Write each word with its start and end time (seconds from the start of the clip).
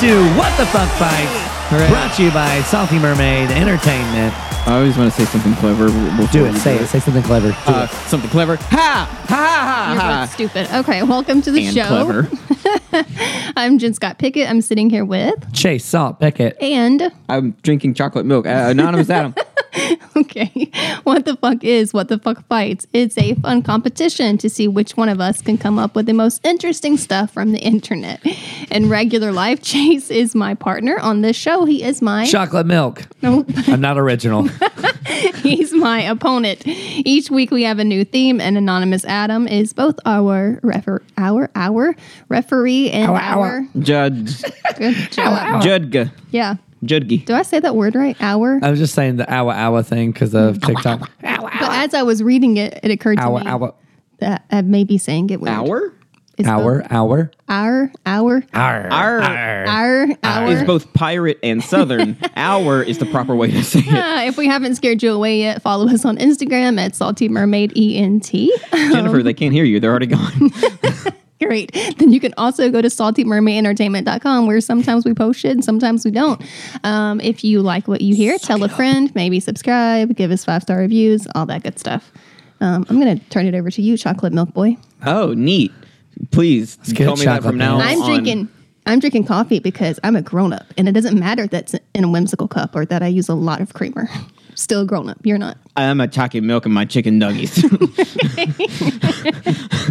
to 0.00 0.16
What 0.38 0.56
the 0.56 0.64
Fuck 0.66 0.88
Fights, 0.98 1.90
brought 1.90 2.14
to 2.16 2.22
you 2.24 2.30
by 2.30 2.62
Salty 2.62 2.98
Mermaid 2.98 3.50
Entertainment. 3.50 4.32
I 4.66 4.76
always 4.76 4.96
want 4.96 5.12
to 5.12 5.18
say 5.18 5.26
something 5.26 5.54
clever. 5.56 5.86
We'll 6.16 6.26
Do 6.28 6.46
it, 6.46 6.56
say 6.56 6.76
it, 6.78 6.86
say 6.86 7.00
something 7.00 7.22
clever. 7.22 7.48
Do 7.50 7.56
Uh, 7.66 7.84
it. 7.90 7.94
something 8.08 8.30
clever. 8.30 8.56
Ha! 8.56 8.66
Ha 8.70 9.26
ha 9.28 9.90
You're 9.92 10.00
ha! 10.00 10.20
both 10.22 10.32
stupid. 10.32 10.74
Okay, 10.74 11.02
welcome 11.02 11.42
to 11.42 11.50
the 11.50 11.66
And 11.66 11.74
show. 11.76 11.86
clever. 11.86 12.28
I'm 13.56 13.78
Jen 13.78 13.92
Scott 13.92 14.18
Pickett. 14.18 14.48
I'm 14.48 14.60
sitting 14.62 14.88
here 14.88 15.04
with 15.04 15.52
Chase 15.52 15.84
Salt 15.84 16.18
Pickett. 16.18 16.56
and 16.62 17.12
I'm 17.28 17.52
drinking 17.62 17.94
chocolate 17.94 18.24
milk. 18.26 18.46
Uh, 18.46 18.68
Anonymous 18.70 19.10
Adam. 19.10 19.34
okay, 20.16 20.70
what 21.04 21.24
the 21.24 21.36
fuck 21.36 21.62
is 21.64 21.92
what 21.92 22.08
the 22.08 22.18
fuck 22.18 22.46
fights? 22.48 22.86
It's 22.92 23.16
a 23.18 23.34
fun 23.34 23.62
competition 23.62 24.38
to 24.38 24.50
see 24.50 24.68
which 24.68 24.96
one 24.96 25.08
of 25.08 25.20
us 25.20 25.40
can 25.42 25.58
come 25.58 25.78
up 25.78 25.94
with 25.94 26.06
the 26.06 26.12
most 26.12 26.44
interesting 26.44 26.96
stuff 26.96 27.30
from 27.32 27.52
the 27.52 27.58
internet. 27.60 28.20
In 28.70 28.88
regular 28.88 29.32
life, 29.32 29.62
Chase 29.70 30.10
is 30.10 30.34
my 30.34 30.54
partner 30.54 30.98
on 30.98 31.20
this 31.22 31.36
show. 31.36 31.64
He 31.64 31.82
is 31.82 32.02
my 32.02 32.26
Chocolate 32.26 32.66
milk. 32.66 33.02
Nope. 33.22 33.46
I'm 33.68 33.80
not 33.80 33.98
original. 33.98 34.48
He's 35.42 35.72
my 35.72 36.00
opponent. 36.02 36.62
Each 36.66 37.30
week 37.30 37.50
we 37.50 37.62
have 37.64 37.78
a 37.78 37.84
new 37.84 38.04
theme, 38.04 38.40
and 38.40 38.56
Anonymous 38.56 39.04
Adam 39.04 39.48
is 39.48 39.72
both 39.72 39.98
our 40.04 40.60
refer 40.62 41.02
our 41.16 41.50
our 41.54 41.94
referee 42.28 42.90
and 42.90 43.10
Our, 43.10 43.16
our, 43.18 43.46
our. 43.46 43.66
Judge. 43.80 44.42
good 44.76 44.94
job. 45.10 45.62
Judge. 45.62 46.10
Yeah. 46.30 46.56
Judgy. 46.84 47.24
Do 47.24 47.34
I 47.34 47.42
say 47.42 47.60
that 47.60 47.76
word 47.76 47.94
right? 47.94 48.16
Hour? 48.20 48.58
I 48.62 48.70
was 48.70 48.78
just 48.78 48.94
saying 48.94 49.16
the 49.16 49.32
hour 49.32 49.52
hour 49.52 49.82
thing 49.82 50.12
because 50.12 50.34
of 50.34 50.60
TikTok. 50.66 51.10
But 51.20 51.52
as 51.52 51.94
I 51.94 52.02
was 52.02 52.22
reading 52.22 52.56
it, 52.56 52.78
it 52.82 52.90
occurred 52.90 53.16
to 53.16 53.22
Hour 53.22 53.40
me 53.40 53.46
hour 53.46 53.74
that 54.18 54.44
I 54.50 54.62
may 54.62 54.84
be 54.84 54.98
saying 54.98 55.30
it 55.30 55.40
weird. 55.40 55.54
Hour? 55.54 55.94
It's 56.38 56.48
hour 56.48 56.80
both 56.80 56.92
hour. 56.92 57.30
Our, 57.48 57.92
our, 58.06 58.42
Hour. 58.54 58.92
Our. 58.92 59.20
our, 59.66 60.08
our. 60.22 60.46
Is 60.48 60.62
both 60.62 60.90
pirate 60.94 61.38
and 61.42 61.62
southern. 61.62 62.16
Hour 62.36 62.82
is 62.82 62.96
the 62.96 63.04
proper 63.06 63.34
way 63.34 63.50
to 63.50 63.62
say 63.62 63.80
it. 63.80 63.92
Uh, 63.92 64.22
if 64.22 64.38
we 64.38 64.46
haven't 64.46 64.76
scared 64.76 65.02
you 65.02 65.12
away 65.12 65.40
yet, 65.40 65.60
follow 65.60 65.86
us 65.88 66.06
on 66.06 66.16
Instagram 66.16 66.80
at 66.80 66.94
Salty 66.94 67.28
Mermaid 67.28 67.76
ENT. 67.76 68.32
Jennifer, 68.72 69.22
they 69.22 69.34
can't 69.34 69.52
hear 69.52 69.64
you. 69.64 69.80
They're 69.80 69.90
already 69.90 70.06
gone. 70.06 70.50
Great. 71.42 71.72
Then 71.98 72.12
you 72.12 72.20
can 72.20 72.32
also 72.36 72.70
go 72.70 72.80
to 72.80 72.88
saltymermaidentertainment.com 72.88 74.46
where 74.46 74.60
sometimes 74.60 75.04
we 75.04 75.14
post 75.14 75.40
shit 75.40 75.52
and 75.52 75.64
sometimes 75.64 76.04
we 76.04 76.10
don't. 76.10 76.40
Um, 76.84 77.20
if 77.20 77.44
you 77.44 77.60
like 77.60 77.88
what 77.88 78.00
you 78.00 78.14
hear, 78.14 78.38
tell 78.38 78.62
a 78.62 78.68
friend, 78.68 79.14
maybe 79.14 79.40
subscribe, 79.40 80.14
give 80.16 80.30
us 80.30 80.44
five 80.44 80.62
star 80.62 80.78
reviews, 80.78 81.26
all 81.34 81.46
that 81.46 81.62
good 81.62 81.78
stuff. 81.78 82.10
Um, 82.60 82.84
I'm 82.88 83.00
going 83.00 83.18
to 83.18 83.24
turn 83.30 83.46
it 83.46 83.54
over 83.54 83.70
to 83.70 83.82
you, 83.82 83.96
Chocolate 83.96 84.32
Milk 84.32 84.52
Boy. 84.52 84.76
oh, 85.04 85.32
neat. 85.34 85.72
Please 86.30 86.76
get 86.76 87.04
tell 87.04 87.16
me 87.16 87.24
that 87.24 87.42
from 87.42 87.56
now 87.56 87.78
milk. 87.78 87.88
I'm 87.88 88.04
drinking. 88.04 88.48
I'm 88.86 88.98
drinking 88.98 89.24
coffee 89.24 89.58
because 89.58 89.98
I'm 90.04 90.16
a 90.16 90.22
grown 90.22 90.52
up, 90.52 90.66
and 90.76 90.88
it 90.88 90.92
doesn't 90.92 91.18
matter 91.18 91.46
that's 91.46 91.74
in 91.94 92.04
a 92.04 92.08
whimsical 92.08 92.48
cup 92.48 92.74
or 92.74 92.84
that 92.86 93.02
I 93.02 93.06
use 93.06 93.28
a 93.28 93.34
lot 93.34 93.60
of 93.60 93.72
creamer. 93.72 94.08
Still 94.60 94.82
a 94.82 94.84
grown 94.84 95.08
up. 95.08 95.16
You're 95.24 95.38
not. 95.38 95.56
I'm 95.74 96.02
a 96.02 96.06
chocolate 96.06 96.44
milk 96.44 96.66
and 96.66 96.74
my 96.74 96.84
chicken 96.84 97.18
nuggies. 97.18 97.56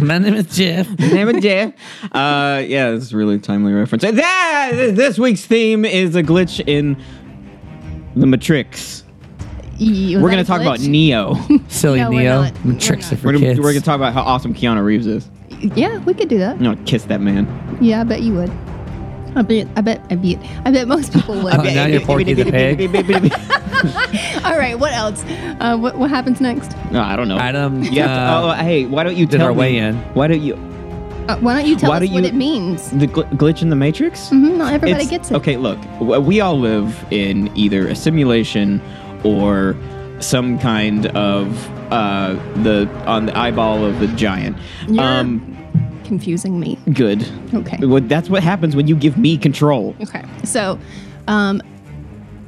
My 0.00 0.18
name 0.18 0.34
is 0.34 0.56
Jeff. 0.56 0.88
My 0.98 1.08
Name 1.08 1.28
it 1.28 1.42
Jeff. 1.42 1.74
Uh, 2.12 2.62
yeah, 2.64 2.92
this 2.92 3.02
is 3.02 3.12
a 3.12 3.16
really 3.16 3.40
timely 3.40 3.72
reference. 3.72 4.04
And 4.04 4.16
that, 4.18 4.70
this 4.94 5.18
week's 5.18 5.44
theme 5.44 5.84
is 5.84 6.14
a 6.14 6.22
glitch 6.22 6.62
in 6.68 6.96
the 8.14 8.26
Matrix. 8.28 9.02
You- 9.76 10.20
We're 10.20 10.30
gonna 10.30 10.44
that 10.44 10.54
a 10.54 10.58
talk 10.58 10.60
about? 10.60 10.78
Neo. 10.80 11.34
Silly 11.68 11.98
No, 11.98 12.10
we're 12.10 12.20
Neo. 12.20 12.42
not. 12.42 12.64
We're 12.64 12.78
for 13.18 13.26
We're 13.26 13.32
gonna, 13.32 13.46
kids. 13.46 13.60
we're 13.60 13.72
gonna 13.72 13.84
talk 13.84 13.96
about 13.96 14.12
how 14.14 14.22
awesome 14.22 14.54
Keanu 14.54 14.84
Reeves 14.84 15.06
is. 15.08 15.28
Yeah, 15.74 15.98
we 16.04 16.14
could 16.14 16.28
do 16.28 16.38
that. 16.38 16.58
You 16.58 16.62
know, 16.62 16.76
kiss 16.86 17.04
that 17.06 17.20
man. 17.20 17.48
Yeah, 17.80 18.02
I 18.02 18.04
bet 18.04 18.22
you 18.22 18.34
would. 18.34 18.52
I 19.36 19.42
bet. 19.42 19.66
I 19.76 19.80
bet. 19.80 20.00
I 20.10 20.16
bet. 20.16 20.38
I 20.64 20.70
bet 20.70 20.88
most 20.88 21.12
people 21.12 21.40
would. 21.42 21.54
Oh, 21.54 21.62
now 21.62 21.86
you're 21.86 22.00
Porky 22.00 22.34
the 22.34 22.44
Pig. 22.50 22.80
All 24.44 24.56
right. 24.58 24.78
What 24.78 24.92
else? 24.92 25.24
Uh, 25.60 25.76
what 25.76 25.96
What 25.96 26.10
happens 26.10 26.40
next? 26.40 26.74
no, 26.90 27.00
I 27.02 27.16
don't 27.16 27.28
know. 27.28 27.38
Adam, 27.38 27.82
You 27.82 28.02
have 28.02 28.10
to- 28.10 28.12
uh, 28.12 28.54
oh, 28.58 28.62
hey, 28.62 28.86
why 28.86 29.04
don't 29.04 29.16
you 29.16 29.26
did 29.26 29.38
tell 29.38 29.46
our 29.48 29.52
me? 29.52 29.58
weigh 29.58 29.76
in. 29.78 29.96
Why 30.14 30.26
don't 30.26 30.42
you 30.42 30.54
Uh, 31.28 31.36
why 31.38 31.54
don't 31.54 31.66
you 31.68 31.76
tell 31.76 31.90
Why 31.90 31.96
us 31.98 32.02
don't 32.04 32.12
what 32.14 32.22
you- 32.24 32.28
it 32.28 32.34
means? 32.34 32.90
the 32.90 33.06
gl- 33.06 33.28
glitch 33.36 33.62
in 33.62 33.70
the 33.70 33.76
Matrix? 33.76 34.30
Mhm, 34.30 34.56
not 34.56 34.72
everybody 34.72 35.04
It's- 35.04 35.10
gets 35.10 35.30
it. 35.30 35.34
Okay, 35.36 35.56
look, 35.56 35.78
w- 36.00 36.20
we 36.20 36.40
all 36.40 36.58
live 36.58 37.04
in 37.10 37.50
either 37.54 37.86
a 37.86 37.94
simulation 37.94 38.80
or 39.22 39.76
some 40.18 40.58
kind 40.58 41.06
of 41.08 41.68
uh, 41.92 42.34
the 42.62 42.88
on 43.06 43.26
the 43.26 43.36
eyeball 43.38 43.84
of 43.84 43.98
the 44.00 44.06
giant. 44.08 44.56
You're 44.88 45.02
Um, 45.04 45.40
confusing 46.10 46.58
me. 46.58 46.76
good. 46.92 47.24
Okay. 47.54 47.78
Well, 47.86 48.00
that's 48.00 48.28
what 48.28 48.42
happens 48.42 48.74
when 48.74 48.88
you 48.88 48.96
give 48.96 49.16
me 49.16 49.38
control. 49.38 49.94
Okay. 50.02 50.24
So, 50.42 50.76
um, 51.28 51.62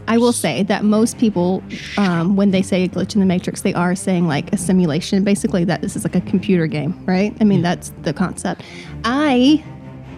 I 0.09 0.19
will 0.19 0.33
say 0.33 0.65
that 0.65 0.85
most 0.85 1.17
people, 1.17 1.63
um, 1.97 2.35
when 2.35 2.51
they 2.51 2.61
say 2.61 2.83
a 2.83 2.89
glitch 2.89 3.15
in 3.15 3.21
the 3.21 3.27
matrix, 3.27 3.63
they 3.63 3.73
are 3.73 3.95
saying 3.95 4.27
like 4.27 4.53
a 4.53 4.57
simulation. 4.57 5.23
Basically, 5.23 5.65
that 5.65 5.81
this 5.81 5.95
is 5.95 6.03
like 6.03 6.17
a 6.17 6.21
computer 6.23 6.67
game, 6.67 7.01
right? 7.07 7.33
I 7.41 7.45
mean, 7.45 7.63
that's 7.63 7.93
the 8.03 8.13
concept. 8.13 8.63
I, 9.05 9.63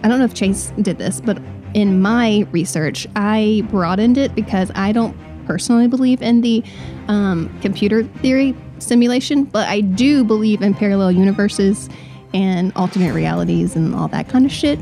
I 0.03 0.07
don't 0.07 0.17
know 0.17 0.25
if 0.25 0.33
Chase 0.33 0.73
did 0.81 0.97
this, 0.97 1.21
but 1.21 1.39
in 1.75 2.01
my 2.01 2.47
research, 2.51 3.05
I 3.15 3.61
broadened 3.69 4.17
it 4.17 4.33
because 4.33 4.71
I 4.73 4.91
don't 4.91 5.15
personally 5.45 5.87
believe 5.87 6.23
in 6.23 6.41
the 6.41 6.63
um, 7.07 7.55
computer 7.61 8.05
theory 8.21 8.55
simulation, 8.79 9.43
but 9.43 9.67
I 9.67 9.81
do 9.81 10.23
believe 10.23 10.63
in 10.63 10.73
parallel 10.73 11.11
universes 11.11 11.89
and 12.35 12.73
alternate 12.75 13.13
realities 13.13 13.77
and 13.77 13.95
all 13.95 14.09
that 14.09 14.27
kind 14.27 14.45
of 14.45 14.51
shit. 14.51 14.77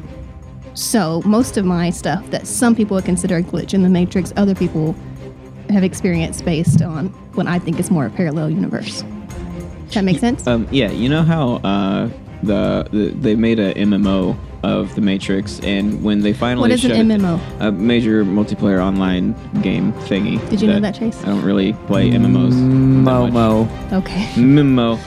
So 0.74 1.22
most 1.24 1.56
of 1.56 1.66
my 1.66 1.92
stuff 1.92 2.28
that 2.32 2.48
some 2.48 2.76
people 2.76 2.96
would 2.96 3.06
consider 3.06 3.38
a 3.38 3.44
glitch 3.44 3.76
in 3.76 3.84
the 3.84 3.90
Matrix, 3.90 4.34
other 4.36 4.56
people 4.56 4.96
have 5.70 5.84
experienced 5.84 6.44
based 6.44 6.82
on 6.82 7.10
what 7.36 7.46
I 7.46 7.60
think 7.60 7.80
is 7.80 7.92
more 7.92 8.08
a 8.08 8.10
parallel 8.10 8.50
universe. 8.50 9.04
Does 9.86 9.94
that 9.94 10.04
make 10.04 10.18
sense? 10.18 10.48
Um, 10.48 10.68
yeah, 10.72 10.90
you 10.90 11.08
know 11.08 11.22
how 11.22 11.56
uh, 11.58 12.10
the, 12.42 12.88
the 12.92 13.10
they 13.10 13.36
made 13.36 13.60
a 13.60 13.76
MMO 13.76 14.36
of 14.64 14.96
the 14.96 15.02
Matrix, 15.02 15.60
and 15.62 16.02
when 16.04 16.22
they 16.22 16.34
finally 16.34 16.62
What 16.70 16.72
is 16.72 16.86
an 16.86 16.92
MMO? 17.10 17.40
a 17.60 17.72
major 17.72 18.24
multiplayer 18.24 18.80
online 18.82 19.36
game 19.62 19.94
thingy. 19.94 20.38
Did 20.50 20.62
you 20.62 20.68
know 20.68 20.80
that, 20.80 20.96
Chase? 20.96 21.22
I 21.24 21.28
don't 21.28 21.44
really 21.44 21.74
play 21.88 22.10
MMOs. 22.10 22.52
that 22.52 23.32
much. 23.32 23.34
Momo. 23.34 23.94
Okay. 23.94 24.26
Mimo. 24.36 24.98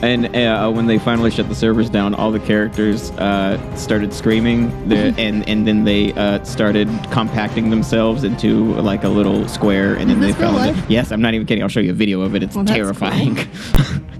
and 0.02 0.34
uh, 0.34 0.70
when 0.70 0.86
they 0.86 0.98
finally 0.98 1.30
shut 1.30 1.48
the 1.48 1.54
servers 1.54 1.90
down, 1.90 2.14
all 2.14 2.30
the 2.32 2.40
characters 2.40 3.10
uh, 3.12 3.58
started 3.76 4.12
screaming, 4.12 4.70
and 4.92 5.48
and 5.48 5.66
then 5.66 5.84
they 5.84 6.12
uh, 6.14 6.42
started 6.44 6.88
compacting 7.10 7.70
themselves 7.70 8.24
into 8.24 8.74
like 8.80 9.04
a 9.04 9.08
little 9.08 9.46
square, 9.48 9.94
and 9.94 10.08
then 10.10 10.16
Is 10.18 10.20
they 10.20 10.32
this 10.32 10.40
real 10.40 10.72
fell. 10.74 10.84
Yes, 10.88 11.12
I'm 11.12 11.20
not 11.20 11.34
even 11.34 11.46
kidding. 11.46 11.62
I'll 11.62 11.68
show 11.68 11.80
you 11.80 11.90
a 11.90 11.94
video 11.94 12.22
of 12.22 12.34
it. 12.34 12.42
It's 12.42 12.54
Well, 12.54 12.64
that's 12.64 12.76
terrifying. 12.76 13.36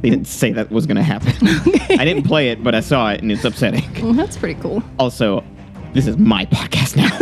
They 0.03 0.11
didn't 0.11 0.27
say 0.27 0.53
that 0.53 0.71
was 0.71 0.87
going 0.87 0.97
to 0.97 1.03
happen. 1.03 1.33
I 1.99 2.05
didn't 2.05 2.25
play 2.25 2.49
it, 2.51 2.63
but 2.63 2.75
I 2.75 2.81
saw 2.81 3.11
it, 3.11 3.23
and 3.23 3.31
it's 3.31 3.45
upsetting. 3.45 3.85
Well, 4.03 4.13
that's 4.13 4.37
pretty 4.37 4.61
cool. 4.61 4.83
Also, 4.99 5.45
this 5.95 6.07
is 6.07 6.17
my 6.17 6.47
podcast 6.47 6.97
now. 6.97 7.13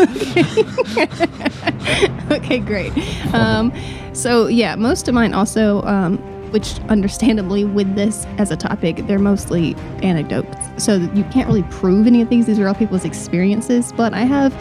okay, 2.36 2.58
great. 2.58 2.92
Um, 3.34 3.72
so 4.12 4.46
yeah, 4.46 4.74
most 4.76 5.08
of 5.08 5.14
mine 5.14 5.34
also, 5.34 5.82
um, 5.82 6.18
which 6.52 6.78
understandably 6.88 7.64
with 7.64 7.94
this 7.96 8.26
as 8.38 8.50
a 8.50 8.56
topic, 8.56 9.06
they're 9.06 9.18
mostly 9.18 9.74
anecdotes. 10.02 10.56
So 10.82 10.96
you 10.96 11.24
can't 11.24 11.48
really 11.48 11.64
prove 11.64 12.06
any 12.06 12.22
of 12.22 12.30
these. 12.30 12.46
These 12.46 12.58
are 12.58 12.68
all 12.68 12.74
people's 12.74 13.04
experiences. 13.04 13.92
But 13.92 14.14
I 14.14 14.22
have 14.22 14.54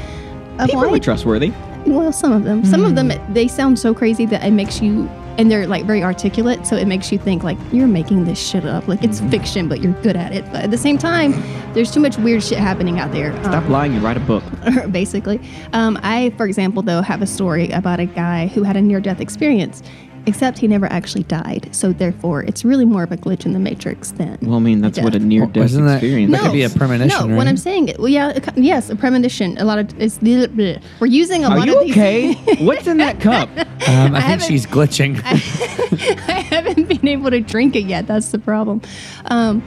a 0.60 0.66
People 0.68 0.94
are 0.94 1.00
trustworthy. 1.00 1.54
Well, 1.86 2.12
some 2.12 2.32
of 2.32 2.44
them. 2.44 2.66
Some 2.66 2.84
of 2.86 2.96
them, 2.96 3.12
they 3.34 3.48
sound 3.48 3.80
so 3.80 3.94
crazy 3.94 4.26
that 4.28 4.44
it 4.44 4.52
makes 4.52 4.82
you, 4.82 5.10
and 5.40 5.50
they're 5.50 5.66
like 5.68 5.86
very 5.86 6.04
articulate, 6.04 6.68
so 6.68 6.76
it 6.76 6.86
makes 6.86 7.14
you 7.14 7.18
think 7.18 7.46
like 7.46 7.58
you're 7.72 7.88
making 7.88 8.26
this 8.26 8.38
shit 8.38 8.66
up. 8.66 8.86
Like 8.90 9.06
it's 9.06 9.22
fiction, 9.22 9.70
but 9.70 9.82
you're 9.82 9.94
good 10.02 10.18
at 10.18 10.34
it. 10.34 10.44
But 10.52 10.66
at 10.66 10.72
the 10.72 10.78
same 10.78 10.98
time, 10.98 11.32
there's 11.74 11.92
too 11.92 12.02
much 12.02 12.18
weird 12.18 12.44
shit 12.44 12.58
happening 12.58 13.00
out 13.00 13.14
there. 13.14 13.32
Stop 13.44 13.70
lying 13.70 13.94
and 13.94 14.04
write 14.04 14.18
a 14.18 14.20
book. 14.20 14.44
Um, 14.64 14.92
basically, 14.92 15.40
um, 15.72 15.98
I, 16.04 16.32
for 16.32 16.46
example, 16.46 16.84
though, 16.84 17.02
have 17.02 17.22
a 17.22 17.28
story 17.28 17.70
about 17.70 18.02
a 18.02 18.06
guy 18.06 18.48
who 18.48 18.64
had 18.64 18.76
a 18.76 18.82
near-death 18.82 19.22
experience, 19.22 19.82
except 20.30 20.58
he 20.60 20.68
never 20.68 20.86
actually 20.88 21.24
died. 21.24 21.70
So 21.72 21.92
therefore, 21.92 22.44
it's 22.44 22.64
really 22.64 22.86
more 22.86 23.04
of 23.04 23.12
a 23.12 23.18
glitch 23.18 23.46
in 23.46 23.54
the 23.54 23.60
matrix 23.60 24.12
than. 24.12 24.38
Well, 24.42 24.56
I 24.56 24.60
mean, 24.60 24.82
that's 24.82 25.00
what 25.00 25.16
a 25.16 25.20
near-death 25.20 25.66
Isn't 25.66 25.86
that- 25.86 25.96
experience. 26.04 26.32
that 26.32 26.42
could 26.42 26.54
be 26.54 26.64
a 26.64 26.70
premonition, 26.70 27.30
No, 27.30 27.36
what? 27.36 27.48
I'm 27.48 27.58
saying, 27.58 27.94
well, 28.00 28.08
yeah, 28.08 28.34
a 28.36 28.60
yes, 28.60 28.90
a 28.90 28.96
premonition. 28.96 29.58
A 29.58 29.66
lot 29.66 29.80
of 29.80 30.00
it's 30.00 30.20
we're 30.22 31.08
using 31.08 31.44
a 31.44 31.50
Are 31.50 31.58
lot 31.58 31.68
you 31.68 31.78
of 31.80 31.84
these. 31.86 31.92
okay? 31.92 32.34
What's 32.66 32.88
in 32.88 32.98
that 32.98 33.20
cup? 33.20 33.50
Um, 33.88 34.14
I, 34.14 34.22
think 34.22 34.42
she's 34.42 34.68
glitching. 34.68 35.20
I 35.26 36.42
haven't 36.42 36.88
been 36.90 37.08
able 37.08 37.32
to 37.32 37.40
drink 37.40 37.76
it 37.78 37.86
yet. 37.86 38.08
That's 38.08 38.30
the 38.30 38.38
problem. 38.38 38.82
Um, 39.26 39.64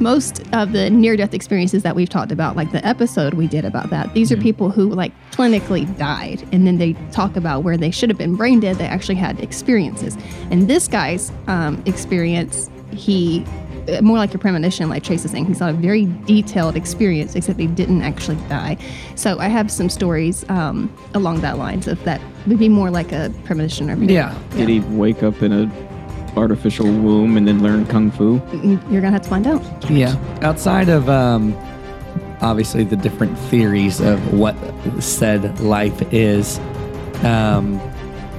most 0.00 0.42
of 0.52 0.72
the 0.72 0.90
near-death 0.90 1.34
experiences 1.34 1.82
that 1.82 1.94
we've 1.96 2.08
talked 2.08 2.32
about, 2.32 2.56
like 2.56 2.70
the 2.72 2.84
episode 2.86 3.34
we 3.34 3.46
did 3.46 3.64
about 3.64 3.90
that, 3.90 4.12
these 4.14 4.30
Mm-hmm. 4.30 4.40
are 4.40 4.42
people 4.42 4.70
who 4.70 4.90
like 4.90 5.12
clinically 5.32 5.86
died, 5.98 6.46
and 6.52 6.66
then 6.66 6.78
they 6.78 6.94
talk 7.12 7.36
about 7.36 7.62
where 7.62 7.76
they 7.76 7.90
should 7.90 8.10
have 8.10 8.18
been 8.18 8.36
brain 8.36 8.60
dead. 8.60 8.76
They 8.76 8.86
actually 8.86 9.14
had 9.16 9.40
experiences, 9.40 10.16
and 10.50 10.68
this 10.68 10.88
guy's 10.88 11.30
um, 11.46 11.82
experience, 11.86 12.70
he 12.92 13.44
uh, 13.88 14.02
more 14.02 14.16
like 14.18 14.34
a 14.34 14.38
premonition, 14.38 14.88
like 14.88 15.04
Chase 15.04 15.24
is 15.24 15.30
saying. 15.30 15.46
He 15.46 15.54
saw 15.54 15.68
a 15.70 15.72
very 15.72 16.06
detailed 16.24 16.74
experience, 16.76 17.36
except 17.36 17.60
he 17.60 17.68
didn't 17.68 18.02
actually 18.02 18.36
die. 18.48 18.76
So 19.14 19.38
I 19.38 19.46
have 19.46 19.70
some 19.70 19.88
stories 19.88 20.44
um, 20.50 20.92
along 21.14 21.40
that 21.42 21.56
lines 21.56 21.86
of 21.86 22.02
that 22.02 22.20
would 22.48 22.58
be 22.58 22.68
more 22.68 22.90
like 22.90 23.12
a 23.12 23.32
premonition 23.44 23.88
or 23.88 23.96
Yeah. 24.02 24.36
Did 24.56 24.68
he 24.68 24.80
wake 24.80 25.22
up 25.22 25.40
in 25.40 25.52
a 25.52 25.66
artificial 26.36 26.86
womb 26.86 27.36
and 27.36 27.46
then 27.46 27.62
learn 27.62 27.86
kung 27.86 28.10
fu? 28.10 28.40
You're 28.90 29.00
gonna 29.00 29.12
have 29.12 29.22
to 29.22 29.28
find 29.28 29.46
out. 29.46 29.62
Yeah. 29.90 30.16
Outside 30.42 30.88
of 30.88 31.08
um, 31.08 31.56
obviously 32.40 32.84
the 32.84 32.96
different 32.96 33.38
theories 33.50 34.00
of 34.00 34.32
what 34.32 34.56
said 35.00 35.58
life 35.60 36.00
is, 36.12 36.58
um, 37.22 37.80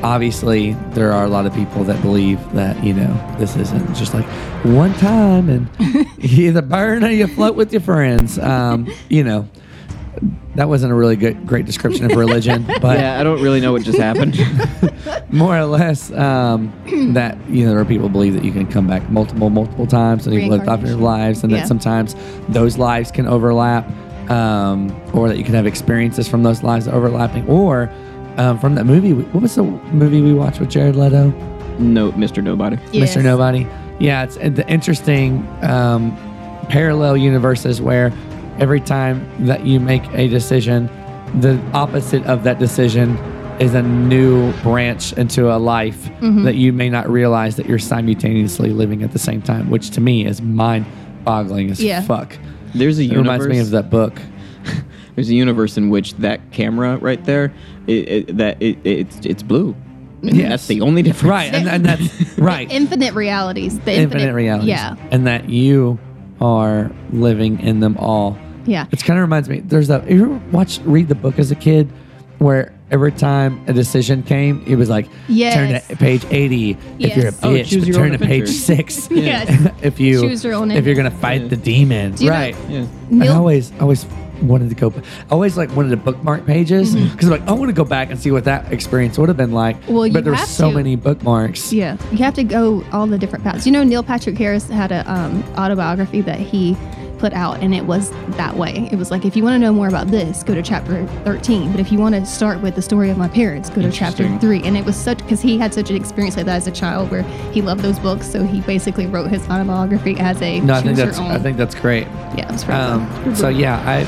obviously 0.03 0.73
there 0.91 1.11
are 1.11 1.25
a 1.25 1.29
lot 1.29 1.45
of 1.45 1.53
people 1.53 1.83
that 1.83 2.01
believe 2.01 2.39
that 2.53 2.81
you 2.83 2.93
know 2.93 3.35
this 3.39 3.55
isn't 3.55 3.95
just 3.95 4.13
like 4.13 4.25
one 4.63 4.93
time 4.95 5.49
and 5.49 5.67
you 6.17 6.47
either 6.47 6.61
burn 6.61 7.03
or 7.03 7.09
you 7.09 7.27
float 7.27 7.55
with 7.55 7.71
your 7.71 7.81
friends. 7.81 8.37
Um, 8.39 8.87
you 9.09 9.23
know. 9.23 9.47
That 10.55 10.69
wasn't 10.69 10.91
a 10.91 10.95
really 10.95 11.15
good, 11.15 11.45
great 11.45 11.65
description 11.65 12.09
of 12.09 12.17
religion, 12.17 12.65
but 12.81 12.97
Yeah, 12.99 13.19
I 13.19 13.23
don't 13.23 13.41
really 13.41 13.59
know 13.61 13.71
what 13.71 13.83
just 13.83 13.97
happened. 13.99 14.37
more 15.29 15.57
or 15.57 15.65
less 15.65 16.11
um, 16.11 16.71
that 17.13 17.37
you 17.49 17.63
know 17.65 17.71
there 17.71 17.79
are 17.79 17.85
people 17.85 18.07
who 18.07 18.13
believe 18.13 18.33
that 18.33 18.43
you 18.43 18.51
can 18.51 18.65
come 18.67 18.87
back 18.87 19.09
multiple 19.09 19.49
multiple 19.49 19.85
times 19.87 20.25
and 20.25 20.35
you've 20.35 20.49
lived 20.49 20.67
off 20.67 20.81
your 20.81 20.95
lives 20.97 21.43
and 21.43 21.51
Yeah. 21.51 21.59
that 21.59 21.67
sometimes 21.67 22.15
those 22.49 22.77
lives 22.77 23.11
can 23.11 23.27
overlap 23.27 23.85
um, 24.31 24.89
or 25.13 25.27
that 25.27 25.37
you 25.37 25.43
can 25.43 25.53
have 25.53 25.65
experiences 25.67 26.27
from 26.27 26.43
those 26.43 26.63
lives 26.63 26.87
overlapping 26.87 27.47
or 27.47 27.89
um, 28.37 28.57
from 28.59 28.75
that 28.75 28.85
movie 28.85 29.13
what 29.13 29.41
was 29.41 29.55
the 29.55 29.63
movie 29.63 30.21
we 30.21 30.33
watched 30.33 30.59
with 30.59 30.69
jared 30.69 30.95
leto 30.95 31.29
no, 31.79 32.11
Mr. 32.13 32.43
Nobody. 32.43 32.77
Yes. 32.91 33.15
mr 33.15 33.23
nobody 33.23 33.67
yeah 33.99 34.23
it's 34.23 34.37
uh, 34.37 34.49
the 34.49 34.67
interesting 34.69 35.47
um, 35.61 36.15
parallel 36.69 37.15
universes 37.17 37.81
where 37.81 38.11
every 38.59 38.79
time 38.81 39.27
that 39.45 39.65
you 39.65 39.79
make 39.79 40.03
a 40.13 40.27
decision 40.27 40.89
the 41.41 41.59
opposite 41.73 42.25
of 42.25 42.43
that 42.43 42.57
decision 42.59 43.17
is 43.59 43.73
a 43.73 43.81
new 43.81 44.51
branch 44.63 45.13
into 45.13 45.51
a 45.53 45.57
life 45.57 46.05
Mm-hmm. 46.21 46.43
that 46.45 46.55
you 46.55 46.73
may 46.73 46.89
not 46.89 47.09
realize 47.09 47.57
that 47.57 47.67
you're 47.67 47.77
simultaneously 47.79 48.69
living 48.71 49.03
at 49.03 49.11
the 49.11 49.19
same 49.19 49.41
time 49.41 49.69
which 49.69 49.91
to 49.91 50.01
me 50.01 50.25
is 50.25 50.41
mind-boggling 50.41 51.71
as 51.71 51.81
Yeah. 51.83 52.01
fuck 52.01 52.37
There's 52.73 52.97
a 52.99 53.03
it 53.03 53.05
universe. 53.11 53.23
reminds 53.41 53.47
me 53.47 53.59
of 53.59 53.69
that 53.71 53.89
book 53.89 54.19
There's 55.15 55.29
a 55.29 55.33
universe 55.35 55.77
in 55.77 55.89
which 55.89 56.13
that 56.17 56.51
camera 56.51 56.97
right 56.97 57.23
there, 57.25 57.51
it, 57.87 58.07
it, 58.09 58.37
that 58.37 58.61
it, 58.61 58.77
it's 58.83 59.17
it's 59.25 59.41
blue. 59.41 59.75
And 60.21 60.35
Yes. 60.35 60.49
That's 60.49 60.67
the 60.67 60.81
only 60.81 61.01
difference. 61.01 61.29
right 61.31 61.53
and, 61.53 61.67
and 61.67 61.83
that's 61.85 62.37
right 62.37 62.69
Infinite 62.71 63.13
realities. 63.15 63.79
The 63.79 63.93
infinite 63.95 64.33
realities 64.33 64.69
Yeah. 64.69 64.95
and 65.11 65.25
that 65.27 65.49
you 65.49 65.97
are 66.39 66.91
living 67.11 67.59
in 67.61 67.79
them 67.79 67.97
all 67.97 68.37
Yeah. 68.67 68.85
It 68.91 69.03
kind 69.03 69.17
of 69.19 69.21
reminds 69.21 69.49
me. 69.49 69.61
There's 69.61 69.89
a. 69.89 70.03
You 70.07 70.25
ever 70.25 70.41
watch 70.51 70.79
read 70.83 71.07
the 71.07 71.15
book 71.15 71.39
as 71.39 71.49
a 71.51 71.55
kid, 71.55 71.89
where 72.39 72.73
every 72.91 73.11
time 73.11 73.63
a 73.67 73.73
decision 73.73 74.23
came, 74.23 74.63
it 74.67 74.75
was 74.75 74.89
like 74.89 75.07
turn 75.27 75.81
to 75.81 75.95
page 75.97 76.23
eighty 76.29 76.77
if 76.99 77.17
you're 77.17 77.27
a 77.27 77.31
Yes. 77.31 77.39
Oh, 77.43 77.57
but 77.57 77.93
turn 77.93 78.11
own 78.13 78.19
to 78.19 78.25
page 78.25 78.47
six 78.49 79.09
Yes. 79.11 79.71
if 79.81 79.99
you 79.99 80.21
Choose 80.21 80.43
your 80.43 80.53
own 80.53 80.69
if 80.71 80.85
you're 80.85 80.95
gonna 80.95 81.09
fight 81.11 81.41
Yeah. 81.43 81.47
the 81.49 81.57
demon. 81.57 82.13
Do 82.13 82.23
you 82.25 82.29
know- 82.29 82.35
right. 82.37 82.55
Yeah. 82.69 82.77
And 83.09 83.23
I 83.23 83.25
Neil- 83.25 83.33
always 83.35 83.71
always 83.79 84.05
wanted 84.41 84.69
to 84.69 84.75
go. 84.75 84.91
I 84.91 85.31
always 85.31 85.57
like 85.57 85.75
wanted 85.75 85.89
to 85.89 85.97
bookmark 85.97 86.45
pages 86.45 86.95
because 86.95 87.25
I'm 87.25 87.31
like 87.31 87.47
I 87.49 87.53
want 87.53 87.69
to 87.69 87.73
go 87.73 87.83
back 87.83 88.11
and 88.11 88.19
see 88.19 88.29
what 88.31 88.43
that 88.45 88.71
experience 88.71 89.17
would 89.17 89.27
have 89.29 89.37
been 89.37 89.51
like. 89.51 89.75
Mm-hmm. 89.81 89.93
Well, 89.93 90.11
but 90.11 90.23
there's 90.25 90.47
so 90.47 90.69
to. 90.69 90.75
many 90.75 90.95
bookmarks. 90.95 91.73
Yeah, 91.73 91.97
you 92.11 92.19
have 92.19 92.35
to 92.35 92.43
go 92.43 92.83
all 92.93 93.07
the 93.07 93.17
different 93.17 93.43
paths. 93.43 93.65
You 93.65 93.71
know, 93.71 93.83
Neil 93.83 94.03
Patrick 94.03 94.37
Harris 94.37 94.69
had 94.69 94.91
a 94.91 95.11
um, 95.11 95.43
autobiography 95.57 96.21
that 96.21 96.39
he 96.39 96.77
put 97.17 97.33
out, 97.33 97.59
and 97.61 97.73
it 97.73 97.85
was 97.85 98.11
that 98.37 98.55
way. 98.55 98.89
It 98.91 98.95
was 98.97 99.11
like, 99.11 99.25
if 99.25 99.35
you 99.35 99.43
want 99.43 99.55
to 99.55 99.59
know 99.59 99.73
more 99.73 99.87
about 99.87 100.07
this, 100.07 100.43
go 100.43 100.53
to 100.55 100.61
chapter 100.61 101.05
13. 101.23 101.71
But 101.71 101.79
if 101.79 101.91
you 101.91 101.99
want 101.99 102.15
to 102.15 102.25
start 102.25 102.61
with 102.61 102.75
the 102.75 102.81
story 102.81 103.09
of 103.09 103.17
my 103.17 103.27
parents, 103.27 103.69
go 103.69 103.81
to 103.81 103.91
chapter 103.91 104.37
three. 104.39 104.61
And 104.63 104.77
it 104.77 104.85
was 104.85 104.95
such 104.95 105.17
because 105.19 105.41
he 105.41 105.57
had 105.57 105.73
such 105.73 105.89
an 105.89 105.95
experience 105.95 106.37
like 106.37 106.45
that 106.45 106.55
as 106.57 106.67
a 106.67 106.71
child, 106.71 107.09
where 107.11 107.23
he 107.51 107.61
loved 107.61 107.81
those 107.81 107.99
books, 107.99 108.29
so 108.31 108.43
he 108.43 108.61
basically 108.61 109.07
wrote 109.07 109.29
his 109.29 109.47
autobiography 109.49 110.15
as 110.19 110.41
a 110.41 110.59
No, 110.61 110.75
I 110.75 110.81
think 110.81 110.97
that's 110.97 111.17
own. 111.19 111.31
I 111.31 111.39
think 111.39 111.57
that's 111.57 111.75
great. 111.75 112.07
yeah, 112.35 112.47
it 112.49 112.51
was 112.51 112.63
pretty 112.63 112.79
Um, 112.79 113.07
fun. 113.07 113.35
so 113.35 113.49
yeah, 113.49 113.77
I 113.87 114.05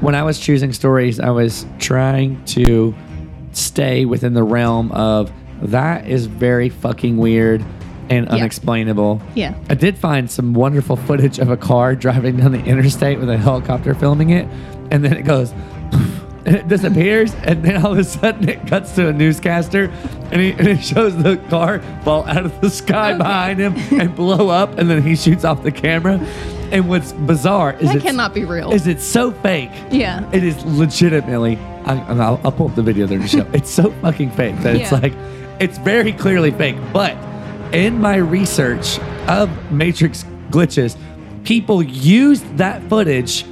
when 0.00 0.14
I 0.14 0.22
was 0.22 0.38
choosing 0.38 0.72
stories, 0.72 1.20
I 1.20 1.30
was 1.30 1.66
trying 1.78 2.42
to 2.46 2.94
stay 3.52 4.04
within 4.06 4.32
the 4.34 4.42
realm 4.42 4.90
of 4.92 5.30
that 5.62 6.06
is 6.08 6.24
very 6.26 6.68
fucking 6.70 7.18
weird 7.18 7.62
and 8.10 8.26
Yeah. 8.26 8.34
unexplainable. 8.34 9.22
Yeah. 9.34 9.54
I 9.70 9.74
did 9.74 9.96
find 9.96 10.30
some 10.30 10.52
wonderful 10.52 10.96
footage 10.96 11.38
of 11.38 11.48
a 11.50 11.56
car 11.56 11.94
driving 11.94 12.36
down 12.36 12.52
the 12.52 12.62
interstate 12.64 13.18
with 13.18 13.30
a 13.30 13.38
helicopter 13.38 13.94
filming 13.94 14.30
it, 14.30 14.46
and 14.90 15.02
then 15.04 15.14
it 15.14 15.22
goes. 15.22 15.54
And 16.46 16.56
it 16.56 16.68
disappears, 16.68 17.34
and 17.44 17.62
then 17.62 17.84
all 17.84 17.92
of 17.92 17.98
a 17.98 18.02
sudden 18.02 18.48
it 18.48 18.66
cuts 18.66 18.94
to 18.94 19.08
a 19.08 19.12
newscaster, 19.12 19.90
and, 20.32 20.40
he, 20.40 20.52
and 20.52 20.66
it 20.68 20.82
shows 20.82 21.14
the 21.14 21.36
car 21.50 21.80
fall 22.02 22.24
out 22.24 22.46
of 22.46 22.58
the 22.62 22.70
sky 22.70 23.12
behind 23.14 23.60
him 23.60 23.74
and 24.00 24.16
blow 24.16 24.48
up, 24.48 24.78
and 24.78 24.88
then 24.88 25.02
he 25.02 25.14
shoots 25.16 25.44
off 25.44 25.62
the 25.62 25.70
camera. 25.70 26.14
And 26.72 26.88
what's 26.88 27.12
bizarre 27.12 27.74
is 27.74 27.94
it 27.94 28.00
cannot 28.00 28.32
be 28.32 28.46
real. 28.46 28.72
is 28.72 28.86
it 28.86 29.02
so 29.02 29.32
fake. 29.32 29.70
Yeah. 29.90 30.26
It 30.32 30.42
is 30.42 30.64
legitimately. 30.64 31.58
I, 31.84 31.98
I'll, 32.08 32.40
I'll 32.42 32.52
pull 32.52 32.68
up 32.70 32.74
the 32.74 32.82
video 32.82 33.06
there 33.06 33.18
to 33.18 33.28
show. 33.28 33.46
it's 33.52 33.70
so 33.70 33.90
fucking 34.00 34.30
fake 34.30 34.56
that 34.60 34.76
it's 34.76 34.92
like, 34.92 35.12
it's 35.60 35.76
very 35.76 36.12
clearly 36.14 36.52
fake. 36.52 36.76
But 36.90 37.18
in 37.72 38.00
my 38.00 38.16
research 38.16 38.98
of 39.28 39.50
Matrix 39.70 40.24
glitches, 40.50 40.96
people 41.44 41.82
used 41.82 42.44
that 42.58 42.82
footage 42.88 43.44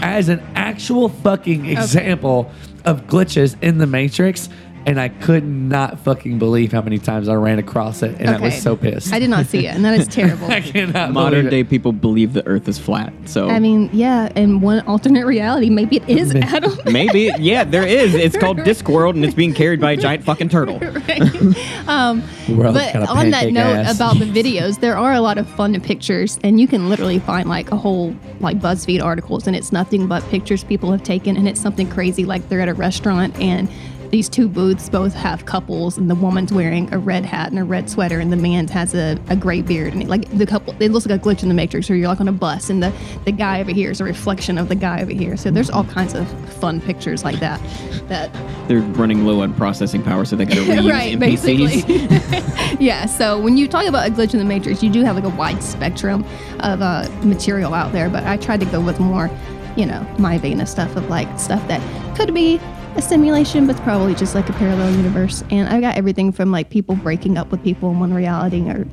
as 0.00 0.28
an 0.28 0.40
actual 0.54 1.08
fucking 1.08 1.66
example 1.66 2.50
of 2.84 3.06
glitches 3.06 3.60
in 3.62 3.78
the 3.78 3.86
Matrix. 3.86 4.48
And 4.86 5.00
I 5.00 5.08
could 5.08 5.42
not 5.44 5.98
fucking 5.98 6.38
believe 6.38 6.70
how 6.70 6.80
many 6.80 6.98
times 7.00 7.28
I 7.28 7.34
ran 7.34 7.58
across 7.58 8.04
it, 8.04 8.14
and 8.20 8.30
I 8.30 8.34
was 8.34 8.52
Okay. 8.52 8.60
so 8.60 8.76
pissed. 8.76 9.12
I 9.12 9.18
did 9.18 9.28
not 9.30 9.46
see 9.46 9.66
it, 9.66 9.74
and 9.74 9.84
that 9.84 9.98
is 9.98 10.06
terrible. 10.20 10.46
I 10.48 10.60
cannot 10.60 11.10
Modern 11.12 11.40
believe 11.46 11.50
day 11.50 11.60
it. 11.62 11.68
people 11.70 11.90
believe 11.90 12.34
the 12.34 12.46
Earth 12.46 12.68
is 12.68 12.78
flat. 12.78 13.12
So 13.24 13.48
I 13.48 13.58
mean, 13.58 13.90
yeah, 13.92 14.28
in 14.36 14.60
one 14.60 14.78
alternate 14.86 15.26
reality, 15.26 15.70
maybe 15.70 15.96
it 15.96 16.08
is 16.08 16.32
Adam. 16.36 16.72
maybe 16.84 17.32
yeah, 17.40 17.64
there 17.64 17.84
is. 17.84 18.14
It's 18.14 18.36
called 18.42 18.58
Discworld, 18.58 19.10
and 19.16 19.24
it's 19.24 19.34
being 19.34 19.52
carried 19.54 19.80
by 19.80 19.90
a 19.90 19.96
giant 19.96 20.22
fucking 20.22 20.50
turtle. 20.50 20.76
um, 21.88 22.22
World's 22.48 22.78
but 22.78 22.92
got 22.92 23.02
a 23.02 23.06
on 23.08 23.30
that 23.30 23.40
pancake 23.40 23.54
note 23.54 23.76
ass. 23.76 23.96
about 23.96 24.18
the 24.20 24.24
videos, 24.24 24.78
there 24.80 24.96
are 24.96 25.14
a 25.14 25.20
lot 25.20 25.36
of 25.36 25.48
fun 25.48 25.78
pictures, 25.80 26.38
and 26.44 26.60
you 26.60 26.68
can 26.68 26.88
literally 26.88 27.18
find 27.18 27.48
like 27.48 27.72
a 27.72 27.76
whole 27.76 28.14
like 28.38 28.60
BuzzFeed 28.60 29.02
articles, 29.02 29.48
and 29.48 29.56
it's 29.56 29.72
nothing 29.72 30.06
but 30.06 30.22
pictures 30.28 30.62
people 30.62 30.92
have 30.92 31.02
taken, 31.02 31.36
and 31.36 31.48
it's 31.48 31.60
something 31.60 31.90
crazy 31.90 32.24
like 32.24 32.48
they're 32.48 32.60
at 32.60 32.68
a 32.68 32.74
restaurant 32.74 33.36
and. 33.40 33.68
These 34.10 34.28
two 34.28 34.48
booths 34.48 34.88
both 34.88 35.14
have 35.14 35.46
couples, 35.46 35.98
and 35.98 36.08
the 36.08 36.14
woman's 36.14 36.52
wearing 36.52 36.92
a 36.92 36.98
red 36.98 37.24
hat 37.24 37.50
and 37.50 37.58
a 37.58 37.64
red 37.64 37.90
sweater, 37.90 38.20
and 38.20 38.32
the 38.32 38.36
man 38.36 38.68
has 38.68 38.94
a, 38.94 39.18
a 39.28 39.36
gray 39.36 39.62
beard. 39.62 39.92
And 39.92 40.02
it, 40.02 40.08
like 40.08 40.30
the 40.36 40.46
couple, 40.46 40.74
it 40.80 40.90
looks 40.90 41.06
like 41.06 41.20
a 41.20 41.22
glitch 41.22 41.42
in 41.42 41.48
the 41.48 41.54
matrix, 41.54 41.90
or 41.90 41.96
you're 41.96 42.08
like 42.08 42.20
on 42.20 42.28
a 42.28 42.32
bus, 42.32 42.70
and 42.70 42.82
the, 42.82 42.92
the 43.24 43.32
guy 43.32 43.60
over 43.60 43.72
here 43.72 43.90
is 43.90 44.00
a 44.00 44.04
reflection 44.04 44.58
of 44.58 44.68
the 44.68 44.74
guy 44.74 45.02
over 45.02 45.12
here. 45.12 45.36
So 45.36 45.50
there's 45.50 45.70
all 45.70 45.84
kinds 45.84 46.14
of 46.14 46.28
fun 46.54 46.80
pictures 46.80 47.24
like 47.24 47.40
that. 47.40 47.60
That 48.08 48.32
They're 48.68 48.80
running 48.80 49.24
low 49.24 49.40
on 49.40 49.54
processing 49.54 50.02
power, 50.02 50.24
so 50.24 50.36
they 50.36 50.44
got 50.44 50.54
to 50.54 50.60
reuse 50.62 50.90
right, 50.90 51.18
NPCs. 51.18 51.86
basically. 51.86 52.76
yeah. 52.80 53.06
So 53.06 53.40
when 53.40 53.56
you 53.56 53.68
talk 53.68 53.86
about 53.86 54.06
a 54.08 54.10
glitch 54.10 54.32
in 54.32 54.38
the 54.38 54.44
matrix, 54.44 54.82
you 54.82 54.90
do 54.90 55.02
have 55.02 55.16
like 55.16 55.24
a 55.24 55.36
wide 55.36 55.62
spectrum 55.62 56.24
of 56.60 56.82
uh, 56.82 57.08
material 57.22 57.74
out 57.74 57.92
there. 57.92 58.08
But 58.08 58.24
I 58.24 58.36
tried 58.36 58.60
to 58.60 58.66
go 58.66 58.80
with 58.80 59.00
more, 59.00 59.30
you 59.76 59.86
know, 59.86 60.06
my 60.18 60.38
vein 60.38 60.60
of 60.60 60.68
stuff 60.68 60.94
of 60.96 61.08
like 61.08 61.38
stuff 61.38 61.66
that 61.68 61.80
could 62.16 62.32
be 62.32 62.60
a 62.96 63.02
simulation, 63.02 63.66
but 63.66 63.76
it's 63.76 63.84
probably 63.84 64.14
just 64.14 64.34
like 64.34 64.48
a 64.48 64.52
parallel 64.54 64.90
universe. 64.94 65.44
And 65.50 65.68
I've 65.68 65.80
got 65.80 65.96
everything 65.96 66.32
from 66.32 66.50
like 66.50 66.70
people 66.70 66.96
breaking 66.96 67.36
up 67.38 67.50
with 67.50 67.62
people 67.62 67.90
in 67.90 68.00
one 68.00 68.14
reality, 68.14 68.68
or 68.68 68.86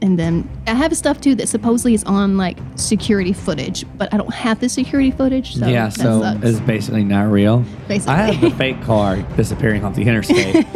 and 0.00 0.18
then 0.18 0.48
I 0.66 0.74
have 0.74 0.96
stuff 0.96 1.20
too 1.20 1.34
that 1.36 1.48
supposedly 1.48 1.94
is 1.94 2.02
on 2.04 2.36
like 2.36 2.58
security 2.76 3.32
footage, 3.32 3.84
but 3.96 4.12
I 4.12 4.16
don't 4.16 4.34
have 4.34 4.60
the 4.60 4.68
security 4.68 5.10
footage. 5.10 5.56
So 5.56 5.66
yeah, 5.66 5.84
that 5.88 5.94
so 5.94 6.20
sucks. 6.20 6.44
it's 6.44 6.60
basically 6.60 7.04
not 7.04 7.30
real. 7.30 7.64
Basically. 7.88 8.14
I 8.14 8.32
have 8.32 8.40
the 8.40 8.50
fake 8.50 8.82
car 8.82 9.16
disappearing 9.36 9.84
off 9.84 9.94
the 9.94 10.02
interstate. 10.02 10.66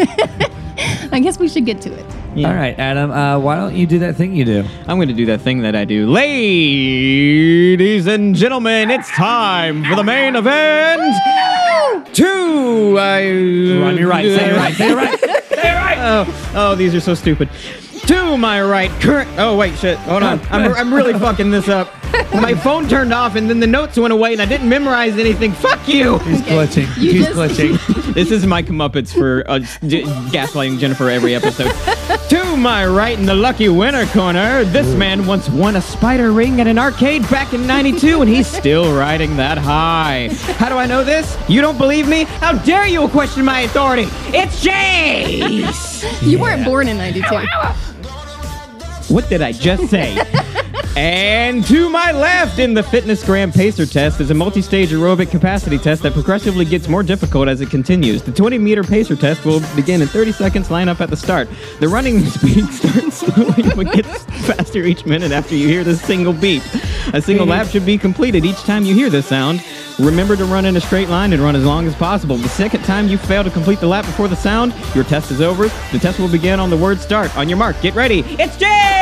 I 1.13 1.21
guess 1.21 1.39
we 1.39 1.49
should 1.49 1.65
get 1.65 1.81
to 1.83 1.93
it. 1.93 2.05
Yeah. 2.35 2.49
All 2.51 2.55
right, 2.55 2.79
Adam, 2.79 3.11
uh, 3.11 3.39
why 3.39 3.57
don't 3.57 3.75
you 3.75 3.87
do 3.87 3.99
that 4.01 4.17
thing 4.17 4.37
you 4.37 4.45
do? 4.45 4.63
I'm 4.87 4.99
going 4.99 5.09
to 5.09 5.15
do 5.15 5.25
that 5.27 5.41
thing 5.41 5.63
that 5.63 5.75
I 5.75 5.87
do. 5.87 6.07
Ladies 6.11 6.37
and 8.07 8.35
gentlemen, 8.35 8.91
it's 8.91 9.11
time 9.11 9.83
for 9.85 9.95
the 9.97 10.05
main 10.05 10.37
event. 10.37 11.01
Two. 12.13 12.97
I, 12.99 13.29
on 13.83 13.97
your 13.97 14.09
right, 14.09 14.25
say 14.25 14.51
it 14.51 14.57
right, 14.57 14.75
say 14.75 14.91
it 14.91 14.95
right. 15.65 15.99
Oh, 15.99 16.53
oh, 16.55 16.75
these 16.75 16.95
are 16.95 17.01
so 17.01 17.15
stupid. 17.15 17.49
To 18.07 18.37
my 18.37 18.63
right, 18.63 18.91
current. 19.01 19.29
Oh 19.39 19.57
wait, 19.57 19.77
shit. 19.79 19.99
Hold 19.99 20.23
on. 20.23 20.41
I'm, 20.51 20.73
I'm 20.75 20.95
really 20.95 21.13
fucking 21.15 21.51
this 21.51 21.69
up. 21.69 21.91
My 22.41 22.55
phone 22.55 22.89
turned 22.89 23.13
off, 23.13 23.35
and 23.37 23.49
then 23.49 23.61
the 23.61 23.67
notes 23.67 23.97
went 23.99 24.13
away, 24.13 24.33
and 24.33 24.43
I 24.43 24.47
didn't 24.47 24.69
memorize 24.69 25.17
anything. 25.19 25.53
Fuck 25.53 25.89
you. 25.89 26.19
He's 26.21 26.41
glitching. 26.43 26.87
You 26.97 27.13
He's 27.13 27.27
just- 27.27 27.37
glitching. 27.39 28.03
This 28.17 28.31
is 28.31 28.47
my 28.47 28.63
comeuppance 28.63 29.13
for 29.13 29.45
uh, 29.47 29.59
j- 29.87 30.05
gaslighting 30.33 30.79
Jennifer 30.79 31.11
every 31.11 31.35
episode. 31.35 31.71
to 32.31 32.57
my 32.57 32.87
right 32.87 33.19
in 33.19 33.27
the 33.27 33.35
lucky 33.35 33.69
winner 33.69 34.07
corner, 34.07 34.65
this 34.65 34.95
man 34.95 35.27
once 35.27 35.51
won 35.51 35.77
a 35.77 35.83
spider 35.83 36.33
ring 36.33 36.59
at 36.63 36.67
an 36.67 36.79
arcade 36.79 37.29
back 37.29 37.53
in 37.53 37.67
92, 37.67 38.23
and 38.23 38.31
he's 38.31 38.47
still 38.47 38.97
riding 38.97 39.37
that 39.37 39.59
high. 39.59 40.31
How 40.57 40.71
do 40.71 40.77
I 40.77 40.87
know 40.87 41.05
this? 41.05 41.37
You 41.47 41.61
don't 41.61 41.77
believe 41.77 42.09
me? 42.09 42.25
How 42.25 42.53
dare 42.53 42.87
you 42.87 43.07
question 43.09 43.45
my 43.45 43.61
authority? 43.61 44.05
It's 44.29 44.65
Jace! 44.65 46.23
You 46.27 46.39
weren't 46.39 46.65
born 46.65 46.89
in 46.89 46.97
92. 46.97 47.23
What 49.09 49.29
did 49.29 49.41
I 49.41 49.53
just 49.53 49.89
say? 49.89 50.19
and 50.97 51.65
to 51.67 51.89
my 51.89 52.11
left 52.11 52.59
in 52.59 52.75
the 52.75 52.83
Fitness 52.83 53.25
Gram 53.25 53.53
Pacer 53.53 53.87
test 53.87 54.21
is 54.21 54.31
a 54.31 54.35
multi 54.35 54.61
stage 54.61 54.91
aerobic 54.91 55.31
capacity 55.31 55.79
test 55.79 56.03
that 56.03 56.13
progressively 56.13 56.65
gets 56.65 56.89
more 56.89 57.05
difficult 57.05 57.47
as 57.47 57.61
it 57.61 57.71
continues. 57.71 58.23
The 58.23 58.33
20 58.33 58.59
meter 58.59 58.83
pacer 58.83 59.15
test 59.15 59.45
will 59.45 59.61
begin 59.77 60.03
in 60.03 60.09
30 60.09 60.33
seconds, 60.33 60.71
line 60.73 60.89
up 60.89 61.01
at 61.01 61.11
the 61.11 61.17
start. 61.17 61.49
The 61.79 61.89
running 61.89 62.25
speed 62.27 62.67
starts 62.67 63.19
slowly 63.19 63.63
but 63.77 63.93
gets 63.93 64.25
faster 64.47 64.83
each 64.83 65.07
minute 65.07 65.31
after 65.31 65.55
you 65.55 65.69
hear 65.69 65.85
this 65.85 66.03
single 66.03 66.33
beep. 66.33 66.65
A 67.13 67.23
single 67.23 67.47
lap 67.47 67.69
should 67.69 67.87
be 67.87 67.99
completed 67.99 68.45
each 68.45 68.61
time 68.65 68.85
you 68.85 68.95
hear 68.95 69.09
this 69.09 69.27
sound. 69.27 69.63
Remember 70.01 70.37
to 70.37 70.45
run 70.45 70.67
in 70.67 70.77
a 70.77 70.81
straight 70.81 71.09
line 71.09 71.33
and 71.33 71.41
run 71.41 71.57
as 71.57 71.65
long 71.65 71.87
as 71.87 71.95
possible. 71.95 72.37
The 72.37 72.49
second 72.49 72.85
time 72.85 73.09
you 73.09 73.17
fail 73.17 73.45
to 73.45 73.51
complete 73.51 73.81
the 73.81 73.87
lap 73.87 74.05
before 74.05 74.29
the 74.29 74.37
sound, 74.37 74.75
your 74.95 75.05
test 75.05 75.31
is 75.31 75.41
over. 75.41 75.69
The 75.93 75.99
test 75.99 76.19
will 76.19 76.29
begin 76.29 76.61
on 76.61 76.69
the 76.69 76.77
word 76.77 76.99
start. 76.99 77.35
On 77.37 77.49
your 77.49 77.57
mark, 77.57 77.81
get 77.81 77.95
ready. 77.95 78.21
It's 78.39 78.57
Jay! 78.57 78.96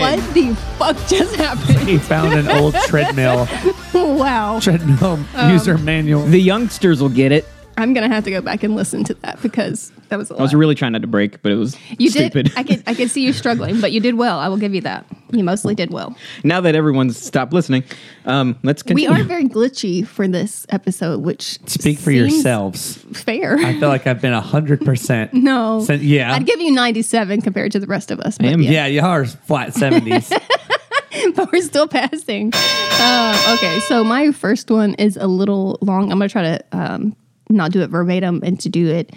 What 0.00 0.34
the 0.34 0.54
fuck 0.78 0.96
just 1.08 1.34
happened? 1.36 1.88
He 1.88 1.98
found 1.98 2.32
an 2.34 2.48
old 2.48 2.74
treadmill. 2.86 3.48
wow. 3.94 4.58
Treadmill 4.60 5.18
Um, 5.34 5.50
user 5.52 5.78
manual. 5.78 6.22
The 6.24 6.40
youngsters 6.40 7.00
will 7.02 7.08
get 7.08 7.32
it. 7.32 7.46
I'm 7.80 7.94
gonna 7.94 8.08
have 8.08 8.24
to 8.24 8.30
go 8.30 8.40
back 8.40 8.62
and 8.62 8.76
listen 8.76 9.04
to 9.04 9.14
that 9.14 9.40
because 9.42 9.90
that 10.08 10.16
was 10.18 10.30
a 10.30 10.34
lot. 10.34 10.40
I 10.40 10.42
was 10.42 10.54
really 10.54 10.74
trying 10.74 10.92
not 10.92 11.02
to 11.02 11.08
break, 11.08 11.42
but 11.42 11.52
it 11.52 11.56
was 11.56 11.76
you 11.98 12.10
stupid. 12.10 12.46
did. 12.46 12.58
I 12.58 12.62
could 12.62 12.82
I 12.86 12.94
could 12.94 13.10
see 13.10 13.24
you 13.24 13.32
struggling, 13.32 13.80
but 13.80 13.92
you 13.92 14.00
did 14.00 14.16
well. 14.16 14.38
I 14.38 14.48
will 14.48 14.56
give 14.56 14.74
you 14.74 14.80
that. 14.82 15.06
You 15.32 15.44
mostly 15.44 15.74
did 15.74 15.90
well. 15.92 16.16
now 16.42 16.60
that 16.60 16.74
everyone's 16.74 17.16
stopped 17.16 17.52
listening, 17.52 17.84
um, 18.24 18.58
let's 18.64 18.82
We 18.84 19.06
are 19.06 19.22
very 19.22 19.44
glitchy 19.44 20.04
for 20.06 20.26
this 20.26 20.66
episode, 20.70 21.22
which 21.22 21.58
Speak 21.68 21.98
for 21.98 22.10
seems 22.10 22.32
yourselves. 22.32 22.96
Fair. 23.12 23.56
I 23.58 23.78
feel 23.78 23.88
like 23.88 24.06
I've 24.08 24.20
been 24.20 24.32
100%. 24.34 25.32
no. 25.32 25.84
Sen- 25.84 26.00
yeah. 26.02 26.34
I'd 26.34 26.46
give 26.46 26.60
you 26.60 26.72
97 26.72 27.42
compared 27.42 27.70
to 27.72 27.78
the 27.78 27.86
rest 27.86 28.10
of 28.10 28.18
us. 28.20 28.38
But 28.38 28.46
am- 28.46 28.60
yeah. 28.62 28.70
Yeah, 28.70 28.86
you 28.86 29.02
are 29.02 29.24
flat 29.24 29.68
70s. 29.68 30.30
but 31.36 31.52
we're 31.52 31.62
still 31.62 31.86
passing. 31.86 32.50
Uh, 32.54 33.54
okay, 33.56 33.78
so 33.80 34.02
my 34.02 34.32
first 34.32 34.70
one 34.70 34.94
is 34.94 35.16
a 35.16 35.26
little 35.26 35.78
long. 35.80 36.10
I'm 36.10 36.18
gonna 36.18 36.28
try 36.28 36.42
to 36.42 36.64
um, 36.72 37.16
not 37.56 37.72
do 37.72 37.82
it 37.82 37.88
verbatim 37.88 38.40
and 38.42 38.58
to 38.60 38.68
do 38.68 38.88
it, 38.88 39.14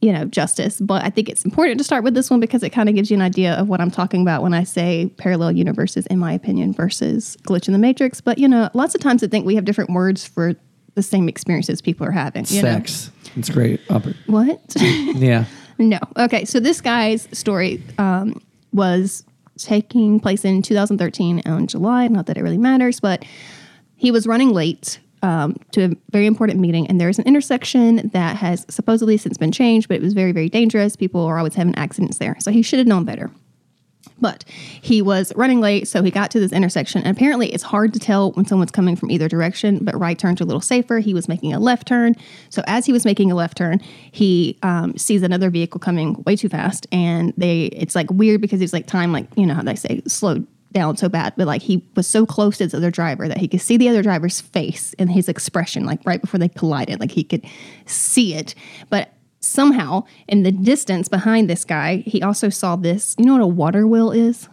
you 0.00 0.12
know, 0.12 0.24
justice. 0.24 0.80
But 0.80 1.04
I 1.04 1.10
think 1.10 1.28
it's 1.28 1.44
important 1.44 1.78
to 1.78 1.84
start 1.84 2.04
with 2.04 2.14
this 2.14 2.30
one 2.30 2.40
because 2.40 2.62
it 2.62 2.70
kind 2.70 2.88
of 2.88 2.94
gives 2.94 3.10
you 3.10 3.16
an 3.16 3.22
idea 3.22 3.54
of 3.54 3.68
what 3.68 3.80
I'm 3.80 3.90
talking 3.90 4.22
about 4.22 4.42
when 4.42 4.54
I 4.54 4.64
say 4.64 5.12
parallel 5.16 5.52
universes, 5.52 6.06
in 6.06 6.18
my 6.18 6.32
opinion, 6.32 6.72
versus 6.72 7.36
glitch 7.42 7.68
in 7.68 7.72
the 7.72 7.78
matrix. 7.78 8.20
But 8.20 8.38
you 8.38 8.48
know, 8.48 8.70
lots 8.74 8.94
of 8.94 9.00
times 9.00 9.22
I 9.22 9.28
think 9.28 9.46
we 9.46 9.54
have 9.54 9.64
different 9.64 9.90
words 9.90 10.26
for 10.26 10.54
the 10.94 11.02
same 11.02 11.28
experiences 11.28 11.80
people 11.80 12.06
are 12.06 12.10
having. 12.10 12.44
You 12.48 12.62
know? 12.62 12.72
Sex. 12.72 13.10
It's 13.36 13.50
great. 13.50 13.80
What? 14.26 14.60
Yeah. 14.80 15.44
No. 15.78 15.98
Okay. 16.18 16.44
So 16.44 16.60
this 16.60 16.82
guy's 16.82 17.26
story 17.32 17.82
um, 17.96 18.42
was 18.72 19.24
taking 19.56 20.20
place 20.20 20.44
in 20.44 20.60
2013 20.62 21.40
in 21.40 21.66
July. 21.66 22.08
Not 22.08 22.26
that 22.26 22.36
it 22.36 22.42
really 22.42 22.58
matters, 22.58 23.00
but 23.00 23.24
he 23.96 24.10
was 24.10 24.26
running 24.26 24.50
late 24.50 24.98
um, 25.22 25.56
to 25.72 25.84
a 25.84 25.90
very 26.10 26.26
important 26.26 26.60
meeting, 26.60 26.86
and 26.86 27.00
there's 27.00 27.18
an 27.18 27.26
intersection 27.26 28.08
that 28.12 28.36
has 28.36 28.66
supposedly 28.68 29.16
since 29.16 29.36
been 29.38 29.52
changed, 29.52 29.88
but 29.88 29.96
it 29.96 30.02
was 30.02 30.14
very, 30.14 30.32
very 30.32 30.48
dangerous. 30.48 30.96
People 30.96 31.24
are 31.24 31.38
always 31.38 31.54
having 31.54 31.74
accidents 31.76 32.18
there, 32.18 32.36
so 32.40 32.50
he 32.50 32.62
should 32.62 32.78
have 32.78 32.88
known 32.88 33.04
better. 33.04 33.30
But 34.18 34.44
he 34.80 35.00
was 35.02 35.32
running 35.34 35.60
late, 35.60 35.88
so 35.88 36.02
he 36.02 36.10
got 36.10 36.30
to 36.32 36.40
this 36.40 36.52
intersection. 36.52 37.02
And 37.02 37.16
apparently, 37.16 37.48
it's 37.52 37.62
hard 37.62 37.92
to 37.94 37.98
tell 37.98 38.32
when 38.32 38.44
someone's 38.44 38.70
coming 38.70 38.96
from 38.96 39.10
either 39.10 39.28
direction, 39.28 39.78
but 39.82 39.98
right 39.98 40.18
turns 40.18 40.40
are 40.40 40.44
a 40.44 40.46
little 40.46 40.60
safer. 40.60 40.98
He 40.98 41.14
was 41.14 41.26
making 41.26 41.52
a 41.54 41.58
left 41.58 41.88
turn. 41.88 42.14
So, 42.50 42.62
as 42.66 42.86
he 42.86 42.92
was 42.92 43.04
making 43.04 43.30
a 43.30 43.34
left 43.34 43.56
turn, 43.56 43.80
he 44.12 44.58
um, 44.62 44.96
sees 44.96 45.22
another 45.22 45.50
vehicle 45.50 45.80
coming 45.80 46.22
way 46.26 46.36
too 46.36 46.48
fast. 46.48 46.86
And 46.92 47.32
they, 47.36 47.64
it's 47.66 47.94
like 47.94 48.10
weird 48.10 48.40
because 48.40 48.60
he's 48.60 48.72
like 48.72 48.86
time, 48.86 49.12
like, 49.12 49.26
you 49.36 49.46
know 49.46 49.54
how 49.54 49.62
they 49.62 49.76
say, 49.76 50.02
slowed 50.06 50.46
down 50.72 50.96
so 50.96 51.08
bad. 51.08 51.34
But 51.36 51.46
like, 51.46 51.62
he 51.62 51.84
was 51.96 52.06
so 52.06 52.26
close 52.26 52.58
to 52.58 52.64
this 52.64 52.74
other 52.74 52.90
driver 52.90 53.28
that 53.28 53.38
he 53.38 53.48
could 53.48 53.60
see 53.60 53.76
the 53.76 53.88
other 53.88 54.02
driver's 54.02 54.40
face 54.40 54.94
and 54.98 55.10
his 55.10 55.28
expression, 55.28 55.84
like 55.84 56.00
right 56.04 56.20
before 56.20 56.38
they 56.38 56.48
collided. 56.48 57.00
Like, 57.00 57.10
he 57.10 57.24
could 57.24 57.44
see 57.86 58.34
it. 58.34 58.54
But 58.88 59.12
somehow 59.40 60.04
in 60.28 60.42
the 60.42 60.52
distance 60.52 61.08
behind 61.08 61.48
this 61.48 61.64
guy, 61.64 61.98
he 62.06 62.22
also 62.22 62.48
saw 62.48 62.76
this. 62.76 63.14
You 63.18 63.24
know 63.26 63.32
what 63.34 63.42
a 63.42 63.46
water 63.46 63.86
wheel 63.86 64.10
is? 64.10 64.48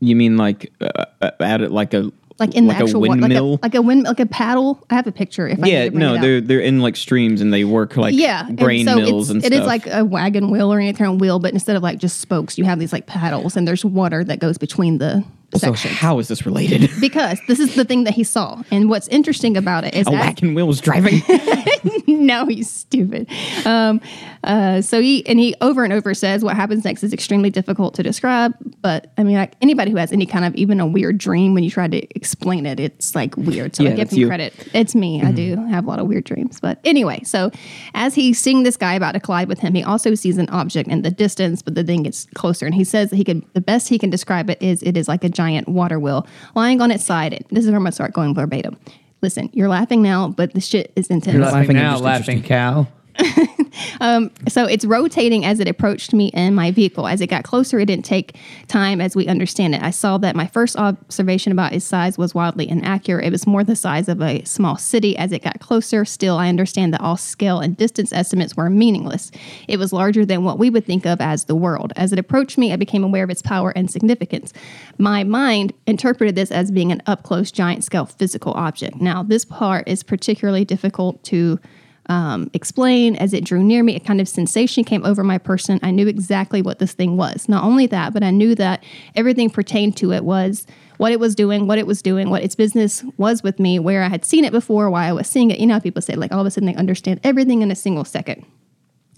you 0.00 0.16
mean 0.16 0.36
like 0.36 0.70
uh, 0.80 1.04
uh, 1.22 1.30
at 1.40 1.62
it 1.62 1.70
like 1.70 1.94
a 1.94 2.10
Like 2.38 2.54
in 2.54 2.66
like 2.66 2.78
the 2.78 2.84
actual 2.84 3.04
a 3.04 3.08
windmill? 3.08 3.52
like 3.52 3.60
a, 3.60 3.66
like 3.66 3.74
a 3.76 3.82
wind, 3.82 4.02
like 4.04 4.20
a 4.20 4.26
paddle. 4.26 4.84
I 4.90 4.96
have 4.96 5.06
a 5.06 5.12
picture. 5.12 5.48
If 5.48 5.62
I 5.62 5.66
yeah, 5.66 5.88
no, 5.88 6.14
it 6.14 6.20
they're 6.20 6.40
they're 6.40 6.60
in 6.60 6.80
like 6.80 6.96
streams 6.96 7.40
and 7.40 7.52
they 7.52 7.64
work 7.64 7.96
like 7.96 8.14
yeah, 8.14 8.46
and 8.46 8.58
grain 8.58 8.86
so 8.86 8.96
mills 8.96 9.30
and 9.30 9.42
it 9.42 9.46
stuff. 9.46 9.60
is 9.60 9.66
like 9.66 9.86
a 9.86 10.04
wagon 10.04 10.50
wheel 10.50 10.72
or 10.72 10.78
any 10.78 10.92
kind 10.92 11.12
of 11.12 11.20
wheel, 11.20 11.38
but 11.38 11.52
instead 11.52 11.76
of 11.76 11.82
like 11.82 11.98
just 11.98 12.20
spokes, 12.20 12.58
you 12.58 12.64
have 12.64 12.78
these 12.78 12.92
like 12.92 13.06
paddles, 13.06 13.56
and 13.56 13.66
there's 13.66 13.84
water 13.84 14.24
that 14.24 14.40
goes 14.40 14.58
between 14.58 14.98
the 14.98 15.24
so 15.54 15.72
how 15.74 16.18
is 16.18 16.28
this 16.28 16.46
related? 16.46 16.90
because 17.00 17.40
this 17.48 17.60
is 17.60 17.74
the 17.74 17.84
thing 17.84 18.04
that 18.04 18.14
he 18.14 18.24
saw, 18.24 18.62
and 18.70 18.88
what's 18.88 19.08
interesting 19.08 19.56
about 19.56 19.84
it 19.84 19.94
is 19.94 20.06
a 20.06 20.10
wagon 20.10 20.54
wheel 20.54 20.66
was 20.66 20.80
driving. 20.80 21.22
no, 22.06 22.46
he's 22.46 22.70
stupid. 22.70 23.28
Um, 23.64 24.00
uh, 24.42 24.80
so 24.80 25.00
he 25.00 25.26
and 25.26 25.38
he 25.38 25.54
over 25.60 25.84
and 25.84 25.92
over 25.92 26.14
says 26.14 26.44
what 26.44 26.56
happens 26.56 26.84
next 26.84 27.02
is 27.02 27.12
extremely 27.12 27.50
difficult 27.50 27.94
to 27.94 28.02
describe. 28.02 28.54
But 28.80 29.12
I 29.16 29.22
mean, 29.22 29.36
like 29.36 29.54
anybody 29.62 29.90
who 29.90 29.96
has 29.96 30.12
any 30.12 30.26
kind 30.26 30.44
of 30.44 30.54
even 30.54 30.80
a 30.80 30.86
weird 30.86 31.18
dream, 31.18 31.54
when 31.54 31.64
you 31.64 31.70
try 31.70 31.88
to 31.88 32.16
explain 32.16 32.66
it, 32.66 32.80
it's 32.80 33.14
like 33.14 33.36
weird. 33.36 33.76
So 33.76 33.82
Yeah, 33.82 33.90
I 33.90 33.94
give 33.94 34.10
him 34.10 34.18
you. 34.18 34.26
credit. 34.26 34.54
It's 34.74 34.94
me. 34.94 35.22
I 35.22 35.32
do 35.32 35.56
have 35.66 35.84
a 35.84 35.88
lot 35.88 35.98
of 35.98 36.06
weird 36.06 36.24
dreams. 36.24 36.60
But 36.60 36.78
anyway, 36.84 37.22
so 37.24 37.50
as 37.94 38.14
he's 38.14 38.38
seeing 38.38 38.62
this 38.62 38.76
guy 38.76 38.94
about 38.94 39.12
to 39.12 39.20
collide 39.20 39.48
with 39.48 39.60
him, 39.60 39.74
he 39.74 39.82
also 39.82 40.14
sees 40.14 40.38
an 40.38 40.48
object 40.50 40.88
in 40.88 41.02
the 41.02 41.10
distance, 41.10 41.62
but 41.62 41.74
the 41.74 41.84
thing 41.84 42.02
gets 42.02 42.26
closer, 42.34 42.66
and 42.66 42.74
he 42.74 42.84
says 42.84 43.10
that 43.10 43.16
he 43.16 43.24
can. 43.24 43.44
The 43.54 43.60
best 43.60 43.88
he 43.88 43.98
can 43.98 44.10
describe 44.10 44.50
it 44.50 44.60
is 44.60 44.82
it 44.82 44.96
is 44.96 45.08
like 45.08 45.24
a 45.24 45.28
giant 45.28 45.43
water 45.66 45.98
wheel 45.98 46.26
lying 46.54 46.80
on 46.80 46.90
its 46.90 47.04
side. 47.04 47.44
This 47.50 47.64
is 47.64 47.70
where 47.70 47.76
I'm 47.76 47.82
gonna 47.82 47.92
start 47.92 48.12
going 48.12 48.34
verbatim. 48.34 48.76
Listen, 49.22 49.48
you're 49.52 49.68
laughing 49.68 50.02
now, 50.02 50.28
but 50.28 50.52
the 50.52 50.60
shit 50.60 50.92
is 50.96 51.06
intense. 51.08 51.34
You're 51.34 51.44
laughing 51.44 51.60
laughing 51.60 51.76
now, 51.76 51.98
laughing 51.98 52.42
cow. 52.42 52.86
Um, 54.00 54.30
so 54.48 54.66
it's 54.66 54.84
rotating 54.84 55.44
as 55.44 55.60
it 55.60 55.68
approached 55.68 56.12
me 56.12 56.28
in 56.28 56.54
my 56.54 56.70
vehicle. 56.70 57.06
As 57.06 57.20
it 57.20 57.28
got 57.28 57.44
closer, 57.44 57.78
it 57.78 57.86
didn't 57.86 58.04
take 58.04 58.36
time 58.68 59.00
as 59.00 59.16
we 59.16 59.26
understand 59.26 59.74
it. 59.74 59.82
I 59.82 59.90
saw 59.90 60.18
that 60.18 60.36
my 60.36 60.46
first 60.46 60.76
observation 60.76 61.52
about 61.52 61.72
its 61.72 61.84
size 61.84 62.18
was 62.18 62.34
wildly 62.34 62.68
inaccurate. 62.68 63.24
It 63.24 63.32
was 63.32 63.46
more 63.46 63.64
the 63.64 63.76
size 63.76 64.08
of 64.08 64.20
a 64.20 64.44
small 64.44 64.76
city. 64.76 65.16
As 65.16 65.32
it 65.32 65.42
got 65.42 65.60
closer, 65.60 66.04
still, 66.04 66.36
I 66.36 66.48
understand 66.48 66.92
that 66.94 67.00
all 67.00 67.16
scale 67.16 67.60
and 67.60 67.76
distance 67.76 68.12
estimates 68.12 68.56
were 68.56 68.70
meaningless. 68.70 69.30
It 69.68 69.78
was 69.78 69.92
larger 69.92 70.24
than 70.24 70.44
what 70.44 70.58
we 70.58 70.70
would 70.70 70.84
think 70.84 71.06
of 71.06 71.20
as 71.20 71.44
the 71.44 71.54
world. 71.54 71.92
As 71.96 72.12
it 72.12 72.18
approached 72.18 72.58
me, 72.58 72.72
I 72.72 72.76
became 72.76 73.04
aware 73.04 73.24
of 73.24 73.30
its 73.30 73.42
power 73.42 73.72
and 73.76 73.90
significance. 73.90 74.52
My 74.98 75.24
mind 75.24 75.72
interpreted 75.86 76.34
this 76.34 76.50
as 76.50 76.70
being 76.70 76.92
an 76.92 77.02
up 77.06 77.22
close, 77.22 77.50
giant 77.50 77.84
scale 77.84 78.06
physical 78.06 78.52
object. 78.54 78.96
Now, 79.00 79.22
this 79.22 79.44
part 79.44 79.88
is 79.88 80.02
particularly 80.02 80.64
difficult 80.64 81.22
to 81.24 81.58
um, 82.08 82.50
explain. 82.52 83.16
As 83.16 83.32
it 83.32 83.44
drew 83.44 83.62
near 83.62 83.82
me, 83.82 83.96
a 83.96 84.00
kind 84.00 84.20
of 84.20 84.28
sensation 84.28 84.84
came 84.84 85.04
over 85.04 85.24
my 85.24 85.38
person. 85.38 85.80
I 85.82 85.90
knew 85.90 86.06
exactly 86.06 86.62
what 86.62 86.78
this 86.78 86.92
thing 86.92 87.16
was. 87.16 87.48
Not 87.48 87.64
only 87.64 87.86
that, 87.86 88.12
but 88.12 88.22
I 88.22 88.30
knew 88.30 88.54
that 88.56 88.84
everything 89.16 89.50
pertained 89.50 89.96
to 89.98 90.12
it 90.12 90.24
was 90.24 90.66
what 90.98 91.10
it 91.12 91.18
was 91.18 91.34
doing, 91.34 91.66
what 91.66 91.78
it 91.78 91.86
was 91.86 92.02
doing, 92.02 92.30
what 92.30 92.42
its 92.44 92.54
business 92.54 93.04
was 93.16 93.42
with 93.42 93.58
me, 93.58 93.78
where 93.78 94.02
I 94.04 94.08
had 94.08 94.24
seen 94.24 94.44
it 94.44 94.52
before, 94.52 94.90
why 94.90 95.06
I 95.06 95.12
was 95.12 95.26
seeing 95.28 95.50
it. 95.50 95.58
You 95.58 95.66
know 95.66 95.74
how 95.74 95.80
people 95.80 96.02
say, 96.02 96.14
like, 96.14 96.30
all 96.30 96.40
of 96.40 96.46
a 96.46 96.50
sudden 96.50 96.66
they 96.66 96.74
understand 96.76 97.20
everything 97.24 97.62
in 97.62 97.70
a 97.70 97.74
single 97.74 98.04
second. 98.04 98.44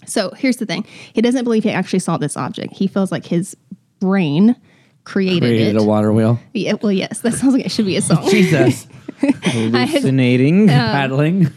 So 0.05 0.31
here's 0.31 0.57
the 0.57 0.65
thing 0.65 0.85
he 1.13 1.21
doesn't 1.21 1.43
believe 1.43 1.63
he 1.63 1.71
actually 1.71 1.99
saw 1.99 2.17
this 2.17 2.37
object. 2.37 2.73
He 2.73 2.87
feels 2.87 3.11
like 3.11 3.25
his 3.25 3.55
brain 3.99 4.55
created, 5.03 5.41
Created 5.41 5.75
it. 5.75 5.81
a 5.81 5.83
water 5.83 6.11
wheel. 6.13 6.39
yeah, 6.53 6.73
well, 6.81 6.91
yes, 6.91 7.19
that 7.21 7.33
sounds 7.33 7.53
like 7.53 7.65
it 7.65 7.71
should 7.71 7.85
be 7.85 7.97
a 7.97 8.01
song. 8.01 8.27
Jesus. 8.29 8.87
Hallucinating. 9.43 10.67
Paddling. 10.67 11.47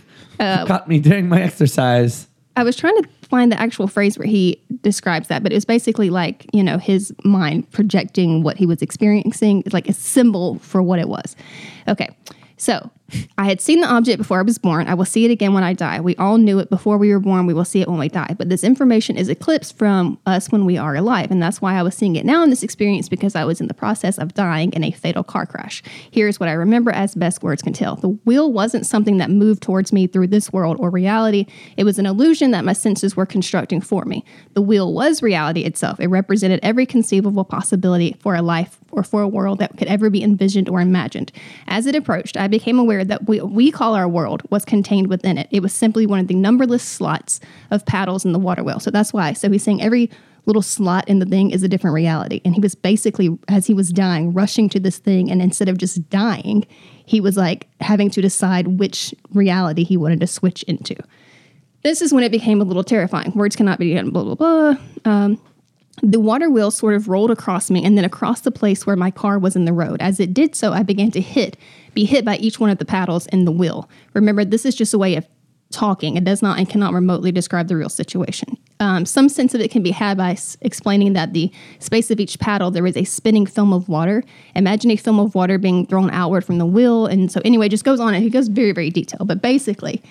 Uh, 0.40 0.66
Caught 0.66 0.88
me 0.88 0.99
doing 0.99 1.28
my 1.28 1.40
exercise. 1.42 2.26
I 2.56 2.64
was 2.64 2.76
trying 2.76 3.00
to 3.02 3.09
find 3.23 3.52
the 3.52 3.61
actual 3.61 3.87
phrase 3.87 4.18
where 4.18 4.26
he 4.26 4.61
describes 4.82 5.28
that, 5.28 5.42
but 5.42 5.52
it 5.52 5.54
was 5.54 5.64
basically 5.64 6.11
like, 6.11 6.47
you 6.52 6.64
know, 6.64 6.78
his 6.78 7.14
mind 7.25 7.70
projecting 7.70 8.42
what 8.42 8.56
he 8.56 8.66
was 8.66 8.82
experiencing, 8.82 9.62
It's 9.64 9.73
like 9.73 9.88
a 9.88 9.92
symbol 9.92 10.59
for 10.59 10.82
what 10.82 10.99
it 10.99 11.09
was. 11.09 11.37
Okay. 11.87 12.09
So 12.56 12.90
I 13.38 13.44
had 13.44 13.60
seen 13.60 13.80
the 13.80 13.88
object 13.88 14.18
before 14.18 14.38
I 14.38 14.42
was 14.42 14.58
born. 14.58 14.88
I 14.88 14.94
will 14.94 15.04
see 15.04 15.24
it 15.24 15.30
again 15.30 15.54
when 15.54 15.64
I 15.64 15.72
die. 15.72 16.00
We 16.00 16.16
all 16.16 16.38
knew 16.38 16.58
it 16.58 16.70
before 16.70 16.98
we 16.98 17.12
were 17.12 17.20
born. 17.20 17.46
We 17.46 17.54
will 17.54 17.64
see 17.64 17.80
it 17.80 17.88
when 17.88 17.98
we 17.98 18.08
die. 18.08 18.34
But 18.38 18.48
this 18.48 18.64
information 18.64 19.16
is 19.16 19.28
eclipsed 19.28 19.76
from 19.76 20.18
us 20.26 20.50
when 20.50 20.64
we 20.64 20.76
are 20.76 20.94
alive. 20.94 21.30
And 21.30 21.42
that's 21.42 21.60
why 21.60 21.74
I 21.74 21.82
was 21.82 21.94
seeing 21.94 22.16
it 22.16 22.24
now 22.24 22.42
in 22.42 22.50
this 22.50 22.62
experience 22.62 23.08
because 23.08 23.34
I 23.34 23.44
was 23.44 23.60
in 23.60 23.68
the 23.68 23.74
process 23.74 24.18
of 24.18 24.34
dying 24.34 24.72
in 24.72 24.84
a 24.84 24.90
fatal 24.90 25.24
car 25.24 25.46
crash. 25.46 25.82
Here's 26.10 26.40
what 26.40 26.48
I 26.48 26.52
remember 26.52 26.90
as 26.90 27.14
best 27.14 27.42
words 27.42 27.62
can 27.62 27.72
tell 27.72 27.96
the 27.96 28.08
wheel 28.08 28.52
wasn't 28.52 28.86
something 28.86 29.18
that 29.18 29.30
moved 29.30 29.62
towards 29.62 29.92
me 29.92 30.06
through 30.06 30.28
this 30.28 30.52
world 30.52 30.76
or 30.80 30.90
reality, 30.90 31.46
it 31.76 31.84
was 31.84 31.98
an 31.98 32.06
illusion 32.06 32.50
that 32.52 32.64
my 32.64 32.72
senses 32.72 33.16
were 33.16 33.26
constructing 33.26 33.80
for 33.80 34.04
me. 34.04 34.24
The 34.54 34.62
wheel 34.62 34.92
was 34.92 35.22
reality 35.22 35.62
itself. 35.62 36.00
It 36.00 36.08
represented 36.08 36.60
every 36.62 36.86
conceivable 36.86 37.44
possibility 37.44 38.16
for 38.20 38.34
a 38.34 38.42
life 38.42 38.78
or 38.92 39.02
for 39.02 39.22
a 39.22 39.28
world 39.28 39.58
that 39.58 39.76
could 39.76 39.88
ever 39.88 40.10
be 40.10 40.22
envisioned 40.22 40.68
or 40.68 40.80
imagined. 40.80 41.32
As 41.66 41.86
it 41.86 41.94
approached, 41.94 42.36
I 42.36 42.48
became 42.48 42.78
aware 42.78 43.00
that 43.04 43.25
what 43.25 43.50
we 43.50 43.71
call 43.71 43.95
our 43.95 44.09
world 44.09 44.42
was 44.50 44.64
contained 44.64 45.09
within 45.09 45.38
it. 45.38 45.49
It 45.50 45.62
was 45.62 45.73
simply 45.73 46.07
one 46.07 46.21
of 46.21 46.28
the 46.28 46.35
numberless 46.35 46.83
slots 46.83 47.40
of 47.71 47.85
paddles 47.87 48.25
in 48.25 48.33
the 48.33 48.38
water 48.38 48.62
wheel. 48.62 48.80
So 48.80 48.90
that's 48.90 49.12
why. 49.12 49.33
So 49.33 49.50
he's 49.50 49.62
saying 49.62 49.83
every 49.83 50.11
little 50.47 50.62
slot 50.62 51.09
in 51.09 51.19
the 51.19 51.26
thing 51.26 51.50
is 51.50 51.62
a 51.62 51.69
different 51.69 51.95
reality. 51.95 52.40
And 52.45 52.54
he 52.54 52.61
was 52.61 52.75
basically, 52.75 53.38
as 53.49 53.66
he 53.66 53.75
was 53.75 53.90
dying, 53.90 54.33
rushing 54.33 54.69
to 54.71 54.80
this 54.80 54.99
thing. 54.99 55.30
And 55.30 55.42
instead 55.42 55.69
of 55.69 55.78
just 55.78 56.09
dying, 56.11 56.66
he 57.07 57.21
was 57.21 57.37
like 57.37 57.69
having 57.80 58.11
to 58.11 58.21
decide 58.21 58.78
which 58.78 59.14
reality 59.33 59.85
he 59.85 59.97
wanted 59.97 60.21
to 60.21 60.26
switch 60.26 60.62
into. 60.64 60.97
This 61.83 62.02
is 62.02 62.12
when 62.12 62.25
it 62.25 62.33
became 62.33 62.61
a 62.61 62.64
little 62.64 62.85
terrifying. 62.85 63.33
Words 63.35 63.57
cannot 63.57 63.78
be 63.78 63.95
done, 63.95 64.11
blah, 64.11 64.23
blah, 64.23 64.35
blah. 64.35 64.76
Um, 65.04 65.40
the 66.02 66.21
water 66.21 66.50
wheel 66.50 66.71
sort 66.71 66.95
of 66.95 67.09
rolled 67.09 67.30
across 67.30 67.71
me 67.71 67.85
and 67.85 67.97
then 67.97 68.04
across 68.04 68.40
the 68.40 68.50
place 68.50 68.87
where 68.87 68.97
my 68.97 69.11
car 69.11 69.38
was 69.38 69.57
in 69.57 69.64
the 69.64 69.73
road. 69.73 70.00
As 70.00 70.21
it 70.21 70.33
did 70.33 70.54
so, 70.54 70.73
I 70.73 70.83
began 70.83 71.11
to 71.12 71.21
hit, 71.21 71.57
be 71.95 72.04
hit 72.04 72.25
by 72.25 72.37
each 72.37 72.59
one 72.59 72.71
of 72.71 72.78
the 72.78 72.85
paddles 72.85 73.26
in 73.26 73.45
the 73.45 73.52
wheel. 73.52 73.88
Remember, 74.14 74.45
this 74.45 74.64
is 74.64 74.75
just 74.75 74.95
a 74.95 74.99
way 74.99 75.16
of 75.16 75.26
talking. 75.71 76.16
It 76.16 76.25
does 76.25 76.42
not 76.42 76.59
and 76.59 76.69
cannot 76.69 76.92
remotely 76.92 77.33
describe 77.33 77.69
the 77.69 77.76
real 77.76 77.88
situation. 77.88 78.57
Um, 78.80 79.04
some 79.04 79.28
sense 79.28 79.54
of 79.54 79.61
it 79.61 79.71
can 79.71 79.83
be 79.83 79.90
had 79.90 80.16
by 80.16 80.33
s- 80.33 80.57
explaining 80.62 81.12
that 81.12 81.33
the 81.33 81.52
space 81.78 82.11
of 82.11 82.19
each 82.19 82.38
paddle 82.38 82.71
there 82.71 82.87
is 82.87 82.97
a 82.97 83.04
spinning 83.04 83.47
film 83.47 83.73
of 83.73 83.88
water. 83.88 84.25
Imagine 84.57 84.90
a 84.90 84.97
film 84.97 85.21
of 85.21 85.35
water 85.35 85.59
being 85.59 85.87
thrown 85.87 86.11
outward 86.11 86.45
from 86.45 86.59
the 86.59 86.66
wheel, 86.66 87.07
and 87.07 87.30
so 87.30 87.40
anyway, 87.45 87.69
just 87.69 87.85
goes 87.85 88.00
on 88.00 88.14
and 88.14 88.25
he 88.25 88.30
goes 88.30 88.49
very 88.49 88.73
very 88.73 88.90
detailed. 88.90 89.28
But 89.28 89.42
basically, 89.42 90.02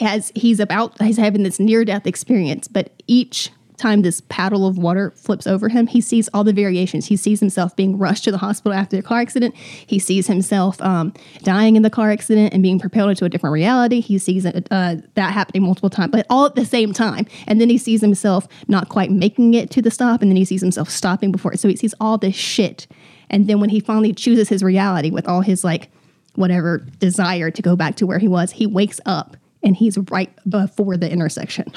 as 0.00 0.32
he's 0.34 0.60
about 0.60 1.00
he's 1.00 1.18
having 1.18 1.42
this 1.42 1.60
near 1.60 1.84
death 1.84 2.06
experience, 2.06 2.68
but 2.68 2.90
each 3.06 3.50
time 3.76 4.02
this 4.02 4.20
paddle 4.28 4.66
of 4.66 4.78
water 4.78 5.12
flips 5.16 5.46
over 5.46 5.68
him, 5.68 5.86
he 5.86 6.00
sees 6.00 6.28
all 6.34 6.44
the 6.44 6.52
variations. 6.52 7.06
He 7.06 7.16
sees 7.16 7.40
himself 7.40 7.74
being 7.76 7.98
rushed 7.98 8.24
to 8.24 8.30
the 8.30 8.38
hospital 8.38 8.72
after 8.72 8.98
a 8.98 9.02
car 9.02 9.20
accident. 9.20 9.54
He 9.56 9.98
sees 9.98 10.26
himself 10.26 10.80
um, 10.82 11.12
dying 11.42 11.76
in 11.76 11.82
the 11.82 11.90
car 11.90 12.10
accident 12.10 12.52
and 12.52 12.62
being 12.62 12.78
propelled 12.78 13.10
into 13.10 13.24
a 13.24 13.28
different 13.28 13.52
reality. 13.52 14.00
He 14.00 14.18
sees 14.18 14.46
uh, 14.46 14.96
that 15.14 15.32
happening 15.32 15.62
multiple 15.62 15.90
times, 15.90 16.12
but 16.12 16.26
all 16.30 16.46
at 16.46 16.54
the 16.54 16.64
same 16.64 16.92
time. 16.92 17.26
And 17.46 17.60
then 17.60 17.70
he 17.70 17.78
sees 17.78 18.00
himself 18.00 18.48
not 18.68 18.88
quite 18.88 19.10
making 19.10 19.54
it 19.54 19.70
to 19.72 19.82
the 19.82 19.90
stop, 19.90 20.22
and 20.22 20.30
then 20.30 20.36
he 20.36 20.44
sees 20.44 20.60
himself 20.60 20.90
stopping 20.90 21.32
before 21.32 21.52
it. 21.52 21.60
So 21.60 21.68
he 21.68 21.76
sees 21.76 21.94
all 22.00 22.18
this 22.18 22.34
shit. 22.34 22.86
And 23.30 23.48
then 23.48 23.60
when 23.60 23.70
he 23.70 23.80
finally 23.80 24.12
chooses 24.12 24.48
his 24.48 24.62
reality 24.62 25.10
with 25.10 25.28
all 25.28 25.40
his 25.40 25.64
like 25.64 25.90
whatever 26.34 26.78
desire 26.98 27.50
to 27.50 27.62
go 27.62 27.76
back 27.76 27.96
to 27.96 28.06
where 28.06 28.18
he 28.18 28.28
was, 28.28 28.52
he 28.52 28.66
wakes 28.66 29.00
up 29.06 29.36
and 29.66 29.76
he's 29.76 29.98
right 30.10 30.30
before 30.48 30.96
the 30.96 31.10
intersection. 31.10 31.70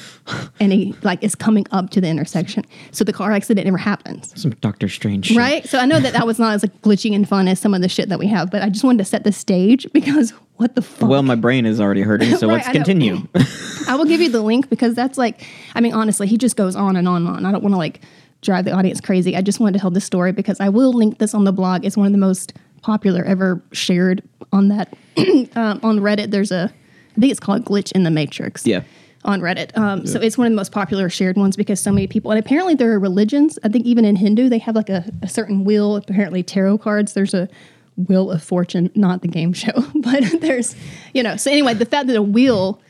and 0.60 0.72
he 0.72 0.94
like 1.02 1.22
is 1.22 1.34
coming 1.34 1.66
up 1.70 1.90
to 1.90 2.00
the 2.00 2.08
intersection. 2.08 2.64
So 2.90 3.04
the 3.04 3.12
car 3.12 3.32
accident 3.32 3.66
never 3.66 3.76
happens. 3.76 4.32
Some 4.40 4.52
Doctor 4.52 4.88
Strange. 4.88 5.26
shit. 5.26 5.36
Right? 5.36 5.68
So 5.68 5.78
I 5.78 5.84
know 5.84 6.00
that 6.00 6.14
that 6.14 6.26
was 6.26 6.38
not 6.38 6.54
as 6.54 6.62
like 6.62 6.80
glitchy 6.80 7.14
and 7.14 7.28
fun 7.28 7.46
as 7.46 7.60
some 7.60 7.74
of 7.74 7.82
the 7.82 7.88
shit 7.88 8.08
that 8.08 8.18
we 8.18 8.26
have, 8.28 8.50
but 8.50 8.62
I 8.62 8.70
just 8.70 8.82
wanted 8.82 8.98
to 8.98 9.04
set 9.04 9.24
the 9.24 9.32
stage 9.32 9.86
because 9.92 10.30
what 10.56 10.74
the 10.74 10.80
fuck? 10.80 11.08
Well, 11.08 11.22
my 11.22 11.34
brain 11.34 11.66
is 11.66 11.80
already 11.80 12.00
hurting, 12.00 12.34
so 12.36 12.48
Right, 12.48 12.54
let's 12.54 12.68
I 12.68 12.72
continue. 12.72 13.28
I 13.88 13.94
will 13.96 14.06
give 14.06 14.22
you 14.22 14.30
the 14.30 14.40
link 14.40 14.70
because 14.70 14.94
that's 14.94 15.18
like, 15.18 15.46
I 15.74 15.82
mean, 15.82 15.92
honestly, 15.92 16.26
he 16.26 16.38
just 16.38 16.56
goes 16.56 16.74
on 16.74 16.96
and 16.96 17.06
on 17.06 17.26
and 17.26 17.36
on. 17.36 17.46
I 17.46 17.52
don't 17.52 17.62
want 17.62 17.74
to 17.74 17.78
like 17.78 18.00
drive 18.40 18.64
the 18.64 18.72
audience 18.72 19.02
crazy. 19.02 19.36
I 19.36 19.42
just 19.42 19.60
wanted 19.60 19.74
to 19.74 19.78
tell 19.80 19.90
this 19.90 20.06
story 20.06 20.32
because 20.32 20.60
I 20.60 20.70
will 20.70 20.94
link 20.94 21.18
this 21.18 21.34
on 21.34 21.44
the 21.44 21.52
blog. 21.52 21.84
It's 21.84 21.96
one 21.96 22.06
of 22.06 22.12
the 22.12 22.18
most 22.18 22.54
popular 22.80 23.22
ever 23.24 23.62
shared 23.72 24.22
on 24.50 24.68
that 24.68 24.96
um, 25.56 25.80
on 25.82 26.00
Reddit. 26.00 26.30
There's 26.30 26.52
a, 26.52 26.72
I 27.16 27.20
think 27.20 27.30
it's 27.30 27.40
called 27.40 27.64
Glitch 27.64 27.92
in 27.92 28.02
the 28.02 28.10
Matrix. 28.10 28.66
Yeah. 28.66 28.82
On 29.24 29.40
Reddit. 29.40 29.76
Um, 29.78 30.06
So 30.06 30.20
it's 30.20 30.36
one 30.36 30.46
of 30.46 30.52
the 30.52 30.56
most 30.56 30.72
popular 30.72 31.08
shared 31.08 31.36
ones 31.36 31.56
because 31.56 31.80
so 31.80 31.90
many 31.90 32.06
people, 32.06 32.30
and 32.30 32.38
apparently 32.38 32.74
there 32.74 32.92
are 32.92 32.98
religions, 32.98 33.58
I 33.64 33.68
think 33.68 33.86
even 33.86 34.04
in 34.04 34.16
Hindu, 34.16 34.48
they 34.50 34.58
have 34.58 34.74
like 34.76 34.90
a, 34.90 35.10
a 35.22 35.28
certain 35.28 35.64
wheel, 35.64 35.96
apparently 35.96 36.42
tarot 36.42 36.78
cards. 36.78 37.14
There's 37.14 37.32
a 37.32 37.48
wheel 37.96 38.30
of 38.30 38.42
fortune, 38.42 38.90
not 38.94 39.22
the 39.22 39.28
game 39.28 39.52
show, 39.54 39.72
but 39.94 40.22
there's, 40.40 40.76
you 41.14 41.22
know, 41.22 41.36
so 41.36 41.50
anyway, 41.50 41.72
the 41.74 41.86
fact 41.86 42.06
that 42.08 42.16
a 42.16 42.22
wheel 42.22 42.80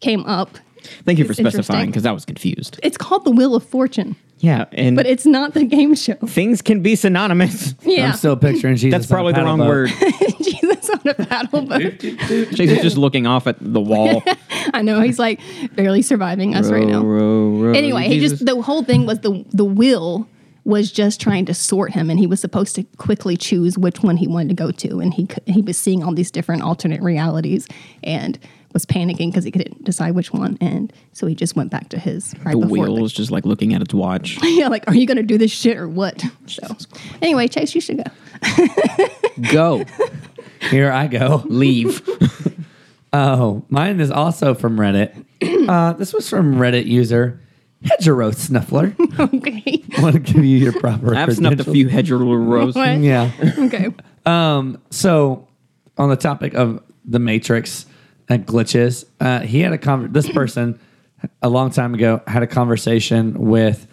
came 0.00 0.24
up 0.26 0.58
Thank 1.04 1.18
you 1.18 1.24
for 1.26 1.34
specifying 1.34 1.86
because 1.90 2.06
I 2.06 2.12
was 2.12 2.24
confused. 2.24 2.78
it's 2.82 2.96
called 2.96 3.24
the 3.24 3.30
Wheel 3.30 3.54
of 3.54 3.64
Fortune, 3.64 4.16
Yeah, 4.42 4.64
and 4.72 4.96
but 4.96 5.06
it's 5.06 5.26
not 5.26 5.52
the 5.54 5.64
game 5.64 5.94
show. 5.94 6.14
things 6.14 6.62
can 6.62 6.80
be 6.82 6.96
synonymous. 6.96 7.74
Yeah. 7.84 8.08
I'm 8.08 8.16
still 8.16 8.36
picturing 8.36 8.76
Jesus. 8.76 9.06
That's 9.06 9.10
on 9.10 9.14
a 9.14 9.16
probably 9.16 9.32
the 9.34 9.44
wrong 9.44 9.58
boat. 9.58 9.68
word. 9.68 9.88
Jesus 10.42 10.90
on 10.90 11.00
a 11.04 11.14
paddle 11.14 11.62
boat. 11.62 11.98
Jason's 11.98 12.82
just 12.82 12.96
looking 12.96 13.26
off 13.26 13.46
at 13.46 13.56
the 13.60 13.80
wall. 13.80 14.22
I 14.74 14.80
know 14.82 15.00
he's 15.00 15.18
like 15.18 15.40
barely 15.74 16.00
surviving 16.02 16.54
us 16.54 16.70
right 16.70 16.86
now. 16.86 17.02
Row, 17.02 17.50
row, 17.50 17.72
Anyway, 17.72 18.04
he 18.08 18.20
Jesus. 18.20 18.38
just 18.40 18.46
the 18.46 18.60
whole 18.62 18.82
thing 18.82 19.06
was 19.06 19.20
the 19.20 19.44
the 19.50 19.64
will 19.64 20.26
was 20.64 20.92
just 20.92 21.20
trying 21.20 21.46
to 21.46 21.54
sort 21.54 21.92
him, 21.92 22.10
and 22.10 22.18
he 22.18 22.26
was 22.26 22.38
supposed 22.40 22.74
to 22.76 22.82
quickly 22.98 23.36
choose 23.36 23.76
which 23.78 24.00
one 24.02 24.16
he 24.18 24.28
wanted 24.28 24.48
to 24.50 24.54
go 24.54 24.70
to, 24.70 25.00
and 25.00 25.14
he 25.14 25.26
he 25.46 25.62
was 25.62 25.76
seeing 25.76 26.02
all 26.04 26.14
these 26.14 26.30
different 26.30 26.62
alternate 26.62 27.02
realities 27.02 27.66
and 28.02 28.38
was 28.72 28.86
panicking 28.86 29.30
because 29.30 29.44
he 29.44 29.50
couldn't 29.50 29.84
decide 29.84 30.14
which 30.14 30.32
one, 30.32 30.56
and 30.60 30.92
so 31.12 31.26
he 31.26 31.34
just 31.34 31.56
went 31.56 31.70
back 31.70 31.88
to 31.90 31.98
his 31.98 32.34
right 32.44 32.52
the 32.52 32.58
before 32.66 32.84
wheel 32.84 33.00
was 33.00 33.12
just 33.12 33.30
like 33.30 33.44
looking 33.44 33.74
at 33.74 33.82
its 33.82 33.92
watch. 33.94 34.38
yeah, 34.42 34.68
like, 34.68 34.84
are 34.88 34.94
you 34.94 35.06
going 35.06 35.16
to 35.16 35.22
do 35.22 35.38
this 35.38 35.50
shit 35.50 35.76
or 35.76 35.88
what? 35.88 36.22
So, 36.46 36.62
anyway, 37.22 37.48
Chase, 37.48 37.74
you 37.74 37.80
should 37.80 37.98
go. 37.98 39.06
Go, 39.52 39.84
Here 40.70 40.90
I 40.92 41.06
go. 41.06 41.42
leave. 41.46 42.02
Oh, 43.12 43.64
mine 43.68 43.98
is 43.98 44.12
also 44.12 44.54
from 44.54 44.76
Reddit. 44.76 45.24
Uh, 45.68 45.94
this 45.94 46.12
was 46.12 46.28
from 46.28 46.54
Reddit 46.54 46.86
user 46.86 47.40
Hedgerow 47.82 48.30
Snuffler. 48.30 48.94
okay. 49.18 49.82
I 49.96 50.00
want 50.02 50.14
to 50.14 50.20
give 50.20 50.44
you 50.44 50.58
your 50.58 50.72
proper. 50.78 51.16
I've 51.16 51.34
snuffed 51.34 51.58
a 51.58 51.64
few 51.64 51.88
hedgerow 51.88 52.32
rows. 52.34 52.76
Yeah. 52.76 53.32
Okay. 53.58 53.88
Um. 54.26 54.80
So, 54.90 55.48
on 55.98 56.08
the 56.08 56.16
topic 56.16 56.54
of 56.54 56.84
the 57.04 57.18
Matrix 57.18 57.84
and 58.30 58.46
glitches, 58.46 59.04
uh, 59.20 59.40
he 59.40 59.60
had 59.60 59.72
a 59.74 59.78
con- 59.78 60.12
this 60.12 60.28
person 60.32 60.80
a 61.42 61.50
long 61.50 61.70
time 61.70 61.92
ago 61.92 62.22
had 62.26 62.42
a 62.42 62.46
conversation 62.46 63.34
with 63.34 63.86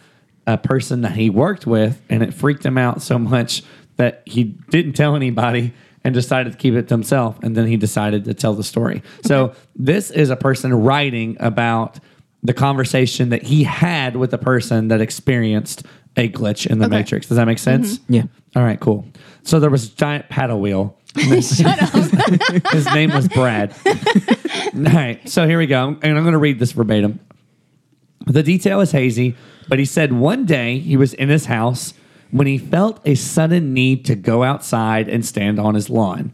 a 0.45 0.57
person 0.57 1.01
that 1.01 1.11
he 1.11 1.29
worked 1.29 1.67
with, 1.67 2.01
and 2.09 2.23
it 2.23 2.33
freaked 2.33 2.65
him 2.65 2.77
out 2.77 3.01
so 3.01 3.19
much 3.19 3.63
that 3.97 4.21
he 4.25 4.45
didn't 4.45 4.93
tell 4.93 5.15
anybody 5.15 5.73
and 6.05 6.13
decided 6.13 6.53
to 6.53 6.57
keep 6.57 6.73
it 6.75 6.87
to 6.87 6.93
himself. 6.93 7.37
And 7.43 7.57
then 7.57 7.67
he 7.67 7.75
decided 7.75 8.23
to 8.25 8.33
tell 8.33 8.53
the 8.53 8.63
story. 8.63 9.03
So, 9.25 9.53
this 9.75 10.09
is 10.11 10.29
a 10.29 10.37
person 10.37 10.73
writing 10.73 11.35
about 11.41 11.99
the 12.43 12.53
conversation 12.53 13.29
that 13.29 13.43
he 13.43 13.63
had 13.63 14.15
with 14.15 14.33
a 14.33 14.37
person 14.37 14.87
that 14.87 15.01
experienced 15.01 15.83
a 16.15 16.29
glitch 16.29 16.65
in 16.65 16.79
the 16.79 16.85
Okay. 16.85 16.95
Matrix. 16.97 17.27
Does 17.27 17.35
that 17.37 17.45
make 17.45 17.59
sense? 17.59 17.99
Yeah. 18.07 18.23
All 18.55 18.63
right, 18.63 18.79
cool. 18.79 19.05
So 19.43 19.59
there 19.59 19.69
was 19.69 19.91
a 19.91 19.95
giant 19.95 20.29
paddle 20.29 20.59
wheel. 20.61 20.97
Shut 21.41 21.81
up. 21.81 21.93
His 22.71 22.85
name 22.93 23.11
was 23.11 23.27
Brad. 23.27 23.73
All 23.85 24.83
right, 24.83 25.27
so 25.27 25.47
here 25.47 25.57
we 25.57 25.67
go. 25.67 25.97
And 26.01 26.17
I'm 26.17 26.23
going 26.23 26.33
to 26.33 26.37
read 26.37 26.59
this 26.59 26.71
verbatim. 26.71 27.19
The 28.25 28.43
detail 28.43 28.81
is 28.81 28.91
hazy, 28.91 29.35
but 29.67 29.79
he 29.79 29.85
said 29.85 30.13
one 30.13 30.45
day 30.45 30.79
he 30.79 30.97
was 30.97 31.13
in 31.13 31.29
his 31.29 31.45
house 31.45 31.93
when 32.31 32.47
he 32.47 32.57
felt 32.57 32.99
a 33.05 33.15
sudden 33.15 33.73
need 33.73 34.05
to 34.05 34.15
go 34.15 34.43
outside 34.43 35.07
and 35.07 35.25
stand 35.25 35.59
on 35.59 35.75
his 35.75 35.89
lawn. 35.89 36.33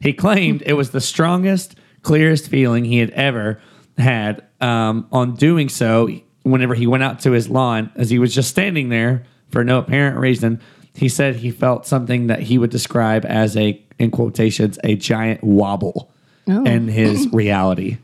He 0.00 0.12
claimed 0.12 0.62
it 0.66 0.74
was 0.74 0.90
the 0.90 1.00
strongest, 1.00 1.76
clearest 2.02 2.48
feeling 2.48 2.84
he 2.84 2.98
had 2.98 3.10
ever 3.10 3.60
had. 3.96 4.44
Um, 4.60 5.06
on 5.12 5.34
doing 5.34 5.68
so, 5.68 6.08
whenever 6.42 6.74
he 6.74 6.86
went 6.86 7.04
out 7.04 7.20
to 7.20 7.32
his 7.32 7.48
lawn, 7.48 7.92
as 7.94 8.10
he 8.10 8.18
was 8.18 8.34
just 8.34 8.50
standing 8.50 8.88
there 8.88 9.24
for 9.50 9.64
no 9.64 9.78
apparent 9.78 10.18
reason, 10.18 10.60
he 10.94 11.08
said 11.08 11.36
he 11.36 11.50
felt 11.50 11.86
something 11.86 12.26
that 12.26 12.40
he 12.40 12.58
would 12.58 12.70
describe 12.70 13.24
as 13.24 13.56
a, 13.56 13.80
in 13.98 14.10
quotations, 14.10 14.78
a 14.84 14.96
giant 14.96 15.42
wobble 15.44 16.10
Oh. 16.50 16.64
in 16.64 16.88
his 16.88 17.28
reality. 17.32 17.98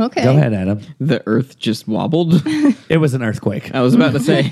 Okay. 0.00 0.22
Go 0.24 0.30
ahead, 0.36 0.54
Adam. 0.54 0.80
The 0.98 1.22
earth 1.26 1.58
just 1.58 1.86
wobbled. 1.86 2.42
It 2.88 2.98
was 2.98 3.12
an 3.14 3.22
earthquake. 3.22 3.74
I 3.74 3.82
was 3.82 3.94
about 3.94 4.12
to 4.12 4.20
say 4.20 4.48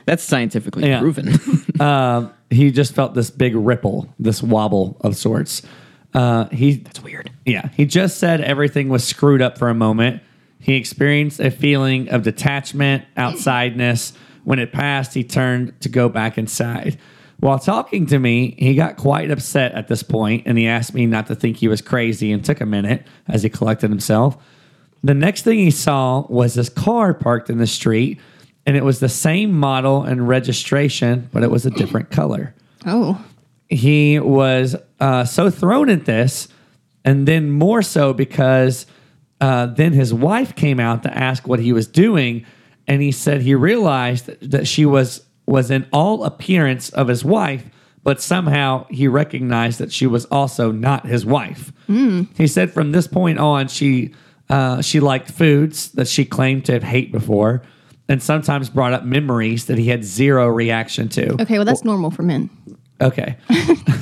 that's 0.04 0.22
scientifically 0.22 0.86
Yeah. 0.88 1.00
proven. 1.00 1.28
he 2.50 2.70
just 2.70 2.94
felt 2.94 3.14
this 3.14 3.30
big 3.30 3.54
ripple, 3.56 4.12
this 4.18 4.42
wobble 4.42 4.98
of 5.00 5.16
sorts. 5.16 5.62
Uh, 6.14 6.46
he 6.50 6.74
That's 6.76 7.02
weird. 7.02 7.30
Yeah, 7.46 7.70
he 7.74 7.86
just 7.86 8.18
said 8.18 8.42
everything 8.42 8.90
was 8.90 9.02
screwed 9.02 9.40
up 9.40 9.56
for 9.56 9.70
a 9.70 9.74
moment. 9.74 10.22
He 10.58 10.74
experienced 10.74 11.40
a 11.40 11.50
feeling 11.50 12.10
of 12.10 12.22
detachment, 12.22 13.04
outsideness. 13.16 14.12
When 14.44 14.58
it 14.58 14.72
passed, 14.72 15.14
he 15.14 15.24
turned 15.24 15.80
to 15.80 15.88
go 15.88 16.08
back 16.10 16.36
inside. 16.36 16.98
While 17.42 17.58
talking 17.58 18.06
to 18.06 18.20
me, 18.20 18.54
he 18.56 18.76
got 18.76 18.96
quite 18.96 19.32
upset 19.32 19.72
at 19.72 19.88
this 19.88 20.04
point 20.04 20.44
and 20.46 20.56
he 20.56 20.68
asked 20.68 20.94
me 20.94 21.06
not 21.06 21.26
to 21.26 21.34
think 21.34 21.56
he 21.56 21.66
was 21.66 21.82
crazy 21.82 22.30
and 22.30 22.44
took 22.44 22.60
a 22.60 22.66
minute 22.66 23.04
as 23.26 23.42
he 23.42 23.48
collected 23.48 23.90
himself. 23.90 24.36
The 25.02 25.12
next 25.12 25.42
thing 25.42 25.58
he 25.58 25.72
saw 25.72 26.24
was 26.28 26.54
this 26.54 26.68
car 26.68 27.12
parked 27.12 27.50
in 27.50 27.58
the 27.58 27.66
street 27.66 28.20
and 28.64 28.76
it 28.76 28.84
was 28.84 29.00
the 29.00 29.08
same 29.08 29.50
model 29.52 30.04
and 30.04 30.28
registration, 30.28 31.30
but 31.32 31.42
it 31.42 31.50
was 31.50 31.66
a 31.66 31.70
different 31.70 32.12
color. 32.12 32.54
Oh, 32.86 33.20
He 33.68 34.20
was 34.20 34.76
uh, 35.00 35.24
so 35.24 35.50
thrown 35.50 35.88
at 35.88 36.04
this, 36.04 36.46
and 37.04 37.26
then 37.26 37.50
more 37.50 37.82
so 37.82 38.12
because 38.12 38.86
uh, 39.40 39.66
then 39.66 39.94
his 39.94 40.14
wife 40.14 40.54
came 40.54 40.78
out 40.78 41.02
to 41.02 41.18
ask 41.18 41.48
what 41.48 41.58
he 41.58 41.72
was 41.72 41.88
doing, 41.88 42.46
and 42.86 43.02
he 43.02 43.10
said 43.10 43.42
he 43.42 43.56
realized 43.56 44.26
that 44.48 44.68
she 44.68 44.86
was 44.86 45.24
was 45.52 45.70
in 45.70 45.86
all 45.92 46.24
appearance 46.24 46.88
of 46.88 47.08
his 47.08 47.22
wife, 47.22 47.66
but 48.02 48.22
somehow 48.22 48.86
he 48.88 49.06
recognized 49.06 49.78
that 49.80 49.92
she 49.92 50.06
was 50.06 50.24
also 50.26 50.72
not 50.72 51.04
his 51.06 51.26
wife. 51.26 51.74
He 52.38 52.46
said 52.46 52.72
from 52.72 52.92
this 52.92 53.06
point 53.06 53.38
on, 53.38 53.68
she 53.68 54.14
uh, 54.48 54.80
she 54.80 54.98
liked 54.98 55.30
foods 55.30 55.92
that 55.92 56.08
she 56.08 56.24
claimed 56.24 56.64
to 56.64 56.72
have 56.72 56.82
hate 56.82 57.12
before, 57.12 57.60
and 58.08 58.22
sometimes 58.22 58.70
brought 58.70 58.94
up 58.94 59.04
memories 59.04 59.66
that 59.66 59.76
he 59.76 59.88
had 59.88 60.04
zero 60.04 60.48
reaction 60.48 61.10
to. 61.10 61.42
okay. 61.42 61.58
Well, 61.58 61.66
that's 61.66 61.84
normal 61.84 62.10
for 62.10 62.22
men. 62.22 62.48
Okay. 63.02 63.36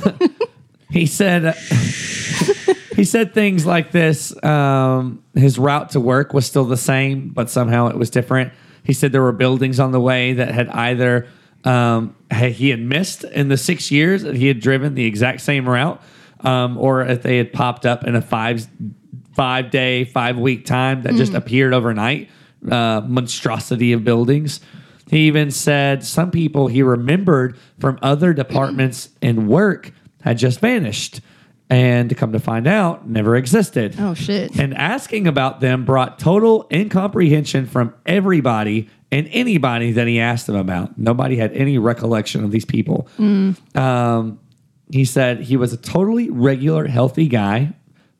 he 0.89 1.05
said 1.05 1.53
he 2.95 3.03
said 3.03 3.33
things 3.33 3.65
like 3.65 3.91
this. 3.91 4.41
Um, 4.41 5.21
his 5.35 5.59
route 5.59 5.89
to 5.91 5.99
work 5.99 6.33
was 6.33 6.45
still 6.45 6.65
the 6.65 6.77
same, 6.77 7.27
but 7.27 7.49
somehow 7.49 7.87
it 7.87 7.97
was 7.97 8.09
different. 8.09 8.53
He 8.83 8.93
said 8.93 9.11
there 9.11 9.21
were 9.21 9.33
buildings 9.33 9.81
on 9.81 9.91
the 9.91 9.99
way 9.99 10.31
that 10.31 10.53
had 10.53 10.69
either 10.69 11.27
um, 11.63 12.15
he 12.33 12.69
had 12.69 12.79
missed 12.79 13.23
in 13.23 13.47
the 13.47 13.57
six 13.57 13.91
years 13.91 14.23
that 14.23 14.35
he 14.35 14.47
had 14.47 14.59
driven 14.59 14.95
the 14.95 15.05
exact 15.05 15.41
same 15.41 15.67
route, 15.67 16.01
um, 16.41 16.77
or 16.77 17.03
if 17.03 17.21
they 17.21 17.37
had 17.37 17.53
popped 17.53 17.85
up 17.85 18.05
in 18.05 18.15
a 18.15 18.21
five 18.21 18.67
five 19.33 19.71
day, 19.71 20.03
five 20.03 20.37
week 20.37 20.65
time 20.65 21.03
that 21.03 21.13
just 21.15 21.33
appeared 21.33 21.73
overnight. 21.73 22.29
Uh, 22.69 23.01
monstrosity 23.07 23.91
of 23.91 24.03
buildings. 24.03 24.59
He 25.09 25.21
even 25.21 25.49
said 25.49 26.05
some 26.05 26.29
people 26.29 26.67
he 26.67 26.83
remembered 26.83 27.57
from 27.79 27.97
other 28.03 28.33
departments 28.33 29.09
in 29.19 29.47
work 29.47 29.91
had 30.21 30.37
just 30.37 30.59
vanished 30.59 31.21
and 31.71 32.07
to 32.09 32.13
come 32.13 32.33
to 32.33 32.39
find 32.39 32.67
out 32.67 33.09
never 33.09 33.35
existed. 33.35 33.95
Oh 33.97 34.13
shit. 34.13 34.59
And 34.59 34.75
asking 34.75 35.25
about 35.25 35.59
them 35.59 35.85
brought 35.85 36.19
total 36.19 36.67
incomprehension 36.71 37.65
from 37.65 37.95
everybody 38.05 38.89
and 39.11 39.27
anybody 39.31 39.91
that 39.91 40.07
he 40.07 40.19
asked 40.19 40.47
them 40.47 40.55
about. 40.55 40.97
Nobody 40.97 41.35
had 41.35 41.51
any 41.53 41.77
recollection 41.77 42.43
of 42.43 42.51
these 42.51 42.65
people. 42.65 43.07
Um, 43.75 44.39
he 44.91 45.05
said 45.05 45.41
he 45.41 45.57
was 45.57 45.73
a 45.73 45.77
totally 45.77 46.29
regular, 46.29 46.87
healthy 46.87 47.27
guy, 47.27 47.73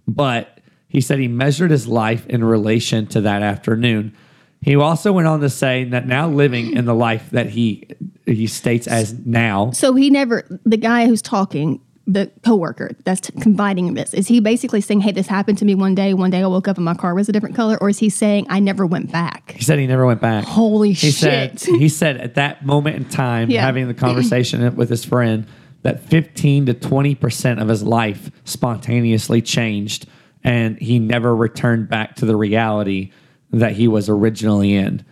but 0.07 0.59
he 0.87 1.01
said 1.01 1.19
he 1.19 1.27
measured 1.27 1.71
his 1.71 1.87
life 1.87 2.25
in 2.27 2.43
relation 2.43 3.07
to 3.07 3.21
that 3.21 3.41
afternoon. 3.41 4.15
He 4.61 4.75
also 4.75 5.11
went 5.11 5.27
on 5.27 5.39
to 5.41 5.49
say 5.49 5.85
that 5.85 6.05
now 6.05 6.29
living 6.29 6.75
in 6.75 6.85
the 6.85 6.93
life 6.93 7.29
that 7.31 7.49
he 7.49 7.87
he 8.25 8.45
states 8.47 8.87
as 8.87 9.13
now. 9.25 9.71
So 9.71 9.95
he 9.95 10.09
never. 10.09 10.43
The 10.65 10.77
guy 10.77 11.07
who's 11.07 11.21
talking, 11.21 11.81
the 12.07 12.31
coworker 12.43 12.91
that's 13.05 13.21
t- 13.21 13.33
confiding 13.39 13.93
this, 13.93 14.13
is 14.13 14.27
he 14.27 14.39
basically 14.39 14.81
saying, 14.81 15.01
"Hey, 15.01 15.11
this 15.11 15.27
happened 15.27 15.57
to 15.59 15.65
me 15.65 15.75
one 15.75 15.93
day. 15.95 16.13
One 16.13 16.31
day 16.31 16.41
I 16.41 16.47
woke 16.47 16.67
up 16.67 16.77
and 16.77 16.83
my 16.85 16.95
car 16.95 17.13
was 17.13 17.29
a 17.29 17.31
different 17.31 17.55
color," 17.55 17.77
or 17.79 17.89
is 17.89 17.99
he 17.99 18.09
saying, 18.09 18.47
"I 18.49 18.59
never 18.59 18.85
went 18.85 19.11
back"? 19.11 19.53
He 19.55 19.63
said 19.63 19.77
he 19.79 19.87
never 19.87 20.05
went 20.05 20.19
back. 20.19 20.43
Holy 20.45 20.89
he 20.93 21.11
shit. 21.11 21.59
Said, 21.59 21.75
he 21.77 21.87
said 21.89 22.17
at 22.17 22.35
that 22.35 22.65
moment 22.65 22.95
in 22.97 23.05
time, 23.05 23.49
Yeah. 23.51 23.61
having 23.61 23.87
the 23.87 23.93
conversation 23.93 24.75
with 24.75 24.89
his 24.89 25.05
friend, 25.05 25.45
that 25.83 25.99
15 26.09 26.67
to 26.67 26.73
20% 26.73 27.61
of 27.61 27.67
his 27.67 27.81
life 27.83 28.29
spontaneously 28.45 29.41
changed 29.41 30.05
and 30.43 30.77
he 30.79 30.99
never 30.99 31.35
returned 31.35 31.89
back 31.89 32.15
to 32.17 32.25
the 32.25 32.35
reality 32.35 33.11
that 33.51 33.73
he 33.73 33.87
was 33.87 34.09
originally 34.09 34.73
in. 34.75 35.03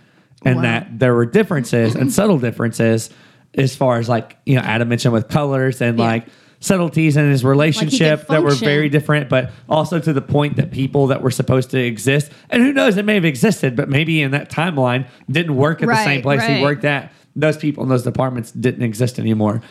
And 0.46 0.58
Wow. 0.58 0.62
that 0.64 1.00
there 1.00 1.14
were 1.14 1.26
differences 1.26 1.96
and 1.96 2.12
subtle 2.20 2.40
differences 2.40 3.10
as 3.56 3.76
far 3.76 3.98
as 4.00 4.08
like, 4.08 4.38
you 4.46 4.56
know, 4.56 4.62
Adam 4.62 4.88
mentioned 4.90 5.14
with 5.14 5.28
colors 5.28 5.82
and 5.82 5.98
Yeah. 6.00 6.06
like 6.06 6.28
subtleties 6.60 7.16
in 7.16 7.30
his 7.30 7.44
relationship 7.44 8.28
that 8.28 8.44
were 8.44 8.54
very 8.54 8.90
different, 8.90 9.30
but 9.30 9.52
also 9.68 10.00
to 10.00 10.12
the 10.12 10.22
point 10.22 10.58
that 10.58 10.72
people 10.72 11.08
that 11.08 11.22
were 11.22 11.32
supposed 11.32 11.70
to 11.72 11.80
exist, 11.80 12.32
and 12.50 12.62
who 12.62 12.74
knows, 12.74 12.98
it 12.98 13.06
may 13.06 13.16
have 13.16 13.26
existed, 13.26 13.76
but 13.76 13.90
maybe 13.90 14.22
in 14.22 14.32
that 14.32 14.50
timeline 14.50 15.08
didn't 15.30 15.56
work 15.56 15.82
at 15.82 15.88
the 15.88 15.96
same 15.96 16.18
Right, 16.18 16.24
place 16.24 16.44
he 16.44 16.62
worked 16.62 16.84
at. 16.86 17.12
Those 17.36 17.58
people 17.58 17.84
in 17.84 17.90
those 17.90 18.04
departments 18.04 18.52
didn't 18.52 18.84
exist 18.84 19.20
anymore. 19.20 19.62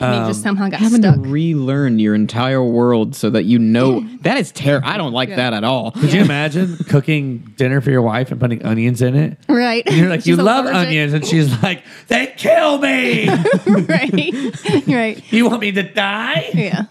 And 0.00 0.14
he 0.14 0.20
Um, 0.20 0.28
just 0.28 0.42
somehow 0.44 0.68
got 0.68 0.78
Having 0.78 1.02
stuck. 1.02 1.14
to 1.16 1.20
relearn 1.22 1.98
your 1.98 2.14
entire 2.14 2.62
world 2.62 3.16
so 3.16 3.30
that 3.30 3.46
you 3.46 3.58
know 3.58 4.06
that 4.22 4.36
is 4.38 4.52
terrible. 4.52 4.88
I 4.88 4.96
don't 4.96 5.12
like 5.12 5.30
that 5.30 5.52
at 5.52 5.64
all. 5.64 5.90
Could 5.90 6.12
you 6.12 6.20
imagine 6.20 6.76
cooking 6.88 7.52
dinner 7.56 7.80
for 7.80 7.90
your 7.90 8.02
wife 8.02 8.30
and 8.30 8.40
putting 8.40 8.64
onions 8.64 9.02
in 9.02 9.16
it? 9.16 9.38
right. 9.48 9.82
And 9.86 9.96
you're 9.96 10.08
like, 10.08 10.24
you 10.24 10.36
She's 10.36 10.44
love 10.44 10.66
allergic. 10.66 10.86
onions, 10.88 11.12
and 11.14 11.26
she's 11.26 11.62
like, 11.64 11.82
they 12.06 12.32
kill 12.36 12.78
me. 12.78 13.28
right. 13.66 14.84
right. 14.86 15.32
you 15.32 15.48
want 15.48 15.62
me 15.62 15.72
to 15.72 15.82
die? 15.82 16.50
Yeah. 16.54 16.84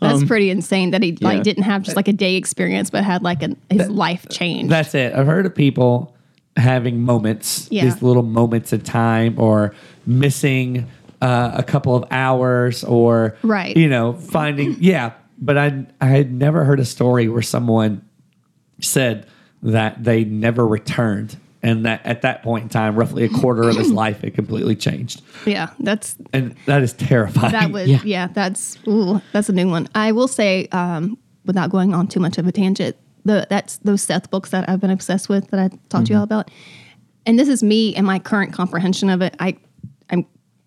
That's 0.00 0.22
Um, 0.22 0.26
pretty 0.26 0.48
insane 0.50 0.90
that 0.92 1.02
he 1.02 1.12
like 1.20 1.36
yeah. 1.38 1.42
didn't 1.42 1.62
have 1.64 1.82
just 1.82 1.96
like 1.96 2.08
a 2.08 2.12
day 2.14 2.36
experience, 2.36 2.88
but 2.90 3.04
had 3.04 3.22
like 3.22 3.42
a, 3.42 3.54
his 3.70 3.88
life 3.90 4.26
change. 4.30 4.70
That's 4.70 4.94
it. 4.94 5.12
I've 5.14 5.26
heard 5.26 5.44
of 5.46 5.54
people 5.54 6.14
having 6.56 7.00
moments, 7.02 7.68
Yeah. 7.70 7.84
these 7.84 8.00
little 8.02 8.22
moments 8.22 8.72
of 8.72 8.84
time, 8.84 9.34
or 9.38 9.74
missing 10.06 10.86
uh, 11.20 11.52
a 11.54 11.62
couple 11.62 11.94
of 11.94 12.04
hours, 12.10 12.84
or 12.84 13.36
Right. 13.42 13.76
you 13.76 13.88
know, 13.88 14.12
finding 14.14 14.76
yeah. 14.80 15.12
But 15.38 15.58
I 15.58 15.86
I 16.00 16.06
had 16.06 16.32
never 16.32 16.64
heard 16.64 16.80
a 16.80 16.84
story 16.84 17.28
where 17.28 17.42
someone 17.42 18.02
said 18.80 19.26
that 19.62 20.02
they 20.04 20.24
never 20.24 20.66
returned, 20.66 21.36
and 21.62 21.84
that 21.86 22.04
at 22.04 22.22
that 22.22 22.42
point 22.42 22.62
in 22.64 22.68
time, 22.68 22.94
roughly 22.96 23.24
a 23.24 23.28
quarter 23.28 23.68
of 23.68 23.76
his 23.76 23.90
life 24.04 24.20
had 24.20 24.34
completely 24.34 24.76
changed, 24.76 25.22
yeah, 25.46 25.70
that's 25.80 26.16
and 26.32 26.54
that 26.66 26.82
is 26.82 26.92
terrifying. 26.92 27.52
that 27.52 27.70
was 27.72 27.88
yeah. 28.04 28.28
that's 28.28 28.78
ooh, 28.86 29.20
that's 29.32 29.48
a 29.48 29.52
new 29.52 29.68
one. 29.68 29.88
I 29.94 30.12
will 30.12 30.28
say, 30.28 30.68
um, 30.72 31.18
without 31.44 31.70
going 31.70 31.94
on 31.94 32.06
too 32.08 32.20
much 32.20 32.38
of 32.38 32.46
a 32.46 32.52
tangent, 32.52 32.96
the 33.24 33.46
that's 33.50 33.78
those 33.78 34.02
Seth 34.02 34.30
books 34.30 34.50
that 34.50 34.68
I've 34.68 34.80
been 34.80 34.90
obsessed 34.90 35.28
with 35.28 35.48
that 35.50 35.58
I 35.60 35.70
talked 35.88 36.06
to 36.06 36.12
you 36.12 36.18
all 36.18 36.24
about, 36.24 36.50
and 37.26 37.38
this 37.38 37.48
is 37.48 37.62
me 37.62 37.94
and 37.96 38.06
my 38.06 38.18
current 38.18 38.52
comprehension 38.52 39.10
of 39.10 39.20
it. 39.22 39.34
I 39.40 39.56
I'm 40.10 40.26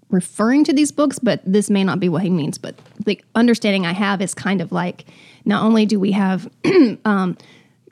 referring 0.09 0.63
to 0.65 0.73
these 0.73 0.91
books, 0.91 1.19
but 1.19 1.41
this 1.45 1.69
may 1.69 1.83
not 1.83 1.99
be 1.99 2.09
what 2.09 2.23
he 2.23 2.29
means. 2.29 2.57
But 2.57 2.75
the 3.05 3.21
understanding 3.35 3.85
I 3.85 3.93
have 3.93 4.21
is 4.21 4.33
kind 4.33 4.61
of 4.61 4.71
like 4.71 5.05
not 5.45 5.63
only 5.63 5.85
do 5.85 5.99
we 5.99 6.11
have 6.13 6.49
um, 7.05 7.37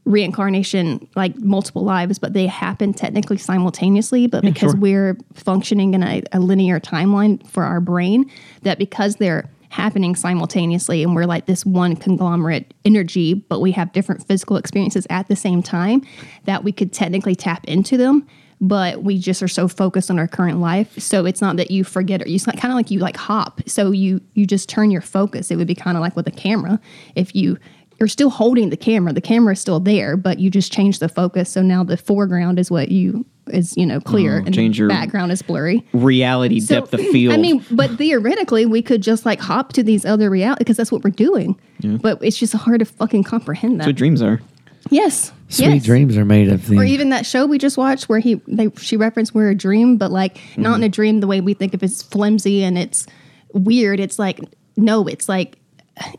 reincarnation 0.05 1.07
like 1.15 1.37
multiple 1.37 1.83
lives, 1.83 2.19
but 2.19 2.33
they 2.33 2.47
happen 2.47 2.93
technically 2.93 3.37
simultaneously. 3.37 4.27
But 4.27 4.43
because 4.43 4.71
sure. 4.71 4.79
we're 4.79 5.17
functioning 5.33 5.93
in 5.93 6.03
a, 6.03 6.21
a 6.31 6.39
linear 6.39 6.79
timeline 6.79 7.45
for 7.47 7.63
our 7.63 7.81
brain, 7.81 8.31
that 8.61 8.77
because 8.77 9.17
they're 9.17 9.49
happening 9.69 10.15
simultaneously 10.15 11.03
and 11.03 11.15
we're 11.15 11.25
like 11.25 11.47
this 11.47 11.65
one 11.65 11.97
conglomerate 11.97 12.73
energy, 12.85 13.33
but 13.33 13.59
we 13.59 13.73
have 13.73 13.91
different 13.91 14.25
physical 14.25 14.55
experiences 14.55 15.05
at 15.09 15.27
the 15.27 15.35
same 15.35 15.61
time, 15.61 16.01
that 16.45 16.63
we 16.63 16.71
could 16.71 16.93
technically 16.93 17.35
tap 17.35 17.65
into 17.65 17.97
them. 17.97 18.25
But 18.61 19.03
we 19.03 19.17
just 19.17 19.43
are 19.43 19.47
so 19.49 19.67
focused 19.67 20.09
on 20.09 20.17
our 20.17 20.27
current 20.27 20.59
life, 20.59 20.97
so 20.97 21.25
it's 21.25 21.41
not 21.41 21.57
that 21.57 21.71
you 21.71 21.83
forget, 21.83 22.21
or 22.21 22.27
you 22.29 22.39
kind 22.39 22.65
of 22.65 22.75
like 22.75 22.89
you 22.89 22.99
like 22.99 23.17
hop. 23.17 23.61
So 23.67 23.91
you 23.91 24.21
you 24.33 24.45
just 24.45 24.69
turn 24.69 24.91
your 24.91 25.01
focus. 25.01 25.51
It 25.51 25.57
would 25.57 25.67
be 25.67 25.75
kind 25.75 25.97
of 25.97 26.01
like 26.01 26.15
with 26.15 26.27
a 26.27 26.31
camera. 26.31 26.79
If 27.15 27.35
you 27.35 27.57
you're 27.99 28.07
still 28.07 28.29
holding 28.29 28.69
the 28.69 28.77
camera, 28.77 29.13
the 29.13 29.21
camera 29.21 29.53
is 29.53 29.59
still 29.61 29.79
there, 29.79 30.17
but 30.17 30.39
you 30.39 30.49
just 30.49 30.71
change 30.71 30.99
the 30.99 31.09
focus. 31.09 31.49
So 31.49 31.61
now 31.61 31.83
the 31.83 31.97
foreground 31.97 32.59
is 32.59 32.69
what 32.71 32.89
you 32.89 33.25
is 33.47 33.75
you 33.77 33.85
know 33.85 33.99
clear, 33.99 34.39
oh, 34.41 34.45
and 34.45 34.55
change 34.55 34.77
the 34.77 34.81
your- 34.81 34.89
background 34.89 35.31
is 35.31 35.41
blurry. 35.41 35.85
Reality 35.93 36.59
So, 36.59 36.75
depth 36.81 36.93
of 36.93 36.99
field. 37.11 37.33
I 37.33 37.37
mean, 37.37 37.63
but 37.71 37.91
theoretically, 37.91 38.65
we 38.65 38.81
could 38.81 39.01
just 39.01 39.25
like 39.25 39.39
hop 39.39 39.73
to 39.73 39.83
these 39.83 40.05
other 40.05 40.29
reality 40.29 40.59
because 40.59 40.77
that's 40.77 40.91
what 40.91 41.03
we're 41.03 41.11
doing. 41.11 41.59
But 41.81 42.23
it's 42.23 42.37
just 42.37 42.53
hard 42.53 42.79
to 42.79 42.85
fucking 42.85 43.23
comprehend 43.23 43.79
that's 43.79 43.85
that. 43.85 43.89
what 43.89 43.95
dreams 43.97 44.21
are. 44.21 44.41
Yes, 44.89 45.31
Sweet 45.47 45.65
yes. 45.75 45.83
dreams 45.85 46.17
are 46.17 46.25
made 46.25 46.49
of 46.49 46.67
the. 46.67 46.77
Or 46.77 46.83
even 46.83 47.09
that 47.09 47.25
show 47.25 47.45
we 47.45 47.57
just 47.57 47.77
watched 47.77 48.09
where 48.09 48.19
he 48.19 48.35
they 48.47 48.69
she 48.77 48.97
referenced 48.97 49.33
we're 49.35 49.49
a 49.51 49.55
dream, 49.55 49.97
but 49.97 50.11
like 50.11 50.39
not 50.57 50.73
Mm-hmm. 50.73 50.75
in 50.75 50.83
a 50.83 50.89
dream 50.89 51.19
the 51.19 51.27
way 51.27 51.41
we 51.41 51.53
think 51.53 51.73
of 51.73 51.83
it's 51.83 52.01
flimsy 52.01 52.63
and 52.63 52.77
it's 52.77 53.05
weird. 53.53 53.99
It's 53.99 54.17
like 54.19 54.39
no, 54.77 55.07
it's 55.07 55.29
like 55.29 55.57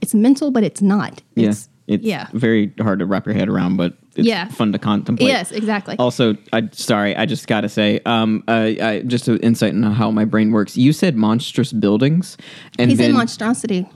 it's 0.01 0.15
mental, 0.15 0.51
but 0.51 0.63
it's 0.65 0.81
not. 0.81 1.23
Yeah. 1.35 1.51
It's, 1.51 1.69
It's 1.87 2.05
yeah. 2.05 2.29
very 2.33 2.73
hard 2.81 3.01
to 3.01 3.07
wrap 3.07 3.27
your 3.27 3.35
head 3.35 3.49
around, 3.49 3.77
but 3.77 3.95
it's 4.17 4.27
Yeah. 4.27 4.49
fun 4.49 4.73
to 4.73 4.79
contemplate. 4.79 5.29
Yes, 5.29 5.53
exactly. 5.53 5.95
Also, 5.99 6.37
I 6.53 6.69
sorry, 6.73 7.15
I 7.15 7.27
just 7.27 7.47
got 7.47 7.61
to 7.61 7.69
say, 7.69 8.01
um, 8.07 8.43
uh, 8.49 8.53
I, 8.81 9.03
just 9.07 9.29
an 9.29 9.39
insight 9.39 9.75
into 9.75 9.91
how 9.91 10.11
my 10.11 10.25
brain 10.25 10.51
works. 10.53 10.77
You 10.77 10.93
said 10.93 11.15
monstrous 11.17 11.73
buildings, 11.73 12.37
and 12.79 12.91
He 12.91 12.97
said 12.97 13.07
then 13.07 13.13
monstrosity. 13.15 13.87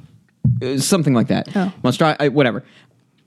uh, 0.62 0.76
something 0.78 1.14
like 1.14 1.28
that. 1.28 1.48
Oh. 1.56 1.72
Monstro- 1.82 2.16
I, 2.20 2.28
whatever. 2.28 2.62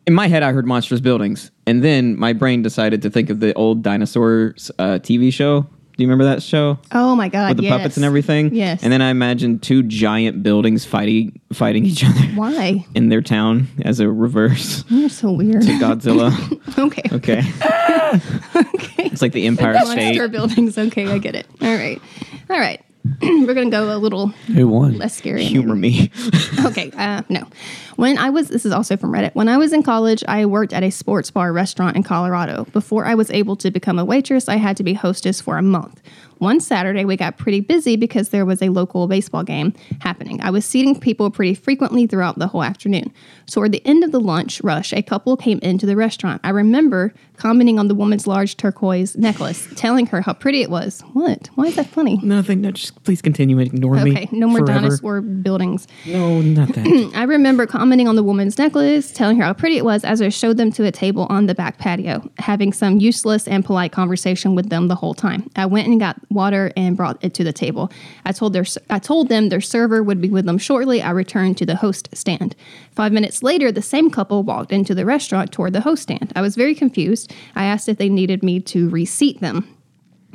In 0.05 0.13
my 0.13 0.27
head, 0.27 0.43
I 0.43 0.51
heard 0.51 0.65
monstrous 0.67 0.99
buildings, 0.99 1.49
and 1.65 1.83
then 1.83 2.19
my 2.19 2.33
brain 2.33 2.61
decided 2.61 3.01
to 3.03 3.09
think 3.09 3.29
of 3.29 3.39
the 3.39 3.53
old 3.53 3.83
dinosaurs 3.83 4.69
uh, 4.77 4.99
TV 4.99 5.31
show 5.31 5.61
Do 5.61 6.03
you 6.03 6.07
remember 6.09 6.25
that 6.25 6.43
show 6.43 6.77
Oh 6.91 7.15
my 7.15 7.29
god. 7.29 7.49
with 7.49 7.57
the 7.57 7.63
yes. 7.63 7.71
puppets 7.71 7.95
and 7.95 8.05
everything? 8.05 8.53
Yes. 8.53 8.83
And 8.83 8.91
then 8.91 9.01
I 9.01 9.09
imagined 9.11 9.63
two 9.63 9.81
giant 9.83 10.43
buildings 10.43 10.83
fighting 10.83 11.39
fighting 11.53 11.85
each 11.85 12.03
other 12.03 12.19
Why? 12.35 12.85
in 12.95 13.07
their 13.09 13.21
town 13.21 13.67
as 13.85 14.01
a 14.01 14.09
reverse 14.09 14.83
You're 14.89 15.07
so 15.07 15.31
weird. 15.31 15.61
To 15.61 15.67
Godzilla. 15.79 16.31
okay. 16.77 17.03
Okay. 17.15 17.41
Okay. 18.55 19.05
It's 19.05 19.23
like 19.23 19.31
the 19.31 19.47
Empire 19.47 19.73
State. 19.85 20.05
Monster 20.05 20.27
buildings. 20.27 20.77
Okay, 20.77 21.07
I 21.07 21.17
get 21.17 21.33
it. 21.33 21.47
All 21.61 21.73
right. 21.75 21.99
All 22.49 22.59
right. 22.59 22.79
We're 23.21 23.53
gonna 23.53 23.69
go 23.69 23.95
a 23.95 23.99
little 23.99 24.27
Who 24.27 24.67
won? 24.67 24.97
less 24.97 25.15
scary. 25.17 25.43
Humor 25.45 25.75
me. 25.75 26.09
okay, 26.65 26.89
uh, 26.97 27.23
no. 27.29 27.45
When 27.97 28.17
I 28.17 28.29
was, 28.29 28.47
this 28.47 28.65
is 28.65 28.71
also 28.71 28.95
from 28.97 29.11
Reddit. 29.11 29.35
When 29.35 29.49
I 29.49 29.57
was 29.57 29.73
in 29.73 29.83
college, 29.83 30.23
I 30.27 30.45
worked 30.45 30.71
at 30.73 30.83
a 30.83 30.89
sports 30.89 31.29
bar 31.29 31.51
restaurant 31.51 31.95
in 31.97 32.03
Colorado. 32.03 32.65
Before 32.71 33.05
I 33.05 33.15
was 33.15 33.29
able 33.31 33.55
to 33.57 33.71
become 33.71 33.99
a 33.99 34.05
waitress, 34.05 34.47
I 34.47 34.55
had 34.55 34.77
to 34.77 34.83
be 34.83 34.93
hostess 34.93 35.41
for 35.41 35.57
a 35.57 35.61
month. 35.61 36.01
One 36.39 36.59
Saturday, 36.59 37.05
we 37.05 37.17
got 37.17 37.37
pretty 37.37 37.61
busy 37.61 37.95
because 37.95 38.29
there 38.29 38.45
was 38.45 38.61
a 38.61 38.69
local 38.69 39.07
baseball 39.07 39.43
game 39.43 39.73
happening. 40.01 40.41
I 40.41 40.49
was 40.49 40.65
seating 40.65 40.99
people 40.99 41.29
pretty 41.31 41.53
frequently 41.53 42.07
throughout 42.07 42.39
the 42.39 42.47
whole 42.47 42.63
afternoon. 42.63 43.13
So, 43.45 43.63
at 43.63 43.71
the 43.71 43.85
end 43.85 44.03
of 44.03 44.11
the 44.11 44.19
lunch 44.19 44.61
rush, 44.61 44.93
a 44.93 45.01
couple 45.01 45.37
came 45.37 45.59
into 45.59 45.85
the 45.85 45.95
restaurant. 45.95 46.41
I 46.43 46.49
remember 46.49 47.13
commenting 47.37 47.79
on 47.79 47.87
the 47.87 47.95
woman's 47.95 48.27
large 48.27 48.57
turquoise 48.57 49.15
necklace, 49.17 49.67
telling 49.75 50.05
her 50.07 50.21
how 50.21 50.33
pretty 50.33 50.61
it 50.61 50.69
was. 50.69 51.01
What? 51.13 51.49
Why 51.55 51.65
is 51.65 51.75
that 51.75 51.87
funny? 51.87 52.19
Nothing. 52.23 52.61
No, 52.61 52.71
just 52.71 53.03
please 53.03 53.21
continue. 53.21 53.57
And 53.59 53.67
ignore 53.67 53.95
me. 53.95 54.11
Okay, 54.11 54.29
no 54.31 54.47
more 54.47 54.59
forever. 54.59 54.81
dinosaur 54.81 55.21
buildings. 55.21 55.87
No, 56.05 56.41
not 56.41 56.69
that. 56.69 57.11
I 57.15 57.23
remember 57.23 57.65
commenting 57.65 58.07
on 58.07 58.15
the 58.15 58.23
woman's 58.23 58.57
necklace, 58.57 59.11
telling 59.11 59.37
her 59.37 59.43
how 59.43 59.53
pretty 59.53 59.77
it 59.77 59.85
was 59.85 60.03
as 60.03 60.21
I 60.21 60.29
showed 60.29 60.57
them 60.57 60.71
to 60.73 60.85
a 60.85 60.91
table 60.91 61.27
on 61.29 61.47
the 61.47 61.55
back 61.55 61.77
patio, 61.77 62.29
having 62.39 62.73
some 62.73 62.99
useless 62.99 63.47
and 63.47 63.63
polite 63.65 63.91
conversation 63.91 64.55
with 64.55 64.69
them 64.69 64.87
the 64.87 64.95
whole 64.95 65.13
time. 65.13 65.49
I 65.55 65.65
went 65.65 65.87
and 65.87 65.99
got 65.99 66.17
water 66.29 66.71
and 66.75 66.97
brought 66.97 67.23
it 67.23 67.33
to 67.35 67.43
the 67.43 67.53
table. 67.53 67.91
I 68.25 68.31
told 68.31 68.53
their 68.53 68.65
I 68.89 68.99
told 68.99 69.29
them 69.29 69.49
their 69.49 69.61
server 69.61 70.03
would 70.03 70.21
be 70.21 70.29
with 70.29 70.45
them 70.45 70.57
shortly. 70.57 71.01
I 71.01 71.11
returned 71.11 71.57
to 71.57 71.65
the 71.65 71.75
host 71.75 72.09
stand. 72.13 72.55
Five 72.91 73.11
minutes 73.11 73.43
later, 73.43 73.71
the 73.71 73.81
same 73.81 74.09
couple 74.09 74.43
walked 74.43 74.71
into 74.71 74.95
the 74.95 75.05
restaurant 75.05 75.51
toward 75.51 75.73
the 75.73 75.81
host 75.81 76.03
stand. 76.03 76.31
I 76.35 76.41
was 76.41 76.55
very 76.55 76.75
confused. 76.75 77.33
I 77.55 77.65
asked 77.65 77.89
if 77.89 77.97
they 77.97 78.09
needed 78.09 78.43
me 78.43 78.59
to 78.61 78.89
reseat 78.89 79.39
them. 79.41 79.67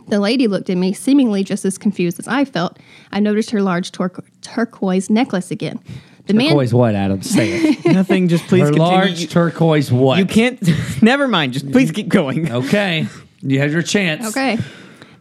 The 0.08 0.20
lady 0.20 0.46
looked 0.48 0.70
at 0.70 0.76
me, 0.78 0.94
seemingly 0.94 1.44
just 1.44 1.64
as 1.66 1.76
confused 1.76 2.18
as 2.18 2.26
I 2.26 2.44
felt. 2.46 2.78
I 3.12 3.20
noticed 3.20 3.50
her 3.50 3.60
large 3.60 3.92
tur- 3.92 4.24
turquoise 4.40 5.10
necklace 5.10 5.50
again. 5.50 5.80
The 6.26 6.34
man, 6.34 6.48
Turquoise 6.48 6.74
what, 6.74 6.94
Adam? 6.94 7.22
Say 7.22 7.52
it. 7.52 7.84
Nothing. 7.92 8.28
Just 8.28 8.46
please 8.48 8.60
Her 8.60 8.66
continue. 8.66 8.86
large 8.92 9.20
you, 9.20 9.26
turquoise 9.26 9.90
what? 9.92 10.18
you 10.18 10.26
can't. 10.26 10.60
Never 11.02 11.26
mind. 11.28 11.54
Just 11.54 11.70
please 11.72 11.90
keep 11.90 12.08
going. 12.08 12.50
Okay. 12.52 13.06
You 13.40 13.58
had 13.58 13.70
your 13.70 13.82
chance. 13.82 14.26
Okay. 14.28 14.58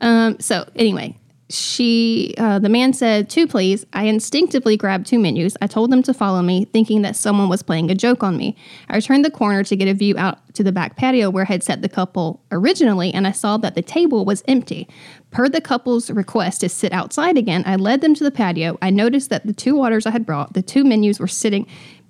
Um, 0.02 0.40
so 0.40 0.70
anyway, 0.76 1.16
she, 1.50 2.36
uh, 2.38 2.60
the 2.60 2.68
man 2.68 2.92
said, 2.92 3.30
two, 3.30 3.48
please. 3.48 3.86
I 3.94 4.04
instinctively 4.04 4.76
grabbed 4.76 5.08
two 5.08 5.18
menus. 5.18 5.56
I 5.62 5.68
told 5.68 5.92
them 5.92 6.04
to 6.04 6.14
follow 6.14 6.42
me, 6.42 6.66
thinking 6.66 7.04
that 7.04 7.16
someone 7.16 7.48
was 7.48 7.64
playing 7.64 7.90
a 7.90 7.96
joke 7.96 8.22
on 8.22 8.36
me. 8.36 8.58
I 8.90 9.00
turned 9.00 9.24
the 9.24 9.32
corner 9.32 9.64
to 9.64 9.76
get 9.76 9.88
a 9.88 9.94
view 9.94 10.18
out 10.18 10.40
to 10.56 10.64
the 10.64 10.74
back 10.74 10.98
patio 10.98 11.30
where 11.30 11.46
I 11.46 11.48
had 11.48 11.64
set 11.64 11.82
the 11.82 11.90
couple 11.90 12.42
originally, 12.52 13.14
and 13.14 13.26
I 13.26 13.32
saw 13.32 13.56
that 13.58 13.76
the 13.76 13.82
table 13.82 14.26
was 14.26 14.44
empty. 14.48 14.90
Per 15.32 15.48
the 15.48 15.62
couple's 15.62 16.12
request 16.12 16.62
to 16.62 16.70
sit 16.70 16.92
outside 16.92 17.38
again, 17.38 17.64
I 17.66 17.78
led 17.78 18.02
them 18.02 18.14
to 18.16 18.24
the 18.24 18.32
patio. 18.32 18.78
I 18.82 18.90
noticed 18.90 19.30
that 19.30 19.46
the 19.46 19.54
two 19.54 19.76
waters 19.76 20.06
I 20.06 20.12
had 20.12 20.26
brought, 20.26 20.54
the 20.54 20.62
two 20.62 20.84
menus 20.84 21.20
were 21.20 21.28
sitting, 21.28 21.66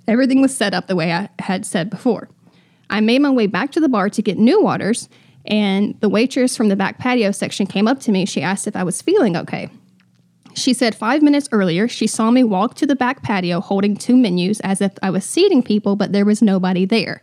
everything 0.08 0.42
was 0.42 0.56
set 0.56 0.74
up 0.74 0.88
the 0.88 0.96
way 0.96 1.14
I 1.14 1.30
had 1.40 1.66
said 1.66 1.92
before. 1.92 2.28
I 2.90 3.02
made 3.02 3.20
my 3.22 3.30
way 3.30 3.48
back 3.48 3.72
to 3.74 3.80
the 3.80 3.90
bar 3.90 4.10
to 4.10 4.22
get 4.22 4.40
new 4.40 4.62
waters, 4.62 5.10
and 5.48 6.00
the 6.02 6.10
waitress 6.10 6.56
from 6.56 6.68
the 6.68 6.76
back 6.76 7.00
patio 7.00 7.32
section 7.32 7.66
came 7.66 7.88
up 7.88 8.00
to 8.02 8.12
me. 8.12 8.26
She 8.26 8.42
asked 8.42 8.68
if 8.68 8.76
I 8.76 8.84
was 8.84 9.02
feeling 9.02 9.36
okay. 9.36 9.70
She 10.54 10.74
said 10.74 10.96
five 10.96 11.22
minutes 11.22 11.48
earlier, 11.52 11.88
she 11.88 12.08
saw 12.08 12.32
me 12.32 12.44
walk 12.44 12.74
to 12.76 12.88
the 12.88 12.96
back 12.96 13.22
patio 13.22 13.62
holding 13.62 13.96
two 13.96 14.18
menus 14.18 14.60
as 14.62 14.82
if 14.82 14.92
I 15.04 15.12
was 15.12 15.24
seating 15.24 15.62
people, 15.62 15.96
but 15.96 16.14
there 16.14 16.26
was 16.26 16.42
nobody 16.42 16.84
there. 16.84 17.22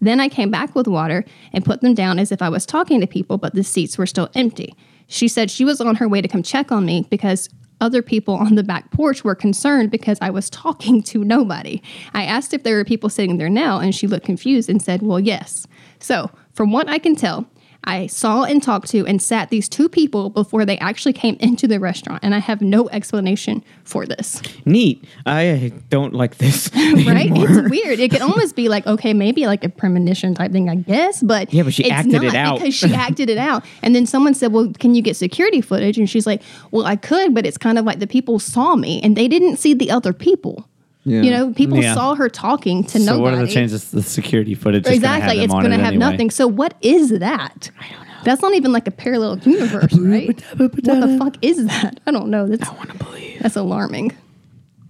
Then 0.00 0.20
I 0.20 0.28
came 0.28 0.50
back 0.50 0.74
with 0.74 0.86
water 0.86 1.24
and 1.52 1.64
put 1.64 1.80
them 1.80 1.94
down 1.94 2.18
as 2.18 2.30
if 2.30 2.40
I 2.40 2.48
was 2.48 2.64
talking 2.64 3.00
to 3.00 3.06
people, 3.06 3.38
but 3.38 3.54
the 3.54 3.64
seats 3.64 3.98
were 3.98 4.06
still 4.06 4.30
empty. 4.34 4.74
She 5.08 5.26
said 5.26 5.50
she 5.50 5.64
was 5.64 5.80
on 5.80 5.96
her 5.96 6.08
way 6.08 6.20
to 6.20 6.28
come 6.28 6.42
check 6.42 6.70
on 6.70 6.86
me 6.86 7.06
because 7.10 7.48
other 7.80 8.02
people 8.02 8.34
on 8.34 8.54
the 8.54 8.62
back 8.62 8.90
porch 8.90 9.24
were 9.24 9.34
concerned 9.34 9.90
because 9.90 10.18
I 10.20 10.30
was 10.30 10.48
talking 10.50 11.02
to 11.04 11.24
nobody. 11.24 11.82
I 12.14 12.24
asked 12.24 12.54
if 12.54 12.62
there 12.62 12.76
were 12.76 12.84
people 12.84 13.10
sitting 13.10 13.38
there 13.38 13.50
now, 13.50 13.80
and 13.80 13.94
she 13.94 14.06
looked 14.06 14.26
confused 14.26 14.70
and 14.70 14.80
said, 14.80 15.02
Well, 15.02 15.20
yes. 15.20 15.66
So, 15.98 16.30
from 16.52 16.72
what 16.72 16.88
I 16.88 16.98
can 16.98 17.16
tell, 17.16 17.46
I 17.86 18.06
saw 18.08 18.44
and 18.44 18.62
talked 18.62 18.88
to 18.88 19.06
and 19.06 19.22
sat 19.22 19.50
these 19.50 19.68
two 19.68 19.88
people 19.88 20.30
before 20.30 20.64
they 20.64 20.76
actually 20.78 21.12
came 21.12 21.36
into 21.40 21.68
the 21.68 21.78
restaurant, 21.78 22.20
and 22.24 22.34
I 22.34 22.38
have 22.38 22.60
no 22.60 22.88
explanation 22.90 23.62
for 23.84 24.06
this. 24.06 24.42
Neat. 24.64 25.04
I 25.24 25.72
don't 25.90 26.12
like 26.14 26.38
this. 26.38 26.70
Right? 27.06 27.30
It's 27.32 27.70
weird. 27.70 28.00
It 28.00 28.10
could 28.10 28.22
almost 28.22 28.56
be 28.56 28.68
like, 28.68 28.86
okay, 28.86 29.12
maybe 29.14 29.46
like 29.46 29.62
a 29.64 29.68
premonition 29.68 30.34
type 30.34 30.50
thing, 30.52 30.68
I 30.68 30.74
guess, 30.76 31.22
but 31.22 31.52
Yeah, 31.52 31.62
but 31.62 31.74
she 31.74 31.84
it's 31.84 31.92
acted 31.92 32.24
it 32.24 32.34
out. 32.34 32.58
because 32.58 32.74
she 32.74 32.92
acted 32.92 33.28
it 33.30 33.38
out. 33.38 33.64
And 33.82 33.94
then 33.94 34.06
someone 34.06 34.34
said, 34.34 34.52
"Well, 34.52 34.72
can 34.78 34.94
you 34.94 35.02
get 35.02 35.16
security 35.16 35.60
footage?" 35.60 35.98
And 35.98 36.08
she's 36.10 36.26
like, 36.26 36.42
"Well, 36.72 36.84
I 36.86 36.96
could, 36.96 37.34
but 37.34 37.46
it's 37.46 37.58
kind 37.58 37.78
of 37.78 37.84
like 37.84 37.98
the 38.00 38.06
people 38.06 38.38
saw 38.38 38.74
me 38.76 39.00
and 39.02 39.16
they 39.16 39.28
didn't 39.28 39.56
see 39.58 39.74
the 39.74 39.90
other 39.90 40.12
people." 40.12 40.68
Yeah. 41.06 41.22
You 41.22 41.30
know, 41.30 41.52
people 41.54 41.78
Yeah. 41.80 41.94
saw 41.94 42.14
her 42.16 42.28
talking 42.28 42.82
to 42.84 42.98
So 42.98 43.12
nobody. 43.16 43.22
what 43.22 43.34
are 43.34 43.46
the 43.46 43.52
chances 43.52 43.90
the 43.92 44.02
security 44.02 44.54
footage 44.54 44.86
Exactly. 44.86 45.00
Gonna 45.00 45.20
have 45.34 45.38
it's 45.44 45.52
going 45.54 45.70
to 45.70 45.78
have 45.78 45.94
nothing. 45.94 46.30
So 46.30 46.46
what 46.48 46.74
is 46.82 47.10
that? 47.10 47.70
I 47.80 47.88
don't 47.92 48.06
know. 48.08 48.14
That's 48.24 48.42
not 48.42 48.54
even 48.54 48.72
like 48.72 48.88
a 48.88 48.90
parallel 48.90 49.38
universe, 49.38 49.92
right? 49.98 50.42
what 50.56 50.72
the 50.84 51.16
fuck 51.18 51.36
is 51.42 51.64
that? 51.66 52.00
I 52.06 52.10
don't 52.10 52.28
know. 52.28 52.46
That's 52.48 52.68
I 52.68 52.72
want 52.74 52.90
to 52.90 52.98
believe 52.98 53.38
that's 53.40 53.54
alarming. 53.56 54.12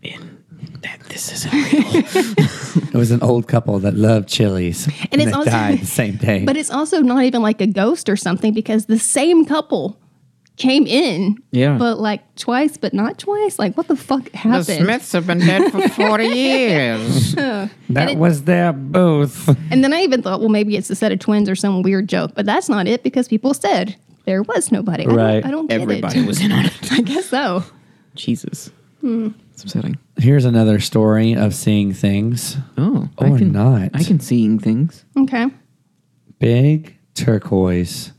in 0.03 0.39
that 0.83 1.01
this 1.11 1.33
isn't 1.33 1.53
real. 1.53 2.47
It 2.93 2.99
was 2.99 3.11
an 3.11 3.21
old 3.23 3.47
couple 3.47 3.79
that 3.81 3.95
loved 3.95 4.27
chilies. 4.29 4.87
And, 5.13 5.21
it's 5.21 5.33
also- 5.35 5.51
died 5.51 5.81
the 5.81 5.87
same 5.87 6.17
day. 6.17 6.45
But 6.47 6.57
it's 6.57 6.71
also 6.71 7.01
not 7.03 7.25
even 7.25 7.43
like 7.43 7.61
a 7.61 7.67
ghost 7.67 8.09
or 8.09 8.17
something 8.17 8.55
because 8.55 8.87
the 8.87 8.99
same 8.99 9.45
couple 9.45 9.99
came 10.57 10.87
in, 10.87 11.37
Yeah. 11.51 11.77
but 11.79 11.99
like 11.99 12.23
twice, 12.37 12.77
but 12.77 12.95
not 12.95 13.19
twice. 13.19 13.59
Like 13.59 13.77
what 13.77 13.89
the 13.89 13.97
fuck 13.97 14.31
happened? 14.33 14.65
the? 14.67 14.77
Smiths 14.85 15.13
have 15.13 15.27
been 15.27 15.39
dead 15.41 15.71
for 15.71 15.87
40 15.89 16.25
years. 16.29 17.35
that 17.35 17.71
it- 18.11 18.17
was 18.19 18.45
their 18.45 18.73
booth. 18.73 19.49
And 19.71 19.85
then 19.85 19.93
I 19.93 20.01
even 20.01 20.23
thought, 20.23 20.41
well, 20.41 20.49
maybe 20.49 20.77
it's 20.77 20.89
a 20.91 20.95
set 20.95 21.13
of 21.13 21.19
twins 21.19 21.49
or 21.51 21.55
some 21.57 21.83
weird 21.83 22.09
joke, 22.09 22.33
but 22.35 22.47
that's 22.47 22.69
not 22.69 22.87
it 22.87 23.03
because 23.03 23.29
people 23.29 23.53
said 23.55 23.97
there 24.25 24.43
was 24.43 24.73
nobody. 24.73 25.03
I 25.05 25.07
don't- 25.07 25.17
Right. 25.17 25.45
I 25.45 25.51
don't, 25.51 25.67
get 25.69 25.81
Everybody 25.81 26.21
it. 26.21 26.27
was 26.27 26.41
in 26.41 26.53
on 26.53 26.65
it. 26.67 26.73
I 26.93 27.03
guess 27.03 27.27
so. 27.27 27.63
Jesus. 28.15 28.71
Hmm. 29.03 29.29
It's 29.53 29.63
upsetting. 29.63 29.99
Here's 30.19 30.45
another 30.47 30.81
story 30.81 31.35
of 31.35 31.55
seeing 31.55 31.93
things. 31.93 32.57
Oh, 32.79 33.09
Or 33.19 33.27
I 33.27 33.39
can, 33.39 33.53
not. 33.53 33.91
I 33.95 34.03
can 34.05 34.21
seeing 34.21 34.59
things. 34.59 35.05
Okay. 35.19 35.47
Big 36.39 36.97
turquoise. 37.15 38.13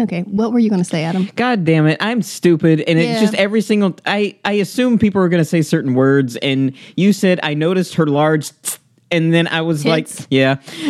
Okay. 0.00 0.22
What 0.22 0.52
were 0.52 0.58
you 0.58 0.70
going 0.70 0.82
to 0.82 0.88
say, 0.88 1.04
Adam? 1.04 1.28
God 1.36 1.64
damn 1.64 1.86
it. 1.86 1.98
I'm 2.00 2.22
stupid. 2.22 2.80
And 2.80 2.98
Yeah. 2.98 3.12
it's 3.12 3.20
just 3.20 3.34
every 3.34 3.60
single 3.60 3.94
I, 4.06 4.36
I 4.44 4.52
assume 4.54 4.98
people 4.98 5.20
are 5.22 5.28
gonna 5.28 5.44
say 5.44 5.60
certain 5.62 5.94
words 5.94 6.36
and 6.36 6.72
you 6.96 7.12
said 7.12 7.38
I 7.42 7.54
noticed 7.54 7.94
her 7.96 8.06
large 8.06 8.50
tsk," 8.62 8.78
and 9.10 9.32
then 9.34 9.46
I 9.48 9.60
was 9.60 9.82
Tits? 9.82 10.20
like, 10.20 10.26
Yeah. 10.30 10.56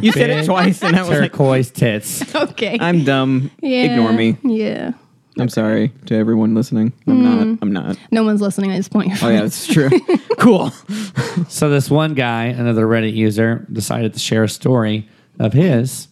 you 0.00 0.10
said 0.12 0.30
it 0.30 0.46
twice 0.46 0.82
and 0.82 0.96
I 0.96 1.00
was 1.02 1.10
like, 1.20 1.32
Turquoise 1.32 1.70
tits. 1.70 2.34
Okay. 2.34 2.78
I'm 2.80 3.04
dumb. 3.04 3.50
yeah. 3.60 3.82
Ignore 3.92 4.12
me. 4.14 4.36
Yeah. 4.42 4.92
I'm 5.38 5.48
sorry 5.48 5.92
to 6.06 6.14
everyone 6.16 6.54
listening. 6.54 6.92
I'm 7.06 7.16
Hmm. 7.16 7.22
not. 7.24 7.58
I'm 7.62 7.72
not. 7.72 7.98
No 8.10 8.22
one's 8.24 8.40
listening 8.40 8.70
at 8.70 8.76
this 8.76 8.88
point. 8.88 9.22
Oh 9.22 9.28
yeah, 9.28 9.42
that's 9.42 9.66
true. 9.66 9.90
cool. 10.38 10.70
So 11.48 11.68
this 11.68 11.90
one 11.90 12.14
guy, 12.14 12.44
another 12.46 12.86
Reddit 12.86 13.14
user, 13.14 13.66
decided 13.72 14.14
to 14.14 14.18
share 14.20 14.44
a 14.44 14.48
story 14.48 15.08
of 15.40 15.52
his. 15.52 16.06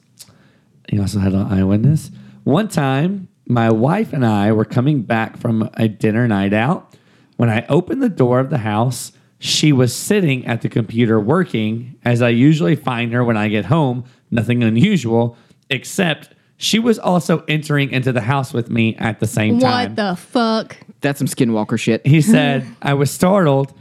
He 0.92 1.00
also 1.00 1.20
had 1.20 1.32
an 1.32 1.46
eyewitness. 1.50 2.10
One 2.44 2.68
time, 2.68 3.28
my 3.46 3.70
wife 3.70 4.12
and 4.12 4.26
I 4.26 4.52
were 4.52 4.66
coming 4.66 5.00
back 5.00 5.38
from 5.38 5.70
a 5.72 5.88
dinner 5.88 6.28
night 6.28 6.52
out. 6.52 6.94
When 7.38 7.48
I 7.48 7.64
opened 7.70 8.02
the 8.02 8.10
door 8.10 8.40
of 8.40 8.50
the 8.50 8.58
house, 8.58 9.12
she 9.38 9.72
was 9.72 9.96
sitting 9.96 10.46
at 10.46 10.60
the 10.60 10.68
computer 10.68 11.18
working, 11.18 11.96
as 12.04 12.20
I 12.20 12.28
usually 12.28 12.76
find 12.76 13.10
her 13.14 13.24
when 13.24 13.38
I 13.38 13.48
get 13.48 13.64
home. 13.64 14.04
Nothing 14.30 14.62
unusual, 14.62 15.38
except 15.70 16.34
she 16.58 16.78
was 16.78 16.98
also 16.98 17.42
entering 17.48 17.90
into 17.90 18.12
the 18.12 18.20
house 18.20 18.52
with 18.52 18.68
me 18.68 18.94
at 18.96 19.18
the 19.18 19.26
same 19.26 19.60
time 19.60 19.96
What 19.96 19.96
the 19.96 20.14
fuck? 20.14 20.76
That's 21.00 21.18
some 21.18 21.26
skinwalker 21.26 21.80
shit. 21.80 22.06
he 22.06 22.20
said 22.20 22.66
I 22.82 22.92
was 22.92 23.10
startled 23.10 23.72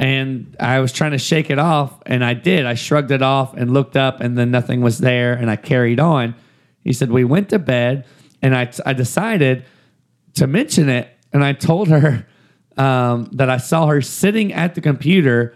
and 0.00 0.56
I 0.58 0.80
was 0.80 0.92
trying 0.92 1.10
to 1.10 1.18
shake 1.18 1.50
it 1.50 1.58
off 1.58 1.92
and 2.06 2.24
I 2.24 2.32
did. 2.34 2.64
I 2.64 2.72
shrugged 2.74 3.10
it 3.10 3.20
off 3.20 3.52
and 3.54 3.72
looked 3.74 3.96
up 3.98 4.20
and 4.20 4.36
then 4.36 4.50
nothing 4.50 4.80
was 4.80 4.98
there 4.98 5.34
and 5.34 5.50
I 5.50 5.56
carried 5.56 6.00
on. 6.00 6.34
He 6.82 6.94
said 6.94 7.10
we 7.10 7.22
went 7.22 7.50
to 7.50 7.58
bed 7.58 8.06
and 8.40 8.56
I, 8.56 8.72
I 8.86 8.94
decided 8.94 9.64
to 10.34 10.46
mention 10.46 10.88
it 10.88 11.06
and 11.34 11.44
I 11.44 11.52
told 11.52 11.88
her 11.88 12.26
um, 12.78 13.28
that 13.32 13.50
I 13.50 13.58
saw 13.58 13.88
her 13.88 14.00
sitting 14.00 14.54
at 14.54 14.74
the 14.74 14.80
computer 14.80 15.54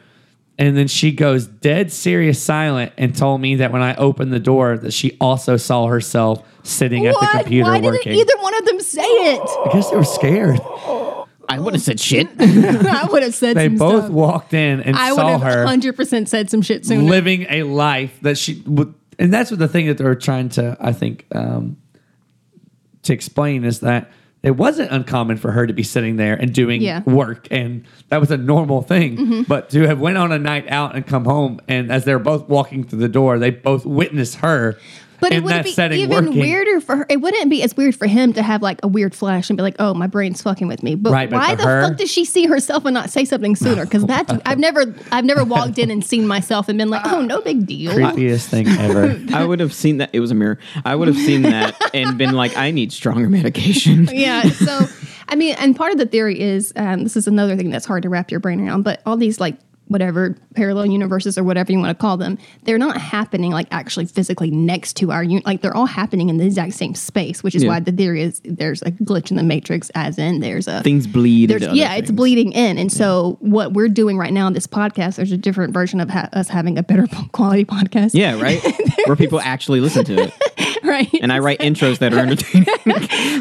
and 0.59 0.77
then 0.77 0.89
she 0.89 1.11
goes 1.11 1.47
dead 1.47 1.91
serious 1.91 2.41
silent 2.41 2.93
and 2.99 3.17
told 3.17 3.41
me 3.41 3.57
that 3.57 3.73
when 3.73 3.81
I 3.83 3.95
opened 3.97 4.31
the 4.33 4.39
door 4.41 4.77
that 4.77 4.93
she 4.93 5.17
also 5.23 5.57
saw 5.57 5.87
herself 5.87 6.47
sitting 6.63 7.07
at 7.07 7.15
the 7.15 7.19
What? 7.19 7.33
computer 7.41 7.71
Why 7.71 7.81
working. 7.81 8.13
didn't 8.13 8.29
either 8.31 8.43
one 8.43 8.55
of 8.59 8.65
them 8.67 8.81
say 8.81 9.03
it? 9.03 9.41
I 9.41 9.71
guess 9.73 9.89
they 9.91 9.97
were 9.97 10.05
scared. 10.05 10.61
I 11.49 11.59
would 11.59 11.75
have 11.75 11.83
said 11.83 12.01
shit. 12.01 12.29
I 12.39 13.07
would 13.11 13.23
have 13.23 13.35
said 13.35 13.57
They 13.57 13.67
some 13.69 13.77
both 13.77 14.05
stuff. 14.05 14.11
walked 14.13 14.55
in 14.55 14.81
and 14.81 14.97
I 14.97 15.13
would 15.13 15.17
saw 15.19 15.39
have 15.39 15.43
her 15.43 15.65
100% 15.67 16.29
said 16.29 16.51
some 16.51 16.63
shit 16.63 16.87
sooner. 16.87 17.03
living 17.03 17.47
a 17.51 17.63
life 17.65 18.19
that 18.23 18.39
she 18.39 18.63
would, 18.67 18.95
and 19.19 19.33
that's 19.33 19.51
what 19.51 19.59
the 19.61 19.69
thing 19.69 19.87
that 19.87 19.99
they're 19.99 20.15
trying 20.15 20.49
to, 20.51 20.77
I 20.81 20.93
think, 20.93 21.27
um, 21.35 21.77
to 23.03 23.13
explain 23.13 23.65
is 23.65 23.81
that 23.81 24.11
it 24.43 24.57
wasn't 24.57 24.91
uncommon 24.91 25.39
for 25.39 25.53
her 25.53 25.67
to 25.67 25.73
be 25.73 25.83
sitting 25.83 26.17
there 26.17 26.35
and 26.35 26.53
doing 26.53 26.83
Yeah. 26.83 27.03
work, 27.05 27.49
and 27.51 27.85
that 28.11 28.21
was 28.21 28.31
a 28.31 28.37
normal 28.37 28.83
thing. 28.83 29.17
Mm-hmm. 29.17 29.43
But 29.43 29.71
to 29.71 29.87
have 29.87 30.01
went 30.01 30.19
on 30.19 30.33
a 30.33 30.39
night 30.39 30.69
out 30.71 30.95
and 30.95 31.07
come 31.07 31.25
home, 31.25 31.61
and 31.67 31.91
as 31.91 32.05
they're 32.05 32.19
both 32.19 32.47
walking 32.49 32.85
through 32.85 32.99
the 32.99 33.09
door, 33.09 33.39
they 33.39 33.51
both 33.51 33.87
witnessed 33.87 34.37
her 34.37 34.77
But 35.21 35.33
in 35.33 35.39
it 35.39 35.45
would 35.45 35.53
that 35.53 35.65
be 35.65 35.73
setting 35.73 36.01
even 36.01 36.27
working. 36.27 36.41
weirder 36.41 36.81
for 36.81 36.97
her. 36.97 37.07
It 37.09 37.21
wouldn't 37.21 37.49
be 37.51 37.63
as 37.63 37.77
weird 37.77 37.95
for 37.95 38.07
him 38.07 38.33
to 38.35 38.43
have 38.43 38.63
like 38.63 38.81
a 38.83 38.89
weird 38.89 39.15
flash 39.15 39.49
and 39.49 39.57
be 39.57 39.63
like, 39.63 39.77
"Oh, 39.79 39.95
my 39.95 40.07
brain's 40.07 40.43
fucking 40.43 40.69
with 40.69 40.83
me." 40.83 40.95
But 40.95 41.13
Right, 41.13 41.31
but 41.31 41.37
why 41.37 41.51
to 41.53 41.57
the 41.57 41.63
her- 41.65 41.89
fuck 41.89 41.97
does 41.99 42.11
she 42.11 42.25
see 42.25 42.47
herself 42.47 42.85
and 42.85 42.95
not 42.95 43.11
say 43.11 43.25
something 43.25 43.57
sooner? 43.57 43.85
Because 43.85 44.05
that's 44.05 44.33
I've 44.45 44.59
never 44.59 44.95
I've 45.13 45.25
never 45.25 45.45
walked 45.45 45.79
in 45.79 45.91
and 45.91 46.05
seen 46.05 46.27
myself 46.27 46.69
and 46.69 46.77
been 46.79 46.91
like, 46.91 47.07
"Oh, 47.07 47.21
no 47.23 47.41
big 47.41 47.67
deal." 47.67 47.93
Creepiest 47.93 48.47
thing 48.49 48.69
ever. 48.69 49.19
I 49.35 49.45
would 49.45 49.61
have 49.61 49.73
seen 49.73 49.99
that. 49.99 50.11
It 50.13 50.21
was 50.21 50.31
a 50.31 50.35
mirror. 50.35 50.59
I 50.85 50.95
would 50.95 51.09
have 51.09 51.17
seen 51.17 51.43
that 51.43 51.81
and 51.95 52.19
been 52.19 52.33
like, 52.35 52.57
I 52.57 52.71
need 52.71 52.93
stronger 52.93 53.29
medication. 53.31 54.09
yeah. 54.13 54.43
So, 54.43 54.87
I 55.29 55.37
mean, 55.37 55.55
and 55.59 55.75
part 55.77 55.93
of 55.93 55.99
the 55.99 56.07
theory 56.07 56.41
is 56.41 56.73
um, 56.77 57.05
this 57.05 57.17
is 57.17 57.27
another 57.27 57.57
thing 57.57 57.71
that's 57.71 57.87
hard 57.87 58.03
to 58.03 58.09
wrap 58.09 58.31
your 58.31 58.41
brain 58.41 58.61
around, 58.61 58.83
but 58.83 59.01
all 59.07 59.17
these 59.17 59.41
like 59.41 59.57
whatever 59.89 60.37
parallel 60.55 60.87
universes 60.87 61.37
or 61.37 61.45
whatever 61.45 61.71
you 61.71 61.79
want 61.79 61.91
to 61.91 62.01
call 62.01 62.17
them, 62.17 62.39
they're 62.63 62.79
not 62.79 62.97
happening 62.97 63.53
like 63.53 63.67
actually 63.71 64.07
physically 64.07 64.51
next 64.51 64.95
to 64.95 65.13
our 65.13 65.25
like 65.45 65.61
they're 65.61 65.77
all 65.77 65.87
happening 65.87 66.29
in 66.31 66.39
the 66.39 66.47
exact 66.47 66.73
same 66.75 66.95
space, 66.95 67.43
which 67.43 67.55
is 67.55 67.63
Yeah. 67.65 67.69
why 67.71 67.81
the 67.81 67.93
theory 67.93 68.23
is 68.23 68.41
there's 68.45 68.81
a 68.83 68.91
glitch 68.91 69.31
in 69.31 69.37
the 69.37 69.43
matrix, 69.43 69.91
as 69.95 70.19
in 70.19 70.41
there's 70.41 70.67
a 70.69 70.83
Things 70.83 71.07
bleed. 71.07 71.51
there's 71.51 71.63
into 71.63 71.73
other 71.73 71.79
yeah, 71.79 71.95
it's 71.97 72.11
bleeding 72.11 72.53
in, 72.53 72.79
and 72.79 72.91
so 72.91 73.37
what 73.41 73.73
we're 73.75 73.89
doing 73.89 74.17
right 74.17 74.33
now 74.33 74.47
in 74.47 74.53
this 74.55 74.67
podcast, 74.67 75.17
there's 75.17 75.33
a 75.33 75.37
different 75.37 75.75
version 75.75 76.01
of 76.01 76.09
ha- 76.09 76.29
us 76.33 76.49
having 76.49 76.79
a 76.79 76.83
better 76.83 77.07
quality 77.33 77.65
podcast, 77.65 78.13
Yeah, 78.15 78.41
right. 78.41 78.63
Where 79.07 79.17
people 79.17 79.41
actually 79.41 79.81
listen 79.81 80.05
to 80.07 80.15
it, 80.15 80.33
right. 80.83 81.09
and 81.21 81.31
I 81.33 81.41
write 81.41 81.59
intros 81.61 81.99
that 81.99 82.15
are 82.15 82.21
entertaining. 82.21 82.67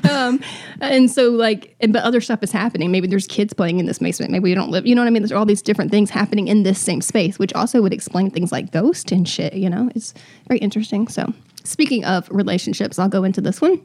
Um, 0.10 0.40
And 0.84 1.10
so, 1.10 1.30
like, 1.32 1.76
and, 1.80 1.94
but 1.94 2.04
other 2.04 2.22
stuff 2.22 2.44
is 2.44 2.52
happening. 2.52 2.92
Maybe 2.92 3.08
there's 3.08 3.28
kids 3.28 3.54
playing 3.54 3.80
in 3.80 3.86
this 3.86 4.00
basement. 4.00 4.32
Maybe 4.32 4.44
we 4.44 4.56
don't 4.56 4.70
live. 4.70 4.86
You 4.86 4.96
know 4.96 5.02
what 5.02 5.08
I 5.08 5.12
mean? 5.12 5.22
There's 5.22 5.32
all 5.32 5.46
these 5.46 5.62
different 5.62 5.92
things 5.92 6.10
happening 6.10 6.48
in 6.48 6.64
this 6.64 6.80
same 6.80 7.02
space, 7.02 7.40
which 7.40 7.54
also 7.54 7.82
would 7.82 7.94
explain 7.94 8.30
things 8.32 8.52
like 8.52 8.72
ghost 8.72 9.12
and 9.12 9.28
shit. 9.28 9.54
You 9.54 9.70
know, 9.70 9.90
it's 9.96 10.14
very 10.48 10.60
interesting. 10.60 11.08
So, 11.08 11.34
speaking 11.64 12.04
of 12.06 12.28
relationships, 12.30 13.00
I'll 13.00 13.10
go 13.10 13.24
into 13.24 13.42
this 13.42 13.62
one. 13.62 13.82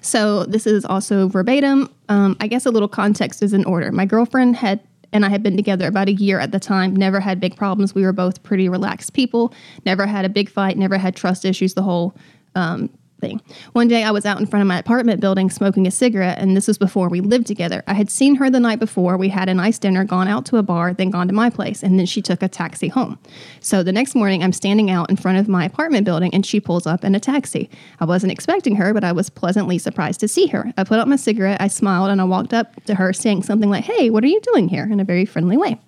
So 0.00 0.44
this 0.44 0.66
is 0.66 0.84
also 0.84 1.28
verbatim. 1.28 1.92
Um, 2.08 2.36
I 2.40 2.46
guess 2.46 2.66
a 2.66 2.70
little 2.70 2.88
context 2.88 3.42
is 3.42 3.52
in 3.52 3.64
order. 3.64 3.90
My 3.90 4.04
girlfriend 4.04 4.56
had 4.56 4.80
and 5.12 5.24
I 5.24 5.30
had 5.30 5.42
been 5.42 5.56
together 5.56 5.86
about 5.86 6.08
a 6.08 6.12
year 6.12 6.38
at 6.38 6.52
the 6.52 6.60
time. 6.60 6.94
Never 6.94 7.18
had 7.18 7.40
big 7.40 7.56
problems. 7.56 7.94
We 7.94 8.02
were 8.02 8.12
both 8.12 8.42
pretty 8.42 8.68
relaxed 8.68 9.14
people. 9.14 9.54
Never 9.86 10.06
had 10.06 10.26
a 10.26 10.28
big 10.28 10.50
fight. 10.50 10.76
Never 10.76 10.98
had 10.98 11.16
trust 11.16 11.46
issues. 11.46 11.72
The 11.72 11.82
whole 11.82 12.14
um, 12.54 12.90
thing. 13.20 13.40
One 13.72 13.88
day 13.88 14.02
I 14.02 14.10
was 14.10 14.26
out 14.26 14.40
in 14.40 14.46
front 14.46 14.62
of 14.62 14.66
my 14.66 14.78
apartment 14.78 15.20
building 15.20 15.48
smoking 15.50 15.86
a 15.86 15.90
cigarette, 15.90 16.38
and 16.38 16.56
this 16.56 16.66
was 16.68 16.78
before 16.78 17.08
we 17.08 17.20
lived 17.20 17.46
together. 17.46 17.82
I 17.86 17.94
had 17.94 18.10
seen 18.10 18.34
her 18.36 18.50
the 18.50 18.60
night 18.60 18.78
before. 18.80 19.16
We 19.16 19.28
had 19.28 19.48
a 19.48 19.54
nice 19.54 19.78
dinner, 19.78 20.04
gone 20.04 20.28
out 20.28 20.44
to 20.46 20.56
a 20.56 20.62
bar, 20.62 20.92
then 20.92 21.10
gone 21.10 21.28
to 21.28 21.34
my 21.34 21.48
place, 21.48 21.82
and 21.82 21.98
then 21.98 22.06
she 22.06 22.20
took 22.20 22.42
a 22.42 22.48
taxi 22.48 22.88
home. 22.88 23.18
So 23.60 23.82
the 23.82 23.92
next 23.92 24.14
morning, 24.14 24.42
I'm 24.42 24.52
standing 24.52 24.90
out 24.90 25.10
in 25.10 25.16
front 25.16 25.38
of 25.38 25.48
my 25.48 25.64
apartment 25.64 26.04
building, 26.04 26.34
and 26.34 26.44
she 26.44 26.60
pulls 26.60 26.86
up 26.86 27.04
in 27.04 27.14
a 27.14 27.20
taxi. 27.20 27.70
I 28.00 28.04
wasn't 28.04 28.32
expecting 28.32 28.76
her, 28.76 28.92
but 28.92 29.04
I 29.04 29.12
was 29.12 29.30
pleasantly 29.30 29.78
surprised 29.78 30.20
to 30.20 30.28
see 30.28 30.46
her. 30.48 30.72
I 30.76 30.84
put 30.84 30.98
out 30.98 31.08
my 31.08 31.16
cigarette, 31.16 31.60
I 31.60 31.68
smiled, 31.68 32.10
and 32.10 32.20
I 32.20 32.24
walked 32.24 32.52
up 32.52 32.84
to 32.86 32.94
her 32.96 33.12
saying 33.12 33.44
something 33.44 33.70
like, 33.70 33.84
Hey, 33.84 34.10
what 34.10 34.24
are 34.24 34.28
you 34.28 34.40
doing 34.40 34.68
here? 34.68 34.88
in 34.90 35.00
a 35.00 35.04
very 35.04 35.24
friendly 35.24 35.56
way. 35.56 35.78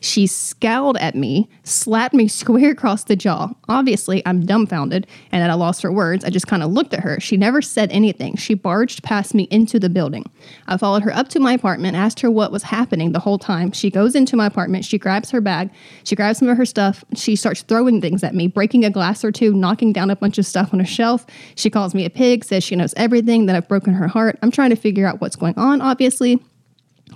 She 0.00 0.26
scowled 0.26 0.96
at 0.98 1.14
me, 1.14 1.48
slapped 1.62 2.14
me 2.14 2.28
square 2.36 2.70
across 2.70 3.04
the 3.04 3.16
jaw. 3.16 3.50
Obviously, 3.68 4.22
I'm 4.26 4.44
dumbfounded 4.44 5.06
and 5.32 5.42
at 5.42 5.50
a 5.50 5.56
loss 5.56 5.80
for 5.80 5.92
words. 5.92 6.24
I 6.24 6.30
just 6.30 6.46
kind 6.46 6.62
of 6.62 6.70
looked 6.76 6.94
at 6.94 7.00
her. 7.00 7.18
She 7.18 7.36
never 7.36 7.60
said 7.60 7.90
anything. 7.90 8.36
She 8.36 8.54
barged 8.54 9.02
past 9.02 9.34
me 9.34 9.48
into 9.50 9.80
the 9.80 9.88
building. 9.88 10.30
I 10.68 10.76
followed 10.76 11.02
her 11.02 11.12
up 11.12 11.28
to 11.30 11.40
my 11.40 11.54
apartment, 11.54 11.96
asked 11.96 12.20
her 12.20 12.30
what 12.30 12.52
was 12.52 12.62
happening 12.62 13.12
the 13.12 13.18
whole 13.18 13.38
time. 13.38 13.72
She 13.72 13.90
goes 13.90 14.14
into 14.14 14.36
my 14.36 14.46
apartment. 14.46 14.84
She 14.84 14.98
grabs 14.98 15.30
her 15.30 15.40
bag. 15.40 15.70
She 16.04 16.14
grabs 16.14 16.38
some 16.38 16.48
of 16.48 16.56
her 16.56 16.66
stuff. 16.66 17.04
She 17.14 17.34
starts 17.34 17.62
throwing 17.62 18.00
things 18.00 18.22
at 18.22 18.34
me, 18.34 18.46
breaking 18.46 18.84
a 18.84 18.90
glass 18.90 19.24
or 19.24 19.32
two, 19.32 19.54
knocking 19.54 19.92
down 19.92 20.10
a 20.10 20.16
bunch 20.16 20.38
of 20.38 20.46
stuff 20.46 20.72
on 20.72 20.80
a 20.80 20.84
shelf. 20.84 21.26
She 21.56 21.70
calls 21.70 21.94
me 21.94 22.04
a 22.04 22.10
pig, 22.10 22.44
says 22.44 22.62
she 22.62 22.76
knows 22.76 22.94
everything, 22.96 23.46
that 23.46 23.56
I've 23.56 23.68
broken 23.68 23.94
her 23.94 24.06
heart. 24.06 24.38
I'm 24.42 24.50
trying 24.50 24.70
to 24.70 24.76
figure 24.76 25.06
out 25.06 25.20
what's 25.20 25.36
going 25.36 25.54
on, 25.56 25.80
obviously. 25.80 26.40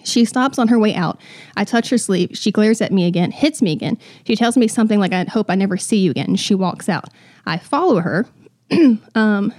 She 0.05 0.25
stops 0.25 0.59
on 0.59 0.68
her 0.68 0.79
way 0.79 0.94
out. 0.94 1.20
I 1.57 1.64
touch 1.64 1.90
her 1.90 1.99
sleeve. 1.99 2.31
She 2.33 2.51
glares 2.51 2.81
at 2.81 2.92
me 2.92 3.07
again, 3.07 3.31
hits 3.31 3.61
me 3.61 3.73
again. 3.73 3.99
She 4.25 4.37
tells 4.37 4.57
me 4.57 4.66
something 4.68 4.99
like, 4.99 5.12
I 5.12 5.25
hope 5.25 5.51
I 5.51 5.55
never 5.55 5.77
see 5.77 5.99
you 5.99 6.12
again. 6.12 6.37
She 6.37 6.55
walks 6.55 6.88
out. 6.88 7.09
I 7.44 7.59
follow 7.59 8.01
her 8.01 8.27
um, 9.14 9.52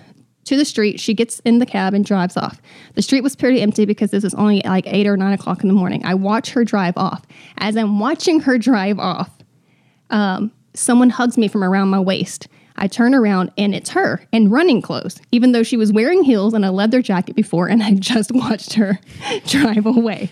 to 0.45 0.57
the 0.57 0.65
street. 0.65 0.99
She 0.99 1.13
gets 1.13 1.39
in 1.41 1.59
the 1.59 1.65
cab 1.65 1.93
and 1.93 2.03
drives 2.03 2.37
off. 2.37 2.61
The 2.95 3.01
street 3.01 3.21
was 3.21 3.35
pretty 3.35 3.61
empty 3.61 3.85
because 3.85 4.11
this 4.11 4.23
was 4.23 4.33
only 4.35 4.61
like 4.65 4.85
eight 4.87 5.07
or 5.07 5.17
nine 5.17 5.33
o'clock 5.33 5.61
in 5.61 5.67
the 5.67 5.73
morning. 5.73 6.05
I 6.05 6.13
watch 6.13 6.51
her 6.51 6.63
drive 6.63 6.97
off. 6.97 7.25
As 7.57 7.77
I'm 7.77 7.99
watching 7.99 8.41
her 8.41 8.57
drive 8.57 8.99
off, 8.99 9.31
um, 10.09 10.51
someone 10.73 11.09
hugs 11.09 11.37
me 11.37 11.47
from 11.47 11.63
around 11.63 11.89
my 11.89 11.99
waist. 11.99 12.47
I 12.77 12.87
turn 12.87 13.13
around 13.13 13.51
and 13.57 13.75
it's 13.75 13.91
her 13.91 14.21
in 14.31 14.49
running 14.49 14.81
clothes, 14.81 15.21
even 15.31 15.51
though 15.51 15.61
she 15.61 15.77
was 15.77 15.91
wearing 15.91 16.23
heels 16.23 16.53
and 16.53 16.65
a 16.65 16.71
leather 16.71 17.01
jacket 17.01 17.35
before, 17.35 17.67
and 17.67 17.83
I 17.83 17.93
just 17.99 18.31
watched 18.31 18.73
her 18.73 18.99
drive 19.45 19.85
away. 19.85 20.31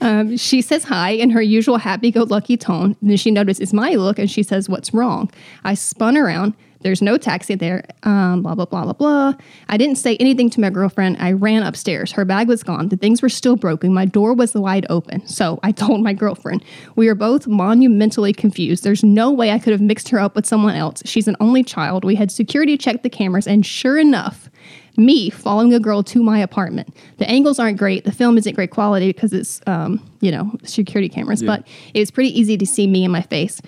Um, 0.00 0.36
she 0.36 0.62
says 0.62 0.84
hi 0.84 1.10
in 1.10 1.30
her 1.30 1.42
usual 1.42 1.78
happy 1.78 2.10
go 2.10 2.22
lucky 2.22 2.56
tone. 2.56 2.96
Then 3.02 3.16
she 3.16 3.30
notices 3.30 3.74
my 3.74 3.90
look 3.90 4.18
and 4.18 4.30
she 4.30 4.42
says, 4.42 4.68
What's 4.68 4.94
wrong? 4.94 5.30
I 5.64 5.74
spun 5.74 6.16
around. 6.16 6.54
There's 6.80 7.02
no 7.02 7.16
taxi 7.16 7.54
there. 7.54 7.84
Um, 8.02 8.42
blah, 8.42 8.54
blah, 8.54 8.66
blah, 8.66 8.84
blah, 8.84 8.92
blah. 8.92 9.34
I 9.68 9.76
didn't 9.76 9.96
say 9.96 10.16
anything 10.16 10.50
to 10.50 10.60
my 10.60 10.70
girlfriend. 10.70 11.16
I 11.18 11.32
ran 11.32 11.62
upstairs. 11.62 12.12
Her 12.12 12.24
bag 12.24 12.48
was 12.48 12.62
gone. 12.62 12.88
The 12.88 12.96
things 12.96 13.22
were 13.22 13.28
still 13.28 13.56
broken. 13.56 13.92
My 13.92 14.04
door 14.04 14.34
was 14.34 14.54
wide 14.54 14.86
open. 14.88 15.26
So 15.26 15.58
I 15.62 15.72
told 15.72 16.02
my 16.02 16.12
girlfriend. 16.12 16.64
We 16.94 17.08
were 17.08 17.14
both 17.14 17.46
monumentally 17.46 18.32
confused. 18.32 18.84
There's 18.84 19.04
no 19.04 19.30
way 19.30 19.50
I 19.50 19.58
could 19.58 19.72
have 19.72 19.80
mixed 19.80 20.08
her 20.10 20.18
up 20.18 20.36
with 20.36 20.46
someone 20.46 20.74
else. 20.74 21.02
She's 21.04 21.28
an 21.28 21.36
only 21.40 21.62
child. 21.62 22.04
We 22.04 22.14
had 22.14 22.30
security 22.30 22.76
check 22.76 23.02
the 23.02 23.10
cameras, 23.10 23.46
and 23.46 23.64
sure 23.64 23.98
enough, 23.98 24.50
me 24.96 25.30
following 25.30 25.74
a 25.74 25.80
girl 25.80 26.02
to 26.02 26.22
my 26.22 26.38
apartment. 26.38 26.94
The 27.18 27.28
angles 27.28 27.58
aren't 27.58 27.78
great. 27.78 28.04
The 28.04 28.12
film 28.12 28.38
isn't 28.38 28.54
great 28.54 28.70
quality 28.70 29.08
because 29.08 29.32
it's, 29.32 29.60
um, 29.66 30.02
you 30.20 30.30
know, 30.30 30.52
security 30.64 31.08
cameras, 31.08 31.42
but 31.42 31.66
it 31.94 32.00
was 32.00 32.10
pretty 32.10 32.38
easy 32.38 32.56
to 32.56 32.66
see 32.66 32.86
me 32.86 33.04
in 33.04 33.10
my 33.10 33.22
face. 33.22 33.60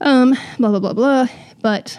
Um, 0.00 0.36
blah, 0.58 0.70
blah, 0.70 0.78
blah, 0.78 0.92
blah. 0.92 1.26
But 1.60 1.98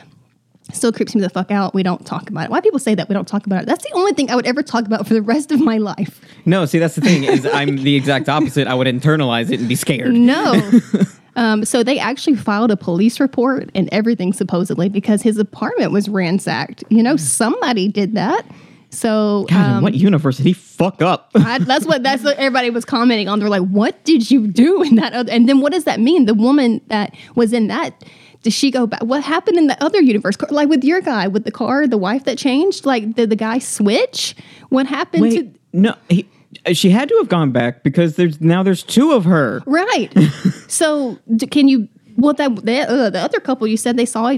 still 0.73 0.91
creeps 0.91 1.15
me 1.15 1.21
the 1.21 1.29
fuck 1.29 1.51
out. 1.51 1.73
We 1.73 1.83
don't 1.83 2.05
talk 2.05 2.29
about 2.29 2.45
it. 2.45 2.51
Why 2.51 2.61
people 2.61 2.79
say 2.79 2.95
that 2.95 3.09
we 3.09 3.13
don't 3.13 3.27
talk 3.27 3.45
about 3.45 3.63
it? 3.63 3.65
That's 3.65 3.83
the 3.83 3.93
only 3.93 4.13
thing 4.13 4.29
I 4.29 4.35
would 4.35 4.45
ever 4.45 4.63
talk 4.63 4.85
about 4.85 5.07
for 5.07 5.13
the 5.13 5.21
rest 5.21 5.51
of 5.51 5.59
my 5.59 5.77
life. 5.77 6.21
No, 6.45 6.65
see, 6.65 6.79
that's 6.79 6.95
the 6.95 7.01
thing 7.01 7.23
is 7.23 7.45
I'm 7.45 7.77
the 7.77 7.95
exact 8.01 8.29
opposite. 8.29 8.67
I 8.67 8.73
would 8.73 8.87
internalize 8.87 9.51
it 9.51 9.59
and 9.59 9.69
be 9.69 9.75
scared. 9.75 10.13
No. 10.13 10.71
um, 11.35 11.65
so 11.65 11.83
they 11.83 11.99
actually 11.99 12.35
filed 12.35 12.71
a 12.71 12.77
police 12.77 13.19
report 13.19 13.69
and 13.75 13.89
everything 13.91 14.33
supposedly 14.33 14.89
because 14.89 15.21
his 15.21 15.37
apartment 15.37 15.91
was 15.91 16.09
ransacked. 16.09 16.83
You 16.89 17.03
know, 17.03 17.15
somebody 17.17 17.87
did 17.87 18.15
that. 18.15 18.45
So 18.91 19.45
God, 19.49 19.77
um, 19.77 19.83
what 19.83 19.93
universe 19.93 20.37
did 20.37 20.45
he 20.45 20.53
fuck 20.53 21.01
up? 21.01 21.31
I, 21.33 21.59
that's 21.59 21.85
what 21.85 22.03
that's 22.03 22.23
what 22.23 22.37
everybody 22.37 22.69
was 22.69 22.83
commenting 22.83 23.29
on. 23.29 23.39
They're 23.39 23.49
like, 23.49 23.63
"What 23.63 24.03
did 24.03 24.29
you 24.29 24.47
do 24.47 24.83
in 24.83 24.95
that?" 24.95 25.13
Other? 25.13 25.31
And 25.31 25.47
then 25.47 25.61
what 25.61 25.71
does 25.71 25.85
that 25.85 26.01
mean? 26.01 26.25
The 26.25 26.33
woman 26.33 26.81
that 26.87 27.15
was 27.33 27.53
in 27.53 27.67
that. 27.67 28.03
Does 28.43 28.53
she 28.53 28.71
go 28.71 28.87
back? 28.87 29.03
What 29.03 29.23
happened 29.23 29.57
in 29.57 29.67
the 29.67 29.81
other 29.83 30.01
universe? 30.01 30.35
Like 30.49 30.67
with 30.67 30.83
your 30.83 31.01
guy, 31.01 31.27
with 31.27 31.43
the 31.43 31.51
car, 31.51 31.87
the 31.87 31.97
wife 31.97 32.23
that 32.23 32.37
changed? 32.37 32.85
Like, 32.85 33.13
did 33.13 33.29
the 33.29 33.35
guy 33.35 33.59
switch? 33.59 34.35
What 34.69 34.87
happened 34.87 35.31
to. 35.31 35.51
No, 35.73 35.95
he, 36.09 36.27
she 36.73 36.89
had 36.89 37.07
to 37.09 37.15
have 37.17 37.29
gone 37.29 37.51
back 37.51 37.83
because 37.83 38.15
there's 38.15 38.41
now 38.41 38.63
there's 38.63 38.83
two 38.83 39.11
of 39.11 39.25
her. 39.25 39.61
Right. 39.65 40.11
so 40.67 41.19
d- 41.35 41.47
can 41.47 41.67
you? 41.67 41.87
Well, 42.17 42.33
that 42.33 42.55
the, 42.65 42.79
uh, 42.81 43.09
the 43.09 43.19
other 43.19 43.39
couple 43.39 43.67
you 43.67 43.77
said 43.77 43.95
they 43.97 44.05
saw 44.05 44.37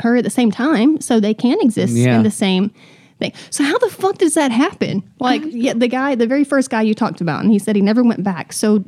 her 0.00 0.16
at 0.16 0.24
the 0.24 0.30
same 0.30 0.50
time, 0.50 1.00
so 1.00 1.18
they 1.20 1.34
can 1.34 1.58
exist 1.60 1.94
Yeah. 1.94 2.16
in 2.16 2.22
the 2.22 2.30
same 2.30 2.72
thing. 3.18 3.32
So 3.50 3.64
how 3.64 3.76
the 3.78 3.90
fuck 3.90 4.18
does 4.18 4.34
that 4.34 4.50
happen? 4.52 5.02
Like, 5.18 5.42
yeah, 5.46 5.74
the 5.74 5.88
guy, 5.88 6.14
the 6.14 6.26
very 6.26 6.44
first 6.44 6.70
guy 6.70 6.82
you 6.82 6.94
talked 6.94 7.20
about, 7.20 7.42
and 7.42 7.52
he 7.52 7.58
said 7.58 7.76
he 7.76 7.82
never 7.82 8.02
went 8.02 8.22
back. 8.22 8.52
So 8.52 8.84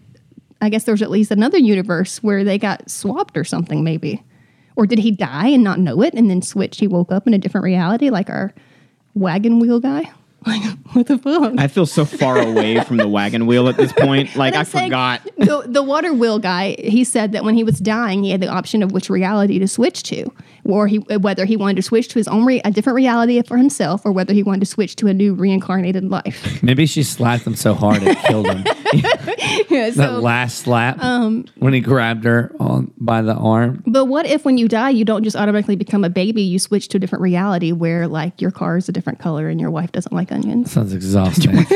I 0.60 0.68
guess 0.70 0.84
there's 0.84 1.02
at 1.02 1.10
least 1.10 1.30
another 1.32 1.58
universe 1.58 2.22
where 2.22 2.44
they 2.44 2.56
got 2.58 2.88
swapped 2.90 3.36
or 3.36 3.44
something, 3.44 3.82
maybe. 3.84 4.22
Or 4.76 4.86
did 4.86 4.98
he 4.98 5.10
die 5.10 5.48
and 5.48 5.62
not 5.62 5.78
know 5.78 6.02
it, 6.02 6.14
and 6.14 6.30
then 6.30 6.42
switch? 6.42 6.78
He 6.78 6.86
woke 6.86 7.12
up 7.12 7.26
in 7.26 7.34
a 7.34 7.38
different 7.38 7.64
reality, 7.64 8.10
like 8.10 8.30
our 8.30 8.52
wagon 9.14 9.58
wheel 9.58 9.80
guy. 9.80 10.10
Like, 10.44 10.60
what 10.92 11.06
the 11.06 11.18
fuck? 11.18 11.54
I 11.56 11.68
feel 11.68 11.86
so 11.86 12.04
far 12.04 12.36
away 12.36 12.82
from 12.82 12.96
the 12.96 13.06
wagon 13.06 13.46
wheel 13.46 13.68
at 13.68 13.76
this 13.76 13.92
point. 13.92 14.34
Like 14.36 14.54
I 14.54 14.64
saying 14.64 14.86
forgot. 14.86 15.22
The, 15.38 15.62
the 15.68 15.84
water 15.84 16.12
wheel 16.12 16.40
guy, 16.40 16.74
he 16.80 17.04
said 17.04 17.30
that 17.30 17.44
when 17.44 17.54
he 17.54 17.62
was 17.62 17.78
dying, 17.78 18.24
he 18.24 18.32
had 18.32 18.40
the 18.40 18.48
option 18.48 18.82
of 18.82 18.90
which 18.90 19.08
reality 19.08 19.60
to 19.60 19.68
switch 19.68 20.02
to, 20.04 20.32
or 20.64 20.86
he 20.86 20.98
whether 20.98 21.44
he 21.44 21.56
wanted 21.56 21.76
to 21.76 21.82
switch 21.82 22.08
to 22.08 22.14
his 22.18 22.28
own 22.28 22.44
re- 22.44 22.60
a 22.64 22.70
different 22.70 22.96
reality 22.96 23.40
for 23.42 23.56
himself, 23.56 24.02
or 24.04 24.12
whether 24.12 24.32
he 24.32 24.42
wanted 24.42 24.60
to 24.60 24.66
switch 24.66 24.96
to 24.96 25.06
a 25.08 25.14
new 25.14 25.34
reincarnated 25.34 26.04
life. 26.08 26.62
Maybe 26.62 26.86
she 26.86 27.02
slapped 27.02 27.46
him 27.46 27.54
so 27.56 27.74
hard 27.74 28.02
it 28.02 28.16
killed 28.26 28.46
him. 28.46 28.64
Yeah, 29.68 29.88
that 29.90 29.94
so, 29.94 30.18
last 30.20 30.58
slap 30.58 31.02
Um, 31.02 31.46
when 31.58 31.72
he 31.72 31.80
grabbed 31.80 32.24
her 32.24 32.54
on 32.60 32.92
by 32.98 33.22
the 33.22 33.34
arm. 33.34 33.82
but 33.86 34.04
what 34.04 34.26
if 34.26 34.44
when 34.44 34.58
you 34.58 34.68
die, 34.68 34.90
you 34.90 35.04
don't 35.06 35.24
just 35.24 35.34
automatically 35.34 35.76
become 35.76 36.04
a 36.04 36.10
baby? 36.10 36.42
You 36.42 36.58
switch 36.58 36.88
to 36.88 36.98
a 36.98 37.00
different 37.00 37.22
reality 37.22 37.72
where 37.72 38.06
like 38.06 38.40
your 38.40 38.50
car 38.50 38.76
is 38.76 38.88
a 38.90 38.92
different 38.92 39.18
color 39.18 39.48
and 39.48 39.58
your 39.60 39.70
wife 39.70 39.92
doesn't 39.92 40.12
like 40.12 40.30
onions. 40.30 40.72
Sounds 40.72 40.92
exhausting. 40.92 41.56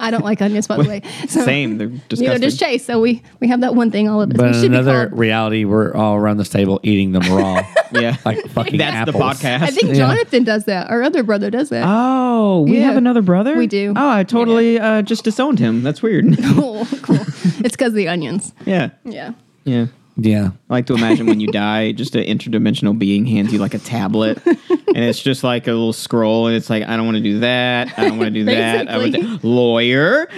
I 0.00 0.08
don't 0.10 0.24
like 0.24 0.42
onions, 0.42 0.66
by 0.66 0.76
the 0.82 0.88
way. 0.88 1.02
So, 1.28 1.44
Same. 1.44 1.78
They're 1.78 1.88
Neither 1.88 2.04
disgusting. 2.08 2.40
does 2.40 2.58
Chase. 2.58 2.84
So 2.84 3.00
we 3.00 3.22
we 3.40 3.46
have 3.48 3.60
that 3.60 3.74
one 3.76 3.90
thing 3.92 4.08
all 4.08 4.20
of 4.22 4.30
us. 4.30 4.36
but 4.36 4.42
we 4.42 4.48
in 4.48 4.54
should 4.54 4.70
another 4.72 5.04
be 5.06 5.08
called. 5.10 5.20
reality, 5.20 5.64
we're 5.64 5.94
all 5.94 6.16
around 6.16 6.38
this 6.38 6.48
table 6.48 6.80
eating 6.82 7.12
them 7.12 7.22
raw, 7.32 7.62
yeah. 7.92 8.16
like 8.24 8.46
fucking 8.48 8.78
That's 8.78 8.94
apples. 8.96 9.14
the 9.16 9.22
podcast. 9.46 9.62
I 9.62 9.66
think 9.68 9.88
Yeah. 9.88 9.94
Jonathan 9.94 10.44
does 10.44 10.64
that. 10.64 10.90
Our 10.90 11.02
other 11.02 11.22
brother 11.22 11.50
does 11.50 11.68
that. 11.70 11.84
Oh, 11.86 12.62
we 12.68 12.78
Yeah. 12.78 12.86
have 12.86 12.96
another 12.96 13.22
brother. 13.22 13.56
We 13.56 13.66
do. 13.66 13.92
Oh, 13.96 14.08
I 14.10 14.24
totally 14.24 14.78
uh, 14.78 15.02
just 15.02 15.24
disowned 15.24 15.58
him. 15.58 15.82
That's 15.82 16.02
weird. 16.02 16.36
cool, 16.54 16.86
cool. 17.02 17.16
It's 17.60 17.76
because 17.76 17.88
of 17.88 17.94
the 17.94 18.08
onions. 18.08 18.52
yeah, 18.66 18.90
Yeah. 19.04 19.32
yeah. 19.64 19.86
Yeah. 20.20 20.50
I 20.68 20.72
like 20.74 20.86
to 20.86 20.94
imagine 20.94 21.26
when 21.26 21.38
you 21.38 21.46
die, 21.52 21.92
just 21.92 22.16
an 22.16 22.24
interdimensional 22.24 22.98
being 22.98 23.24
hands 23.24 23.52
you 23.52 23.60
like 23.60 23.74
a 23.74 23.78
tablet, 23.78 24.44
and 24.44 24.58
it's 24.96 25.22
just 25.22 25.44
like 25.44 25.68
a 25.68 25.70
little 25.70 25.92
scroll, 25.92 26.48
and 26.48 26.56
it's 26.56 26.68
like, 26.68 26.82
I 26.82 26.96
don't 26.96 27.04
want 27.06 27.18
to 27.18 27.22
do 27.22 27.38
that. 27.38 27.96
I 27.96 28.08
don't 28.08 28.18
want 28.18 28.34
to 28.34 28.40
do 28.40 28.44
that. 28.46 28.88
I 28.90 28.98
would 28.98 29.12
Basically. 29.12 29.48
lawyer. 29.48 30.28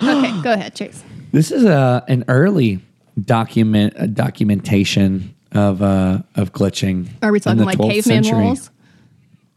Okay, 0.00 0.42
go 0.42 0.52
ahead, 0.52 0.74
Chase. 0.74 1.02
This 1.32 1.50
is 1.50 1.64
a 1.64 2.04
an 2.08 2.24
early 2.28 2.80
document 3.20 3.94
a 3.96 4.06
documentation 4.06 5.34
of 5.52 5.82
uh 5.82 6.20
of 6.34 6.52
glitching. 6.52 7.08
Are 7.22 7.32
we 7.32 7.38
in 7.38 7.42
talking 7.42 7.58
the 7.58 7.64
like 7.64 7.78
12th 7.78 7.90
caveman 7.90 8.24
century. 8.24 8.44
walls? 8.44 8.70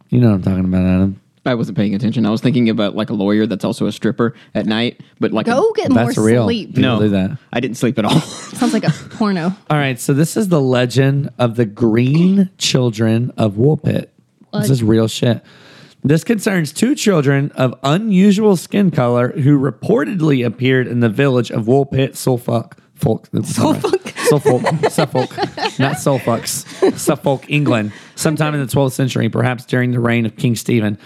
You 0.10 0.20
know 0.20 0.28
what 0.30 0.36
I'm 0.36 0.44
talking 0.44 0.66
about, 0.66 0.86
Adam. 0.86 1.22
I 1.44 1.56
wasn't 1.56 1.76
paying 1.76 1.96
attention. 1.96 2.26
I 2.26 2.30
was 2.30 2.42
thinking 2.42 2.70
about 2.70 2.96
like 2.96 3.10
a 3.10 3.14
lawyer 3.14 3.48
that's 3.48 3.66
also 3.66 3.88
a 3.88 3.92
stripper 3.92 4.36
at 4.54 4.68
night, 4.68 5.02
but 5.20 5.32
like 5.32 5.48
Go 5.48 5.72
a, 5.72 5.74
get 5.74 5.92
more 5.92 6.12
real. 6.18 6.46
sleep. 6.46 6.76
People 6.76 6.82
no, 6.84 7.00
do 7.00 7.10
that. 7.10 7.38
I 7.52 7.60
didn't 7.60 7.78
sleep 7.78 7.98
at 7.98 8.06
all. 8.06 8.20
Sounds 8.20 8.74
like 8.74 8.84
a 8.84 8.92
porno. 8.92 9.56
All 9.70 9.78
right, 9.78 10.00
so 10.00 10.14
this 10.14 10.38
is 10.38 10.50
the 10.50 10.62
legend 10.62 11.32
of 11.40 11.56
the 11.56 11.66
green 11.66 12.52
children 12.60 13.32
of 13.38 13.54
Woolpit. 13.56 14.10
This 14.54 14.70
is 14.70 14.84
real 14.84 15.08
shit. 15.08 15.44
This 16.04 16.24
concerns 16.24 16.74
two 16.74 16.94
children 16.94 17.52
of 17.52 17.74
unusual 17.84 18.56
skin 18.56 18.92
color 18.92 19.32
who 19.32 19.60
reportedly 19.60 20.46
appeared 20.46 20.88
in 20.88 21.00
the 21.00 21.10
village 21.10 21.52
of 21.52 21.66
Woolpit, 21.66 22.16
Suffolk. 23.02 23.28
Folk, 23.28 23.46
Suffolk? 23.46 24.14
Suffolk, 24.32 24.92
Suffolk, 24.92 25.80
not 25.80 26.00
Suffolk's, 26.00 26.66
Suffolk, 27.02 27.46
England, 27.50 27.92
sometime 28.16 28.54
in 28.54 28.62
the 28.62 28.72
12th 28.72 28.94
century, 28.94 29.30
perhaps 29.30 29.66
during 29.66 29.92
the 29.92 30.00
reign 30.00 30.26
of 30.26 30.36
King 30.38 30.56
Stephen. 30.56 30.98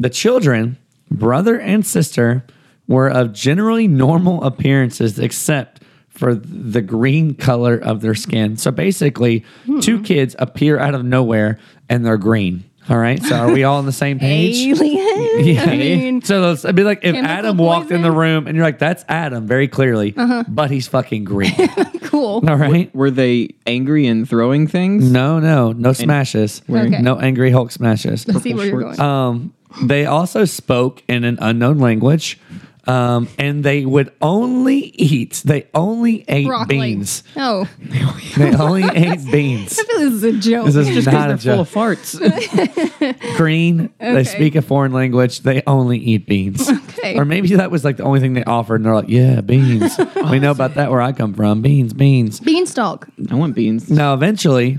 The 0.00 0.10
children, 0.10 0.78
brother 1.10 1.60
and 1.60 1.84
sister, 1.84 2.44
were 2.88 3.10
of 3.10 3.32
generally 3.32 3.88
normal 3.88 4.42
appearances 4.42 5.18
except 5.18 5.82
for 6.08 6.34
the 6.34 6.82
green 6.82 7.34
color 7.34 7.76
of 7.76 8.00
their 8.00 8.14
skin. 8.14 8.56
So 8.56 8.70
basically, 8.70 9.44
two 9.80 9.98
hmm. 9.98 10.02
kids 10.04 10.36
appear 10.38 10.78
out 10.78 10.94
of 10.94 11.04
nowhere 11.04 11.58
and 11.88 12.04
they're 12.04 12.18
green. 12.18 12.64
All 12.88 12.98
right. 12.98 13.22
So 13.22 13.36
are 13.36 13.52
we 13.52 13.62
all 13.64 13.78
on 13.78 13.86
the 13.86 13.92
same 13.92 14.18
page? 14.18 14.56
Alien. 14.80 15.44
Yeah. 15.46 15.62
I 15.64 15.76
mean, 15.76 16.22
so 16.22 16.40
let's- 16.40 16.64
it'd 16.64 16.74
be 16.76 16.82
like 16.84 16.98
if 17.02 17.14
Chemical 17.14 17.30
Adam 17.30 17.56
walked 17.56 17.90
in 17.92 18.02
the 18.02 18.10
room 18.10 18.46
and 18.46 18.56
you're 18.56 18.64
like, 18.66 18.78
that's 18.80 19.04
Adam, 19.08 19.46
very 19.46 19.68
clearly, 19.68 20.10
but 20.48 20.70
he's 20.70 20.88
fucking 20.88 21.24
green. 21.24 21.54
cool. 22.02 22.42
all 22.48 22.56
right. 22.56 22.92
Were 22.94 23.10
they 23.10 23.50
angry 23.66 24.06
and 24.06 24.28
throwing 24.28 24.66
things? 24.66 25.10
No, 25.10 25.38
no, 25.38 25.72
no 25.72 25.92
smashes. 25.92 26.60
Okay. 26.68 27.00
No 27.00 27.18
angry 27.18 27.50
Hulk 27.50 27.70
smashes. 27.70 28.26
Let's 28.26 28.42
see 28.42 28.54
where 28.54 28.66
you're 28.66 28.80
going. 28.80 29.00
Um, 29.00 29.54
they 29.84 30.04
also 30.04 30.44
spoke 30.44 31.02
in 31.08 31.24
an 31.24 31.38
unknown 31.40 31.78
language, 31.78 32.38
um, 32.86 33.28
and 33.38 33.62
they 33.62 33.84
would 33.84 34.12
only 34.20 34.78
eat. 34.78 35.42
They 35.44 35.68
only 35.74 36.24
ate 36.28 36.46
Broccoli. 36.46 36.78
beans. 36.78 37.22
Oh, 37.36 37.68
They 38.36 38.54
only 38.56 38.82
ate 38.94 39.24
beans. 39.30 39.78
I 39.78 39.84
feel 39.84 39.98
this 40.00 40.12
is 40.14 40.24
a 40.24 40.32
joke. 40.32 40.66
This 40.66 40.76
is 40.76 40.88
Just 40.94 41.06
not 41.06 41.30
a 41.30 41.34
because 41.34 41.44
they're 41.44 41.54
full 41.54 41.60
of 41.62 41.70
farts. 41.70 43.36
Green. 43.36 43.90
They 43.98 44.24
speak 44.24 44.54
a 44.54 44.62
foreign 44.62 44.92
language. 44.92 45.40
They 45.40 45.62
only 45.66 45.98
eat 45.98 46.26
beans. 46.26 46.68
Okay. 46.68 47.16
Or 47.18 47.24
maybe 47.24 47.54
that 47.56 47.70
was 47.70 47.84
like 47.84 47.96
the 47.98 48.04
only 48.04 48.20
thing 48.20 48.34
they 48.34 48.44
offered, 48.44 48.76
and 48.76 48.84
they're 48.86 48.94
like, 48.94 49.08
"Yeah, 49.08 49.40
beans. 49.40 49.98
we 50.30 50.38
know 50.38 50.50
about 50.50 50.74
that 50.74 50.90
where 50.90 51.00
I 51.00 51.12
come 51.12 51.34
from. 51.34 51.62
Beans, 51.62 51.92
beans." 51.92 52.40
Beanstalk. 52.40 53.08
I 53.30 53.34
want 53.34 53.54
beans. 53.54 53.90
Now, 53.90 54.14
eventually, 54.14 54.78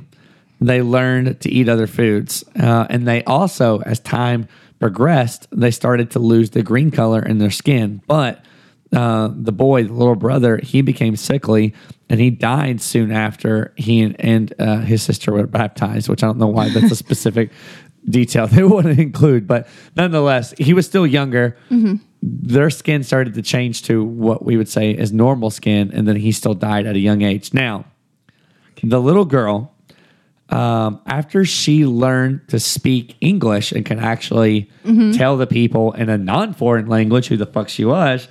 they 0.59 0.81
learned 0.81 1.39
to 1.41 1.49
eat 1.51 1.69
other 1.69 1.87
foods. 1.87 2.43
Uh, 2.59 2.87
and 2.89 3.07
they 3.07 3.23
also, 3.25 3.79
as 3.81 3.99
time 3.99 4.47
progressed, 4.83 5.47
they 5.49 5.71
started 5.71 6.11
to 6.11 6.19
lose 6.19 6.49
the 6.49 6.61
green 6.61 6.91
color 6.91 7.21
in 7.21 7.37
their 7.37 7.49
skin. 7.49 8.01
But 8.05 8.43
uh, 8.91 9.29
the 9.33 9.53
boy, 9.53 9.85
the 9.85 9.93
little 9.93 10.17
brother, 10.17 10.57
he 10.61 10.81
became 10.81 11.15
sickly 11.15 11.73
and 12.09 12.19
he 12.19 12.29
died 12.29 12.81
soon 12.81 13.09
after 13.09 13.73
he 13.77 14.01
and, 14.01 14.13
and 14.19 14.53
uh, 14.59 14.79
his 14.79 15.01
sister 15.01 15.31
were 15.31 15.47
baptized, 15.47 16.09
which 16.09 16.21
I 16.21 16.27
don't 16.27 16.37
know 16.37 16.47
why 16.47 16.67
that's 16.67 16.91
a 16.91 16.97
specific 16.97 17.51
detail 18.09 18.45
they 18.45 18.61
wouldn't 18.61 18.99
include. 18.99 19.47
But 19.47 19.69
nonetheless, 19.95 20.53
he 20.57 20.73
was 20.73 20.85
still 20.85 21.07
younger. 21.07 21.55
Their 22.21 22.69
skin 22.69 23.03
started 23.03 23.35
to 23.35 23.41
change 23.41 23.83
to 23.83 24.03
what 24.03 24.43
we 24.43 24.57
would 24.57 24.67
say 24.67 24.91
is 24.91 25.13
normal 25.13 25.49
skin. 25.49 25.91
And 25.93 26.05
then 26.05 26.17
he 26.17 26.33
still 26.33 26.55
died 26.55 26.85
at 26.85 26.97
a 26.97 26.99
young 26.99 27.21
age. 27.21 27.53
Now, 27.53 27.85
the 28.83 28.99
little 28.99 29.23
girl, 29.23 29.72
um, 30.53 31.01
after 31.07 31.45
she 31.45 31.85
learned 31.85 32.47
to 32.49 32.59
speak 32.59 33.17
English 33.21 33.71
and 33.71 33.83
could 33.83 33.97
actually 33.97 34.69
tell 35.17 35.35
the 35.35 35.47
people 35.47 35.93
in 35.93 36.09
a 36.09 36.17
non 36.17 36.53
foreign 36.53 36.85
language 36.85 37.27
who 37.27 37.37
the 37.37 37.47
fuck 37.47 37.69
she 37.69 37.83
was, 37.83 38.27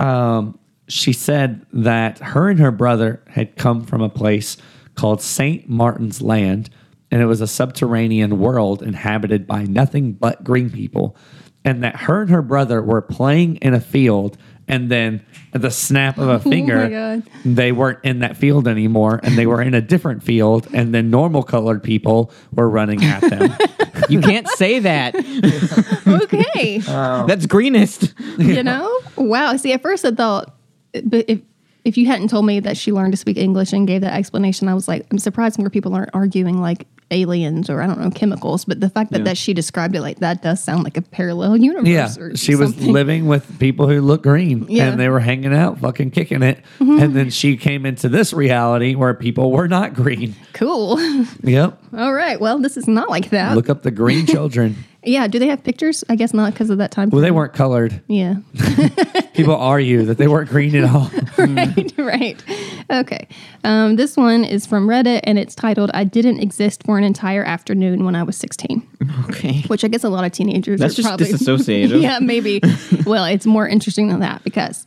um, 0.00 0.58
she 0.88 1.12
said 1.12 1.64
that 1.72 2.18
her 2.18 2.50
and 2.50 2.58
her 2.58 2.72
brother 2.72 3.22
had 3.28 3.56
come 3.56 3.84
from 3.84 4.02
a 4.02 4.08
place 4.08 4.56
called 4.96 5.22
St. 5.22 5.68
Martin's 5.68 6.20
Land, 6.20 6.70
and 7.12 7.22
it 7.22 7.26
was 7.26 7.40
a 7.40 7.46
subterranean 7.46 8.40
world 8.40 8.82
inhabited 8.82 9.46
by 9.46 9.62
nothing 9.62 10.12
but 10.12 10.42
green 10.42 10.70
people. 10.70 11.16
And 11.64 11.84
that 11.84 11.96
her 11.96 12.22
and 12.22 12.30
her 12.30 12.42
brother 12.42 12.82
were 12.82 13.00
playing 13.00 13.56
in 13.56 13.74
a 13.74 13.80
field, 13.80 14.36
and 14.68 14.90
then 14.90 15.24
at 15.52 15.62
the 15.62 15.70
snap 15.70 16.18
of 16.18 16.28
a 16.28 16.32
oh 16.34 16.38
finger, 16.38 16.88
God. 16.88 17.22
they 17.44 17.72
weren't 17.72 17.98
in 18.02 18.20
that 18.20 18.36
field 18.36 18.66
anymore, 18.66 19.20
and 19.22 19.36
they 19.36 19.46
were 19.46 19.62
in 19.62 19.74
a 19.74 19.80
different 19.80 20.22
field, 20.22 20.68
and 20.72 20.94
then 20.94 21.10
normal 21.10 21.42
colored 21.42 21.82
people 21.82 22.32
were 22.52 22.68
running 22.68 23.02
at 23.04 23.20
them. 23.22 23.54
You 24.10 24.20
can't 24.20 24.46
say 24.48 24.80
that. 24.80 25.14
Okay. 26.06 26.78
That's 26.78 27.46
greenest. 27.46 28.12
you 28.38 28.62
know? 28.62 29.00
Wow. 29.16 29.56
See, 29.56 29.72
at 29.72 29.80
first 29.82 30.04
I 30.04 30.10
thought, 30.10 30.54
but 31.04 31.24
if 31.28 31.40
if 31.84 31.96
you 31.96 32.06
hadn't 32.06 32.28
told 32.28 32.44
me 32.46 32.60
that 32.60 32.76
she 32.76 32.92
learned 32.92 33.12
to 33.12 33.16
speak 33.16 33.36
English 33.36 33.72
and 33.72 33.86
gave 33.86 34.00
that 34.02 34.14
explanation, 34.14 34.68
I 34.68 34.74
was 34.74 34.88
like, 34.88 35.06
I'm 35.10 35.18
surprised 35.18 35.58
more 35.58 35.70
people 35.70 35.94
aren't 35.94 36.10
arguing 36.14 36.60
like 36.60 36.86
aliens 37.10 37.68
or 37.70 37.80
I 37.80 37.86
don't 37.86 38.00
know 38.00 38.10
chemicals. 38.10 38.64
But 38.64 38.80
the 38.80 38.88
fact 38.88 39.12
that, 39.12 39.18
Yeah. 39.18 39.24
that 39.24 39.36
she 39.38 39.54
described 39.54 39.94
it 39.94 40.00
like 40.00 40.18
that 40.20 40.42
does 40.42 40.60
sound 40.60 40.84
like 40.84 40.96
a 40.96 41.02
parallel 41.02 41.56
universe. 41.56 41.86
Yeah, 41.88 42.34
she 42.34 42.54
was 42.54 42.80
living 42.80 43.26
with 43.26 43.58
people 43.58 43.88
who 43.88 44.00
look 44.00 44.22
green, 44.22 44.66
Yeah. 44.68 44.84
Mm-hmm. 44.84 44.90
and 44.92 45.00
they 45.00 45.08
were 45.08 45.20
hanging 45.20 45.54
out, 45.54 45.78
fucking 45.78 46.10
kicking 46.12 46.42
it. 46.42 46.62
And 46.80 47.14
then 47.14 47.30
she 47.30 47.56
came 47.56 47.86
into 47.86 48.08
this 48.08 48.32
reality 48.32 48.94
where 48.94 49.14
people 49.14 49.50
were 49.52 49.68
not 49.68 49.94
green. 49.94 50.34
cool. 50.54 50.98
Yep. 51.42 51.78
All 51.96 52.12
right. 52.14 52.40
Well, 52.40 52.58
this 52.58 52.76
is 52.76 52.88
not 52.88 53.08
like 53.10 53.30
that. 53.30 53.54
Look 53.54 53.68
up 53.68 53.82
the 53.82 53.90
green 53.90 54.26
children. 54.26 54.76
yeah. 55.04 55.26
Do 55.28 55.38
they 55.38 55.48
have 55.48 55.62
pictures? 55.64 56.02
I 56.08 56.16
guess 56.16 56.32
not 56.34 56.52
because 56.52 56.70
of 56.70 56.78
that 56.78 56.90
time. 56.90 57.10
Well, 57.10 57.20
they 57.22 57.30
weren't 57.30 57.52
colored. 57.52 58.02
Yeah. 58.08 58.36
People 59.34 59.56
argue 59.56 60.04
that 60.04 60.18
they 60.18 60.28
weren't 60.28 60.48
green 60.50 60.74
at 60.76 60.84
all. 60.84 61.10
right, 61.38 61.92
right. 61.98 62.44
Okay. 62.90 63.26
Um, 63.64 63.96
this 63.96 64.16
one 64.16 64.44
is 64.44 64.66
from 64.66 64.86
Reddit 64.86 65.20
and 65.24 65.38
it's 65.38 65.54
titled 65.54 65.90
I 65.94 66.04
Didn't 66.04 66.40
Exist 66.40 66.82
for 66.84 66.98
an 66.98 67.04
Entire 67.04 67.44
Afternoon 67.44 68.04
When 68.04 68.14
I 68.14 68.22
Was 68.22 68.36
16, 68.36 68.86
Okay. 69.30 69.62
which 69.68 69.84
I 69.84 69.88
guess 69.88 70.04
a 70.04 70.08
lot 70.08 70.24
of 70.24 70.32
teenagers 70.32 70.80
That's 70.80 70.94
are 70.94 71.02
just 71.02 71.08
probably. 71.08 71.26
disassociative. 71.26 72.00
yeah, 72.00 72.18
maybe. 72.20 72.60
well, 73.06 73.24
it's 73.24 73.46
more 73.46 73.66
interesting 73.66 74.08
than 74.08 74.20
that 74.20 74.44
because 74.44 74.84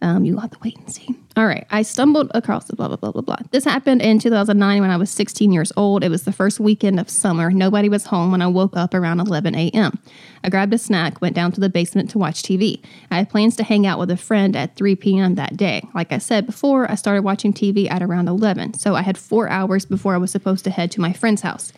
um, 0.00 0.24
you 0.24 0.36
have 0.38 0.50
to 0.50 0.58
wait 0.62 0.76
and 0.76 0.92
see. 0.92 1.14
All 1.36 1.46
right. 1.46 1.66
I 1.70 1.82
stumbled 1.82 2.30
across 2.34 2.66
the 2.66 2.74
blah, 2.74 2.88
blah, 2.88 2.96
blah, 2.96 3.12
blah, 3.12 3.22
blah. 3.22 3.36
This 3.52 3.64
happened 3.64 4.02
in 4.02 4.18
2009 4.18 4.80
when 4.80 4.90
I 4.90 4.96
was 4.96 5.10
16 5.10 5.52
years 5.52 5.72
old. 5.76 6.02
It 6.02 6.08
was 6.08 6.24
the 6.24 6.32
first 6.32 6.58
weekend 6.58 6.98
of 6.98 7.08
summer. 7.08 7.50
Nobody 7.50 7.88
was 7.88 8.06
home 8.06 8.32
when 8.32 8.42
I 8.42 8.48
woke 8.48 8.76
up 8.76 8.92
around 8.92 9.20
11 9.20 9.54
a.m. 9.54 9.98
I 10.42 10.50
grabbed 10.50 10.74
a 10.74 10.78
snack, 10.78 11.20
went 11.20 11.36
down 11.36 11.52
to 11.52 11.60
the 11.60 11.68
basement 11.68 12.10
to 12.10 12.18
watch 12.18 12.42
TV. 12.42 12.82
I 13.10 13.16
had 13.18 13.30
plans 13.30 13.54
to 13.56 13.64
hang 13.64 13.86
out 13.86 13.98
with 13.98 14.10
a 14.10 14.16
friend 14.16 14.56
at 14.56 14.74
3 14.76 14.96
p.m. 14.96 15.36
that 15.36 15.56
day. 15.56 15.82
Like 15.94 16.12
I 16.12 16.18
said 16.18 16.46
before, 16.46 16.90
I 16.90 16.96
started 16.96 17.22
watching 17.22 17.52
TV 17.52 17.90
at 17.90 18.02
around 18.02 18.28
11, 18.28 18.74
so 18.74 18.94
I 18.96 19.02
had 19.02 19.18
four 19.18 19.48
hours 19.48 19.84
before 19.84 20.14
I 20.14 20.18
was 20.18 20.32
supposed 20.32 20.64
to 20.64 20.70
head 20.70 20.90
to 20.92 21.00
my 21.00 21.12
friend's 21.12 21.42
house. 21.42 21.72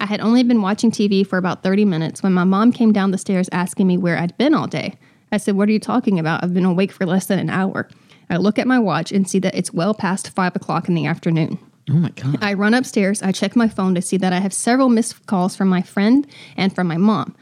I 0.00 0.06
had 0.06 0.20
only 0.20 0.42
been 0.42 0.62
watching 0.62 0.90
TV 0.90 1.26
for 1.26 1.36
about 1.36 1.62
30 1.62 1.84
minutes 1.84 2.22
when 2.22 2.32
my 2.32 2.44
mom 2.44 2.72
came 2.72 2.92
down 2.92 3.10
the 3.10 3.18
stairs 3.18 3.48
asking 3.52 3.86
me 3.86 3.98
where 3.98 4.18
I'd 4.18 4.36
been 4.38 4.54
all 4.54 4.66
day. 4.66 4.96
I 5.32 5.36
said, 5.36 5.56
What 5.56 5.68
are 5.68 5.72
you 5.72 5.80
talking 5.80 6.18
about? 6.18 6.42
I've 6.42 6.54
been 6.54 6.64
awake 6.64 6.92
for 6.92 7.06
less 7.06 7.26
than 7.26 7.38
an 7.38 7.50
hour. 7.50 7.88
I 8.28 8.36
look 8.36 8.58
at 8.58 8.66
my 8.66 8.78
watch 8.78 9.10
and 9.10 9.28
see 9.28 9.38
that 9.40 9.54
it's 9.54 9.72
well 9.72 9.94
past 9.94 10.30
five 10.30 10.54
o'clock 10.54 10.88
in 10.88 10.94
the 10.94 11.06
afternoon. 11.06 11.58
Oh 11.88 11.94
my 11.94 12.10
god. 12.10 12.38
I 12.40 12.54
run 12.54 12.74
upstairs. 12.74 13.22
I 13.22 13.32
check 13.32 13.56
my 13.56 13.68
phone 13.68 13.94
to 13.96 14.02
see 14.02 14.16
that 14.18 14.32
I 14.32 14.38
have 14.38 14.52
several 14.52 14.88
missed 14.88 15.26
calls 15.26 15.56
from 15.56 15.68
my 15.68 15.82
friend 15.82 16.26
and 16.56 16.74
from 16.74 16.86
my 16.86 16.96
mom. 16.96 17.34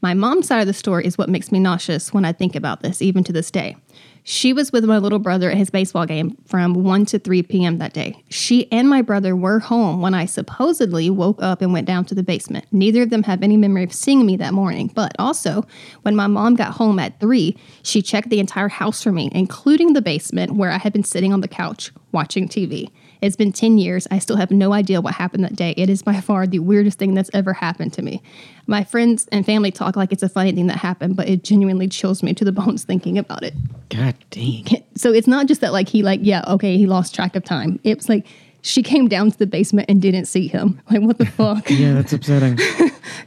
My 0.00 0.14
mom's 0.14 0.48
side 0.48 0.60
of 0.60 0.66
the 0.66 0.72
story 0.72 1.06
is 1.06 1.16
what 1.16 1.28
makes 1.28 1.52
me 1.52 1.60
nauseous 1.60 2.12
when 2.12 2.24
I 2.24 2.32
think 2.32 2.56
about 2.56 2.82
this, 2.82 3.00
even 3.00 3.22
to 3.24 3.32
this 3.32 3.52
day. 3.52 3.76
She 4.24 4.52
was 4.52 4.70
with 4.70 4.84
my 4.84 4.98
little 4.98 5.18
brother 5.18 5.50
at 5.50 5.56
his 5.56 5.70
baseball 5.70 6.06
game 6.06 6.36
from 6.46 6.74
1 6.74 7.06
to 7.06 7.18
3 7.18 7.42
p.m. 7.42 7.78
that 7.78 7.92
day. 7.92 8.22
She 8.28 8.70
and 8.70 8.88
my 8.88 9.02
brother 9.02 9.34
were 9.34 9.58
home 9.58 10.00
when 10.00 10.14
I 10.14 10.26
supposedly 10.26 11.10
woke 11.10 11.42
up 11.42 11.60
and 11.60 11.72
went 11.72 11.88
down 11.88 12.04
to 12.06 12.14
the 12.14 12.22
basement. 12.22 12.66
Neither 12.70 13.02
of 13.02 13.10
them 13.10 13.24
have 13.24 13.42
any 13.42 13.56
memory 13.56 13.82
of 13.82 13.92
seeing 13.92 14.24
me 14.24 14.36
that 14.36 14.54
morning, 14.54 14.92
but 14.94 15.12
also, 15.18 15.66
when 16.02 16.14
my 16.14 16.28
mom 16.28 16.54
got 16.54 16.74
home 16.74 17.00
at 17.00 17.18
3, 17.18 17.56
she 17.82 18.00
checked 18.00 18.30
the 18.30 18.38
entire 18.40 18.68
house 18.68 19.02
for 19.02 19.10
me, 19.10 19.28
including 19.32 19.92
the 19.92 20.02
basement 20.02 20.52
where 20.52 20.70
I 20.70 20.78
had 20.78 20.92
been 20.92 21.04
sitting 21.04 21.32
on 21.32 21.40
the 21.40 21.48
couch 21.48 21.90
watching 22.12 22.48
TV. 22.48 22.90
It's 23.22 23.36
been 23.36 23.52
10 23.52 23.78
years. 23.78 24.08
I 24.10 24.18
still 24.18 24.36
have 24.36 24.50
no 24.50 24.72
idea 24.72 25.00
what 25.00 25.14
happened 25.14 25.44
that 25.44 25.54
day. 25.54 25.74
It 25.76 25.88
is 25.88 26.02
by 26.02 26.20
far 26.20 26.44
the 26.46 26.58
weirdest 26.58 26.98
thing 26.98 27.14
that's 27.14 27.30
ever 27.32 27.52
happened 27.52 27.92
to 27.94 28.02
me. 28.02 28.20
My 28.66 28.82
friends 28.82 29.28
and 29.30 29.46
family 29.46 29.70
talk 29.70 29.94
like 29.94 30.10
it's 30.12 30.24
a 30.24 30.28
funny 30.28 30.50
thing 30.50 30.66
that 30.66 30.78
happened, 30.78 31.14
but 31.14 31.28
it 31.28 31.44
genuinely 31.44 31.86
chills 31.88 32.22
me 32.24 32.34
to 32.34 32.44
the 32.44 32.50
bones 32.60 32.82
thinking 32.82 33.16
about 33.18 33.44
it. 33.44 33.54
God 33.88 34.16
dang. 34.30 34.66
So 34.94 35.10
it's 35.12 35.26
not 35.26 35.46
just 35.46 35.62
that, 35.62 35.72
like, 35.72 35.88
he, 35.88 36.02
like, 36.02 36.20
yeah, 36.22 36.44
okay, 36.46 36.76
he 36.76 36.86
lost 36.86 37.14
track 37.14 37.34
of 37.34 37.42
time. 37.44 37.80
It's 37.82 38.08
like 38.10 38.26
she 38.60 38.82
came 38.82 39.08
down 39.08 39.30
to 39.30 39.38
the 39.38 39.46
basement 39.46 39.88
and 39.88 40.02
didn't 40.02 40.26
see 40.26 40.48
him. 40.48 40.80
Like, 40.90 41.00
what 41.00 41.18
the 41.18 41.26
fuck? 41.26 41.70
Yeah, 41.70 41.94
that's 41.94 42.12
upsetting. 42.12 42.58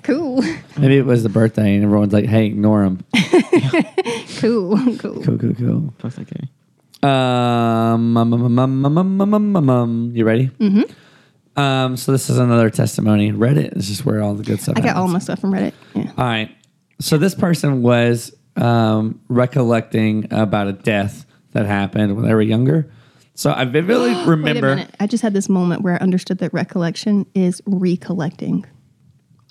cool. 0.03 0.41
Maybe 0.77 0.97
it 0.97 1.05
was 1.05 1.23
the 1.23 1.29
birthday 1.29 1.75
and 1.75 1.83
everyone's 1.83 2.13
like, 2.13 2.25
hey, 2.25 2.45
ignore 2.45 2.83
him. 2.83 3.03
Cool. 4.39 4.77
Cool. 4.97 5.23
Cool, 5.23 5.37
cool, 5.39 5.53
cool. 5.55 5.93
Fuck 5.99 6.13
that 6.13 6.29
guy. 6.29 6.47
Um, 7.05 8.17
um, 8.17 8.33
um, 8.59 9.69
um, 9.69 10.11
you 10.13 10.25
ready? 10.25 10.47
Mm-hmm. 10.47 11.59
Um, 11.59 11.97
so 11.97 12.11
this 12.11 12.29
is 12.29 12.37
another 12.37 12.69
testimony. 12.69 13.31
Reddit 13.31 13.77
is 13.77 13.87
just 13.87 14.05
where 14.05 14.21
all 14.21 14.33
the 14.33 14.43
good 14.43 14.59
stuff. 14.61 14.77
I 14.77 14.81
got 14.81 14.97
all 14.97 15.07
my 15.07 15.19
stuff 15.19 15.39
from 15.39 15.53
Reddit. 15.53 15.73
Yeah. 15.93 16.11
All 16.17 16.25
right. 16.25 16.49
So 16.99 17.17
this 17.17 17.35
person 17.35 17.81
was 17.81 18.35
um, 18.55 19.21
recollecting 19.29 20.27
about 20.33 20.67
a 20.67 20.73
death 20.73 21.25
that 21.51 21.65
happened 21.65 22.15
when 22.15 22.25
they 22.25 22.33
were 22.33 22.41
younger. 22.41 22.91
So 23.35 23.53
I 23.53 23.65
vividly 23.65 24.13
remember. 24.25 24.43
Wait 24.43 24.57
a 24.57 24.61
minute. 24.61 24.95
I 24.99 25.07
just 25.07 25.21
had 25.21 25.33
this 25.33 25.47
moment 25.47 25.81
where 25.81 25.93
I 25.93 25.97
understood 25.97 26.39
that 26.39 26.53
recollection 26.53 27.25
is 27.35 27.61
recollecting. 27.65 28.65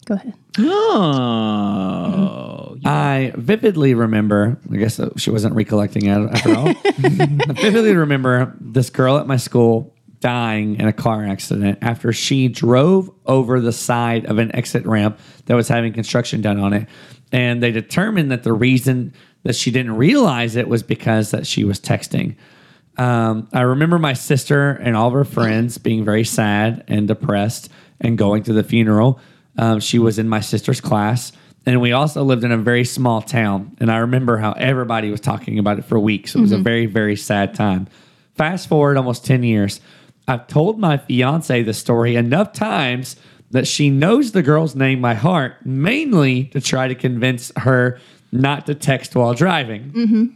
Go 0.04 0.14
ahead. 0.14 0.34
Oh. 0.58 2.76
I 2.84 3.32
vividly 3.36 3.94
remember. 3.94 4.58
I 4.70 4.76
guess 4.76 5.00
she 5.16 5.30
wasn't 5.30 5.54
recollecting 5.54 6.06
it 6.06 6.12
after 6.12 6.54
all. 6.54 6.68
I 6.68 7.52
vividly 7.52 7.94
remember 7.94 8.54
this 8.60 8.90
girl 8.90 9.18
at 9.18 9.26
my 9.26 9.36
school 9.36 9.94
dying 10.20 10.80
in 10.80 10.88
a 10.88 10.92
car 10.92 11.24
accident 11.24 11.78
after 11.82 12.12
she 12.12 12.48
drove 12.48 13.10
over 13.26 13.60
the 13.60 13.72
side 13.72 14.26
of 14.26 14.38
an 14.38 14.54
exit 14.54 14.86
ramp 14.86 15.18
that 15.46 15.54
was 15.54 15.68
having 15.68 15.92
construction 15.92 16.40
done 16.40 16.58
on 16.58 16.72
it, 16.72 16.88
and 17.32 17.62
they 17.62 17.70
determined 17.70 18.30
that 18.30 18.42
the 18.42 18.52
reason 18.52 19.12
that 19.42 19.54
she 19.54 19.70
didn't 19.70 19.96
realize 19.96 20.56
it 20.56 20.68
was 20.68 20.82
because 20.82 21.30
that 21.30 21.46
she 21.46 21.64
was 21.64 21.78
texting. 21.78 22.36
Um, 22.96 23.48
I 23.52 23.62
remember 23.62 23.98
my 23.98 24.14
sister 24.14 24.70
and 24.70 24.96
all 24.96 25.08
of 25.08 25.14
her 25.14 25.24
friends 25.24 25.78
being 25.78 26.04
very 26.04 26.24
sad 26.24 26.84
and 26.88 27.08
depressed 27.08 27.68
and 28.00 28.16
going 28.16 28.44
to 28.44 28.52
the 28.52 28.64
funeral. 28.64 29.20
Um, 29.56 29.80
she 29.80 29.98
was 29.98 30.18
in 30.18 30.28
my 30.28 30.40
sister's 30.40 30.80
class, 30.80 31.32
and 31.66 31.80
we 31.80 31.92
also 31.92 32.22
lived 32.22 32.44
in 32.44 32.52
a 32.52 32.58
very 32.58 32.84
small 32.84 33.22
town. 33.22 33.76
And 33.80 33.90
I 33.90 33.98
remember 33.98 34.36
how 34.36 34.52
everybody 34.52 35.10
was 35.10 35.20
talking 35.20 35.58
about 35.58 35.78
it 35.78 35.84
for 35.84 35.98
weeks. 35.98 36.34
It 36.34 36.40
was 36.40 36.52
a 36.52 36.58
very, 36.58 36.86
very 36.86 37.16
sad 37.16 37.54
time. 37.54 37.86
Fast 38.34 38.68
forward 38.68 38.96
almost 38.96 39.24
10 39.24 39.42
years, 39.44 39.80
I've 40.26 40.46
told 40.46 40.78
my 40.78 40.96
fiance 40.96 41.62
the 41.62 41.72
story 41.74 42.16
enough 42.16 42.52
times 42.52 43.16
that 43.50 43.66
she 43.68 43.88
knows 43.90 44.32
the 44.32 44.42
girl's 44.42 44.74
name 44.74 45.00
by 45.00 45.14
heart, 45.14 45.64
mainly 45.64 46.44
to 46.46 46.60
try 46.60 46.88
to 46.88 46.94
convince 46.94 47.52
her 47.58 48.00
not 48.32 48.66
to 48.66 48.74
text 48.74 49.14
while 49.14 49.32
driving. 49.34 50.34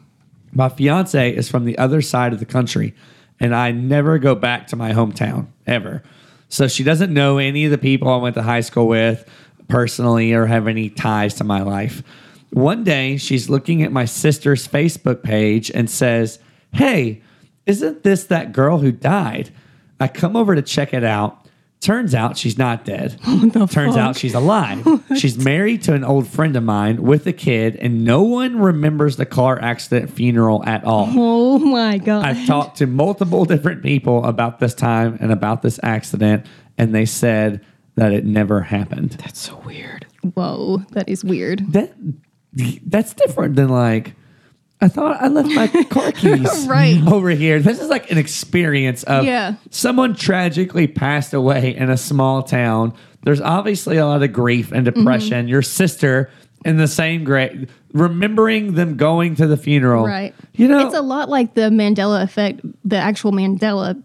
My 0.53 0.69
fiance 0.69 1.35
is 1.35 1.49
from 1.49 1.64
the 1.64 1.77
other 1.79 2.01
side 2.01 2.33
of 2.33 2.39
the 2.39 2.47
country, 2.47 2.95
and 3.41 3.55
I 3.55 3.73
never 3.73 4.19
go 4.19 4.35
back 4.35 4.69
to 4.69 4.77
my 4.77 4.93
hometown 4.93 5.49
ever. 5.66 6.03
So 6.49 6.69
she 6.69 6.83
doesn't 6.85 7.13
know 7.13 7.39
any 7.39 7.65
of 7.65 7.71
the 7.71 7.79
people 7.79 8.09
I 8.09 8.17
went 8.17 8.35
to 8.37 8.43
high 8.43 8.61
school 8.61 8.89
with 8.89 9.29
personally 9.69 10.33
or 10.33 10.47
have 10.47 10.67
any 10.67 10.89
ties 10.89 11.35
to 11.35 11.45
my 11.45 11.63
life. 11.63 12.03
One 12.51 12.85
day, 12.85 13.19
she's 13.19 13.51
looking 13.51 13.83
at 13.83 13.93
my 13.93 14.07
sister's 14.07 14.67
Facebook 14.67 15.23
page 15.23 15.71
and 15.71 15.91
says, 15.91 16.39
Hey, 16.73 17.23
isn't 17.67 18.03
this 18.03 18.25
that 18.25 18.53
girl 18.53 18.79
who 18.79 18.91
died? 18.91 19.53
I 20.01 20.09
come 20.09 20.37
over 20.37 20.55
to 20.55 20.63
check 20.63 20.95
it 20.95 21.05
out. 21.05 21.48
Turns 21.81 22.12
out 22.12 22.37
she's 22.37 22.59
not 22.59 22.85
dead. 22.85 23.20
Turns 23.70 23.97
out 23.97 24.16
she's 24.16 24.35
alive. 24.35 24.85
She's 25.16 25.39
married 25.39 25.83
to 25.83 25.95
an 25.95 26.03
old 26.03 26.26
friend 26.26 26.57
of 26.57 26.64
mine 26.64 27.03
with 27.03 27.26
a 27.29 27.33
kid, 27.33 27.76
and 27.76 28.05
no 28.05 28.22
one 28.22 28.59
remembers 28.59 29.16
the 29.16 29.26
car 29.26 29.61
accident 29.62 30.11
funeral 30.11 30.64
at 30.64 30.83
all. 30.85 31.07
Oh 31.11 31.59
my 31.59 31.99
god. 31.99 32.24
I've 32.24 32.47
talked 32.47 32.79
to 32.79 32.87
multiple 32.89 33.45
different 33.45 33.83
people 33.83 34.24
about 34.24 34.59
this 34.59 34.74
time 34.74 35.18
and 35.20 35.31
about 35.31 35.62
this 35.62 35.79
accident, 35.85 36.47
and 36.76 36.93
they 36.93 37.07
said 37.07 37.64
that 37.95 38.12
it 38.12 38.24
never 38.24 38.61
happened. 38.62 39.11
That's 39.12 39.39
so 39.39 39.62
weird. 39.64 40.07
Whoa, 40.35 40.79
that 40.93 41.09
is 41.09 41.24
weird. 41.24 41.72
That 41.72 41.95
that's 42.87 43.14
different 43.14 43.55
than 43.55 43.68
like 43.68 44.14
I 44.81 44.89
thought 44.89 45.20
I 45.20 45.26
left 45.29 45.49
my 45.51 45.66
car 45.85 46.12
keys 46.12 46.66
Right. 46.68 47.03
over 47.07 47.31
here. 47.31 47.59
This 47.61 47.81
is 47.81 47.89
like 47.89 48.11
an 48.12 48.18
experience 48.18 49.03
of 49.05 49.24
Yeah. 49.24 49.55
someone 49.70 50.14
tragically 50.14 50.87
passed 50.87 51.35
away 51.35 51.74
in 51.76 51.91
a 51.91 51.97
small 51.97 52.43
town. 52.43 52.93
There's 53.24 53.41
obviously 53.41 53.97
a 53.97 54.07
lot 54.07 54.22
of 54.22 54.33
grief 54.33 54.70
and 54.72 54.85
depression. 54.85 55.41
Mm-hmm. 55.41 55.49
Your 55.49 55.62
sister 55.62 56.31
in 56.64 56.76
the 56.76 56.87
same 56.89 57.24
grade, 57.24 57.68
remembering 57.93 58.74
them 58.74 58.97
going 58.97 59.35
to 59.37 59.47
the 59.47 59.57
funeral. 59.57 60.05
Right. 60.07 60.35
You 60.55 60.68
know, 60.68 60.87
it's 60.87 60.97
a 60.97 61.03
lot 61.03 61.29
like 61.29 61.55
the 61.55 61.62
Mandela 61.70 62.22
effect, 62.22 62.61
the 62.85 62.97
actual 62.97 63.33
Mandela 63.33 64.01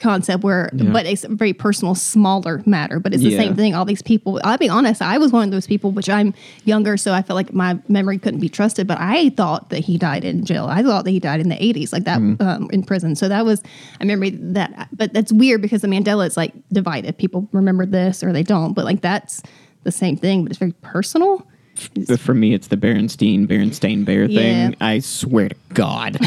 concept 0.00 0.44
where 0.44 0.70
but 0.72 1.06
it's 1.06 1.24
a 1.24 1.28
very 1.28 1.52
personal 1.52 1.94
smaller 1.94 2.62
matter 2.66 3.00
but 3.00 3.12
it's 3.12 3.22
the 3.22 3.30
Yeah. 3.30 3.38
same 3.38 3.56
thing. 3.56 3.74
All 3.74 3.84
these 3.84 4.02
people 4.02 4.40
i'll 4.44 4.56
be 4.58 4.68
honest 4.68 5.02
i 5.02 5.18
was 5.18 5.32
one 5.32 5.44
of 5.48 5.50
those 5.50 5.66
people 5.66 5.90
which 5.90 6.08
i'm 6.08 6.32
younger 6.64 6.96
so 6.96 7.12
i 7.12 7.20
felt 7.22 7.34
like 7.36 7.52
my 7.52 7.78
memory 7.88 8.16
couldn't 8.18 8.40
be 8.40 8.48
trusted 8.48 8.86
but 8.86 8.96
i 9.00 9.30
thought 9.30 9.70
that 9.70 9.80
he 9.80 9.98
died 9.98 10.24
in 10.24 10.44
jail. 10.44 10.66
I 10.66 10.82
thought 10.82 11.04
that 11.04 11.10
he 11.10 11.18
died 11.20 11.40
in 11.40 11.48
the 11.48 11.56
80s 11.56 11.92
like 11.92 12.04
that 12.04 12.18
um, 12.18 12.68
in 12.72 12.82
prison. 12.84 13.16
So 13.16 13.28
that 13.28 13.44
was 13.44 13.62
i 14.00 14.04
remember 14.04 14.30
that 14.54 14.88
but 14.92 15.12
that's 15.12 15.32
weird 15.32 15.62
because 15.62 15.82
the 15.82 15.88
mandela 15.88 16.26
is 16.26 16.36
like 16.36 16.52
divided. 16.72 17.18
People 17.18 17.48
remember 17.52 17.84
this 17.84 18.22
or 18.22 18.32
they 18.32 18.42
don't 18.44 18.74
but 18.74 18.84
like 18.84 19.00
that's 19.00 19.42
the 19.84 19.92
same 19.92 20.16
thing 20.16 20.42
but 20.44 20.50
it's 20.52 20.58
very 20.58 20.72
personal 20.82 21.46
for 22.18 22.34
me, 22.34 22.54
it's 22.54 22.68
the 22.68 22.76
Berenstein, 22.76 23.46
Berenstain 23.46 24.04
Bear 24.04 24.26
thing. 24.26 24.70
Yeah. 24.70 24.74
I 24.80 24.98
swear 25.00 25.48
to 25.50 25.54
God. 25.74 26.16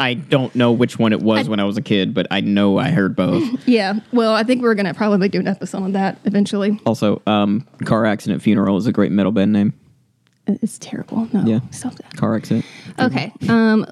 I 0.00 0.14
don't 0.28 0.54
know 0.54 0.72
which 0.72 0.98
one 0.98 1.12
it 1.12 1.20
was 1.20 1.48
when 1.48 1.60
I 1.60 1.64
was 1.64 1.76
a 1.76 1.82
kid, 1.82 2.14
but 2.14 2.26
I 2.30 2.40
know 2.40 2.78
I 2.78 2.90
heard 2.90 3.14
both. 3.16 3.42
yeah 3.68 3.94
well 4.12 4.34
i 4.34 4.42
think 4.42 4.62
we're 4.62 4.74
gonna 4.74 4.94
probably 4.94 5.28
do 5.28 5.40
an 5.40 5.48
episode 5.48 5.82
on 5.82 5.92
that 5.92 6.18
eventually 6.24 6.78
Also, 6.86 7.20
um, 7.26 7.66
car 7.84 8.04
accident 8.06 8.42
funeral 8.42 8.76
is 8.76 8.86
a 8.86 8.92
great 8.92 9.12
metal 9.12 9.32
band 9.32 9.52
name. 9.52 9.72
it's 10.46 10.78
terrible 10.78 11.28
no 11.32 11.42
Yeah. 11.44 11.60
stop 11.70 11.94
that 11.96 12.16
Car 12.16 12.36
accident. 12.36 12.64
Okay. 12.98 13.32
Um, 13.48 13.86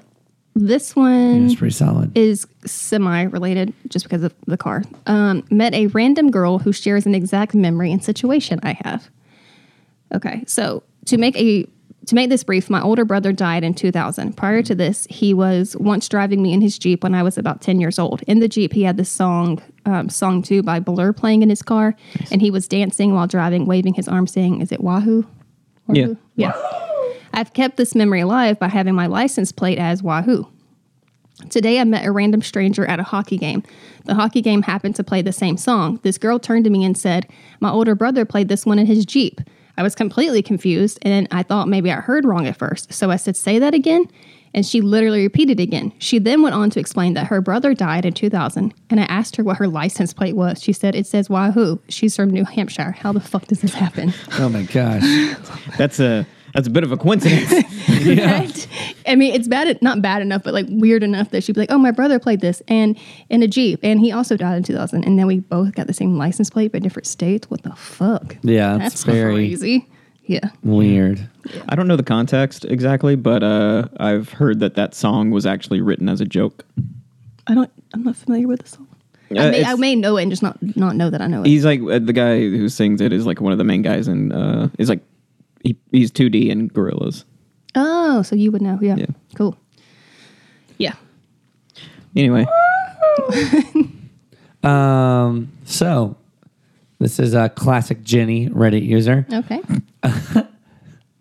this 0.55 0.95
one 0.95 1.45
it's 1.45 1.55
pretty 1.55 1.73
solid. 1.73 2.17
is 2.17 2.47
semi 2.65 3.23
related 3.23 3.73
just 3.89 4.05
because 4.05 4.23
of 4.23 4.33
the 4.47 4.57
car. 4.57 4.83
Um, 5.05 5.43
met 5.51 5.73
a 5.75 5.87
random 5.87 6.31
girl 6.31 6.57
who 6.59 6.71
shares 6.73 7.05
an 7.05 7.13
exact 7.13 7.53
memory 7.53 7.91
and 7.91 8.03
situation 8.03 8.59
I 8.63 8.77
have. 8.83 9.09
Okay, 10.13 10.43
so 10.47 10.83
to 11.05 11.17
make 11.17 11.35
a 11.37 11.67
to 12.07 12.15
make 12.15 12.29
this 12.29 12.43
brief, 12.43 12.69
my 12.69 12.81
older 12.81 13.03
brother 13.03 13.33
died 13.33 13.65
in 13.65 13.73
2000. 13.73 14.37
Prior 14.37 14.61
to 14.63 14.73
this, 14.73 15.05
he 15.09 15.33
was 15.33 15.75
once 15.77 16.07
driving 16.07 16.41
me 16.41 16.53
in 16.53 16.61
his 16.61 16.79
Jeep 16.79 17.03
when 17.03 17.13
I 17.13 17.21
was 17.21 17.37
about 17.37 17.61
10 17.61 17.81
years 17.81 17.99
old. 17.99 18.23
In 18.23 18.39
the 18.39 18.47
Jeep, 18.47 18.71
he 18.71 18.83
had 18.83 18.95
this 18.95 19.09
song, 19.09 19.61
um, 19.85 20.07
Song 20.07 20.41
2 20.41 20.63
by 20.63 20.79
Blur 20.79 21.11
playing 21.11 21.41
in 21.41 21.49
his 21.49 21.61
car, 21.61 21.95
and 22.31 22.41
he 22.41 22.49
was 22.49 22.65
dancing 22.67 23.13
while 23.13 23.27
driving, 23.27 23.65
waving 23.65 23.95
his 23.95 24.07
arm, 24.07 24.25
saying, 24.25 24.61
Is 24.61 24.71
it 24.71 24.81
Wahoo? 24.81 25.27
Yeah. 25.89 26.13
Yeah. 26.35 26.53
I've 27.33 27.53
kept 27.53 27.77
this 27.77 27.93
memory 27.93 28.21
alive 28.21 28.57
by 28.57 28.69
having 28.69 28.95
my 28.95 29.07
license 29.07 29.51
plate 29.51 29.77
as 29.77 30.01
Wahoo. 30.01 30.47
Today, 31.49 31.79
I 31.79 31.83
met 31.83 32.05
a 32.05 32.11
random 32.11 32.41
stranger 32.41 32.85
at 32.85 32.99
a 32.99 33.03
hockey 33.03 33.37
game. 33.37 33.63
The 34.05 34.15
hockey 34.15 34.41
game 34.41 34.63
happened 34.63 34.95
to 34.95 35.03
play 35.03 35.21
the 35.21 35.33
same 35.33 35.57
song. 35.57 35.99
This 36.03 36.17
girl 36.17 36.39
turned 36.39 36.63
to 36.63 36.69
me 36.69 36.83
and 36.83 36.97
said, 36.97 37.27
My 37.59 37.69
older 37.69 37.95
brother 37.95 38.25
played 38.25 38.47
this 38.47 38.65
one 38.65 38.79
in 38.79 38.85
his 38.85 39.05
Jeep. 39.05 39.41
I 39.77 39.83
was 39.83 39.95
completely 39.95 40.41
confused 40.41 40.99
and 41.03 41.27
I 41.31 41.43
thought 41.43 41.67
maybe 41.67 41.91
I 41.91 41.95
heard 41.95 42.25
wrong 42.25 42.47
at 42.47 42.57
first. 42.57 42.91
So 42.93 43.11
I 43.11 43.15
said, 43.15 43.35
Say 43.35 43.59
that 43.59 43.73
again. 43.73 44.05
And 44.53 44.65
she 44.65 44.81
literally 44.81 45.21
repeated 45.21 45.59
again. 45.59 45.93
She 45.99 46.19
then 46.19 46.41
went 46.41 46.55
on 46.55 46.69
to 46.71 46.79
explain 46.79 47.13
that 47.13 47.27
her 47.27 47.41
brother 47.41 47.73
died 47.73 48.05
in 48.05 48.13
2000. 48.13 48.73
And 48.89 48.99
I 48.99 49.03
asked 49.03 49.35
her 49.35 49.43
what 49.43 49.57
her 49.57 49.67
license 49.67 50.13
plate 50.13 50.35
was. 50.35 50.63
She 50.63 50.73
said, 50.73 50.95
It 50.95 51.05
says 51.05 51.29
Wahoo. 51.29 51.79
She's 51.89 52.15
from 52.15 52.31
New 52.31 52.45
Hampshire. 52.45 52.91
How 52.91 53.11
the 53.11 53.19
fuck 53.19 53.45
does 53.45 53.61
this 53.61 53.73
happen? 53.73 54.13
Oh 54.39 54.49
my 54.49 54.63
gosh. 54.63 55.03
That's 55.77 55.99
a 55.99 56.25
that's 56.53 56.67
a 56.67 56.71
bit 56.71 56.83
of 56.83 56.91
a 56.91 56.97
coincidence. 56.97 57.53
Right? 58.07 58.67
I 59.07 59.15
mean, 59.15 59.33
it's 59.33 59.47
bad, 59.47 59.81
not 59.81 60.01
bad 60.01 60.21
enough, 60.21 60.43
but 60.43 60.53
like 60.53 60.65
weird 60.69 61.03
enough 61.03 61.31
that 61.31 61.43
she'd 61.43 61.53
be 61.53 61.61
like, 61.61 61.71
"Oh, 61.71 61.77
my 61.77 61.91
brother 61.91 62.19
played 62.19 62.41
this 62.41 62.61
and 62.67 62.97
in 63.29 63.41
a 63.43 63.47
Jeep, 63.47 63.79
and 63.83 63.99
he 63.99 64.11
also 64.11 64.37
died 64.37 64.57
in 64.57 64.63
2000." 64.63 65.03
And 65.03 65.17
then 65.17 65.27
we 65.27 65.39
both 65.39 65.73
got 65.75 65.87
the 65.87 65.93
same 65.93 66.17
license 66.17 66.49
plate 66.49 66.71
but 66.71 66.83
different 66.83 67.07
states. 67.07 67.49
What 67.49 67.63
the 67.63 67.75
fuck? 67.75 68.35
Yeah, 68.43 68.77
That's 68.77 68.95
it's 68.95 69.03
very 69.03 69.33
crazy. 69.33 69.87
Yeah. 70.25 70.49
weird. 70.61 71.27
I 71.69 71.75
don't 71.75 71.87
know 71.87 71.95
the 71.95 72.03
context 72.03 72.65
exactly, 72.65 73.15
but 73.15 73.43
uh, 73.43 73.87
I've 73.97 74.29
heard 74.29 74.59
that 74.59 74.75
that 74.75 74.93
song 74.93 75.31
was 75.31 75.45
actually 75.45 75.79
written 75.79 76.09
as 76.09 76.19
a 76.19 76.25
joke. 76.25 76.65
I 77.47 77.53
don't. 77.53 77.71
I'm 77.93 78.03
not 78.03 78.17
familiar 78.17 78.47
with 78.47 78.61
the 78.61 78.67
song. 78.67 78.87
Uh, 79.31 79.39
I, 79.39 79.49
may, 79.51 79.65
I 79.65 79.75
may 79.75 79.95
know 79.95 80.17
it 80.17 80.23
and 80.23 80.31
just 80.31 80.43
not 80.43 80.57
not 80.75 80.95
know 80.95 81.09
that 81.09 81.21
I 81.21 81.27
know 81.27 81.41
it. 81.41 81.47
He's 81.47 81.65
like 81.65 81.81
uh, 81.81 81.99
the 81.99 82.13
guy 82.13 82.39
who 82.39 82.69
sings 82.69 83.01
it 83.01 83.13
is 83.13 83.25
like 83.25 83.41
one 83.41 83.51
of 83.51 83.57
the 83.57 83.63
main 83.63 83.81
guys, 83.81 84.07
and 84.07 84.33
uh, 84.33 84.67
is 84.77 84.89
like 84.89 85.01
he, 85.63 85.77
he's 85.91 86.11
2D 86.11 86.49
in 86.49 86.69
Gorillaz. 86.69 87.23
Oh, 87.75 88.21
so 88.21 88.35
you 88.35 88.51
would 88.51 88.61
know? 88.61 88.79
Yeah. 88.81 88.95
Yeah. 88.97 89.05
Cool. 89.35 89.57
Yeah. 90.77 90.93
Anyway, 92.15 92.45
Um, 94.63 95.51
so 95.65 96.17
this 96.99 97.19
is 97.19 97.33
a 97.33 97.49
classic 97.49 98.03
Jenny 98.03 98.49
Reddit 98.49 98.85
user. 98.85 99.25
Okay. 99.31 99.61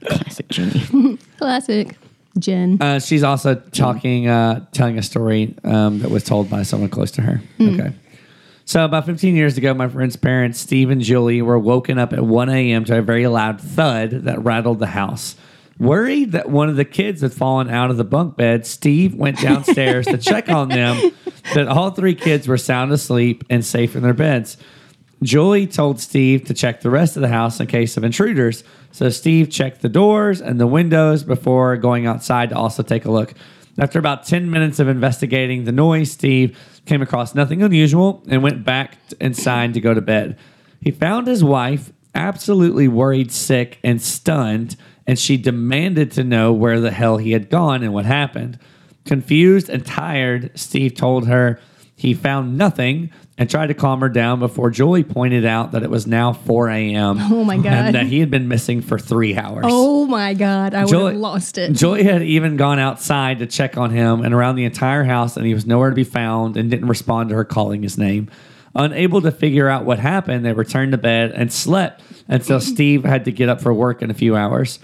classic 0.04 0.48
Jenny. 0.48 1.18
Classic. 1.38 1.96
Jen. 2.38 2.76
Uh, 2.82 2.98
she's 2.98 3.22
also 3.22 3.54
talking, 3.54 4.28
uh, 4.28 4.66
telling 4.72 4.98
a 4.98 5.02
story 5.02 5.54
um, 5.64 6.00
that 6.00 6.10
was 6.10 6.22
told 6.22 6.50
by 6.50 6.64
someone 6.64 6.90
close 6.90 7.10
to 7.12 7.22
her. 7.22 7.40
Okay. 7.58 7.94
So 8.66 8.84
about 8.84 9.06
15 9.06 9.36
years 9.36 9.56
ago, 9.56 9.72
my 9.72 9.88
friend's 9.88 10.16
parents, 10.16 10.60
Steve 10.60 10.90
and 10.90 11.00
Julie, 11.00 11.40
were 11.40 11.58
woken 11.58 11.98
up 11.98 12.12
at 12.12 12.22
1 12.22 12.48
a.m. 12.50 12.84
to 12.86 12.98
a 12.98 13.02
very 13.02 13.26
loud 13.26 13.58
thud 13.60 14.10
that 14.10 14.42
rattled 14.44 14.80
the 14.80 14.86
house. 14.88 15.34
Worried 15.78 16.32
that 16.32 16.48
one 16.48 16.70
of 16.70 16.76
the 16.76 16.86
kids 16.86 17.20
had 17.20 17.34
fallen 17.34 17.68
out 17.68 17.90
of 17.90 17.98
the 17.98 18.04
bunk 18.04 18.36
bed, 18.36 18.66
Steve 18.66 19.14
went 19.14 19.40
downstairs 19.40 20.06
to 20.06 20.16
check 20.16 20.48
on 20.48 20.68
them 20.68 21.12
that 21.54 21.68
all 21.68 21.90
three 21.90 22.14
kids 22.14 22.48
were 22.48 22.56
sound 22.56 22.92
asleep 22.92 23.44
and 23.50 23.64
safe 23.64 23.94
in 23.94 24.02
their 24.02 24.14
beds. 24.14 24.56
Julie 25.22 25.66
told 25.66 26.00
Steve 26.00 26.44
to 26.44 26.54
check 26.54 26.80
the 26.80 26.90
rest 26.90 27.16
of 27.16 27.22
the 27.22 27.28
house 27.28 27.60
in 27.60 27.66
case 27.66 27.96
of 27.96 28.04
intruders. 28.04 28.64
So 28.92 29.08
Steve 29.10 29.50
checked 29.50 29.82
the 29.82 29.88
doors 29.88 30.40
and 30.40 30.60
the 30.60 30.66
windows 30.66 31.24
before 31.24 31.76
going 31.76 32.06
outside 32.06 32.50
to 32.50 32.56
also 32.56 32.82
take 32.82 33.04
a 33.04 33.10
look. 33.10 33.34
After 33.78 33.98
about 33.98 34.26
10 34.26 34.50
minutes 34.50 34.78
of 34.78 34.88
investigating 34.88 35.64
the 35.64 35.72
noise, 35.72 36.10
Steve 36.10 36.58
came 36.86 37.02
across 37.02 37.34
nothing 37.34 37.62
unusual 37.62 38.22
and 38.28 38.42
went 38.42 38.64
back 38.64 38.98
inside 39.20 39.74
to 39.74 39.80
go 39.80 39.92
to 39.92 40.00
bed. 40.00 40.38
He 40.80 40.90
found 40.90 41.26
his 41.26 41.44
wife 41.44 41.92
absolutely 42.14 42.88
worried, 42.88 43.30
sick, 43.30 43.78
and 43.84 44.00
stunned, 44.00 44.76
and 45.06 45.18
she 45.18 45.36
demanded 45.36 46.10
to 46.12 46.24
know 46.24 46.52
where 46.52 46.80
the 46.80 46.90
hell 46.90 47.16
he 47.18 47.32
had 47.32 47.48
gone 47.50 47.82
and 47.82 47.92
what 47.94 48.04
happened. 48.06 48.58
Confused 49.04 49.68
and 49.68 49.84
tired, 49.86 50.50
Steve 50.58 50.94
told 50.94 51.28
her 51.28 51.60
he 51.94 52.12
found 52.12 52.58
nothing 52.58 53.10
and 53.38 53.48
tried 53.48 53.66
to 53.68 53.74
calm 53.74 54.00
her 54.00 54.08
down 54.08 54.38
before 54.40 54.70
Julie 54.70 55.04
pointed 55.04 55.44
out 55.44 55.72
that 55.72 55.82
it 55.82 55.90
was 55.90 56.06
now 56.06 56.32
4 56.32 56.70
a.m. 56.70 57.18
Oh 57.20 57.44
my 57.44 57.56
God. 57.58 57.66
And 57.66 57.94
that 57.94 58.06
he 58.06 58.18
had 58.20 58.30
been 58.30 58.48
missing 58.48 58.80
for 58.82 58.98
three 58.98 59.36
hours. 59.36 59.64
oh 59.68 60.06
my 60.06 60.34
God. 60.34 60.74
I 60.74 60.84
would 60.84 60.90
Julie- 60.90 61.12
have 61.12 61.20
lost 61.20 61.56
it. 61.58 61.72
Julie 61.74 62.02
had 62.04 62.22
even 62.22 62.56
gone 62.56 62.78
outside 62.78 63.38
to 63.40 63.46
check 63.46 63.76
on 63.76 63.90
him 63.90 64.22
and 64.24 64.34
around 64.34 64.56
the 64.56 64.64
entire 64.64 65.04
house, 65.04 65.36
and 65.36 65.46
he 65.46 65.54
was 65.54 65.66
nowhere 65.66 65.90
to 65.90 65.96
be 65.96 66.04
found 66.04 66.56
and 66.56 66.70
didn't 66.70 66.88
respond 66.88 67.28
to 67.28 67.34
her 67.36 67.44
calling 67.44 67.82
his 67.82 67.96
name. 67.98 68.28
Unable 68.74 69.20
to 69.22 69.30
figure 69.30 69.68
out 69.68 69.84
what 69.84 69.98
happened, 69.98 70.44
they 70.44 70.52
returned 70.52 70.92
to 70.92 70.98
bed 70.98 71.30
and 71.32 71.52
slept 71.52 72.02
until 72.28 72.58
Steve 72.60 73.04
had 73.04 73.24
to 73.26 73.32
get 73.32 73.48
up 73.48 73.60
for 73.60 73.72
work 73.72 74.02
in 74.02 74.10
a 74.10 74.14
few 74.14 74.34
hours. 74.34 74.78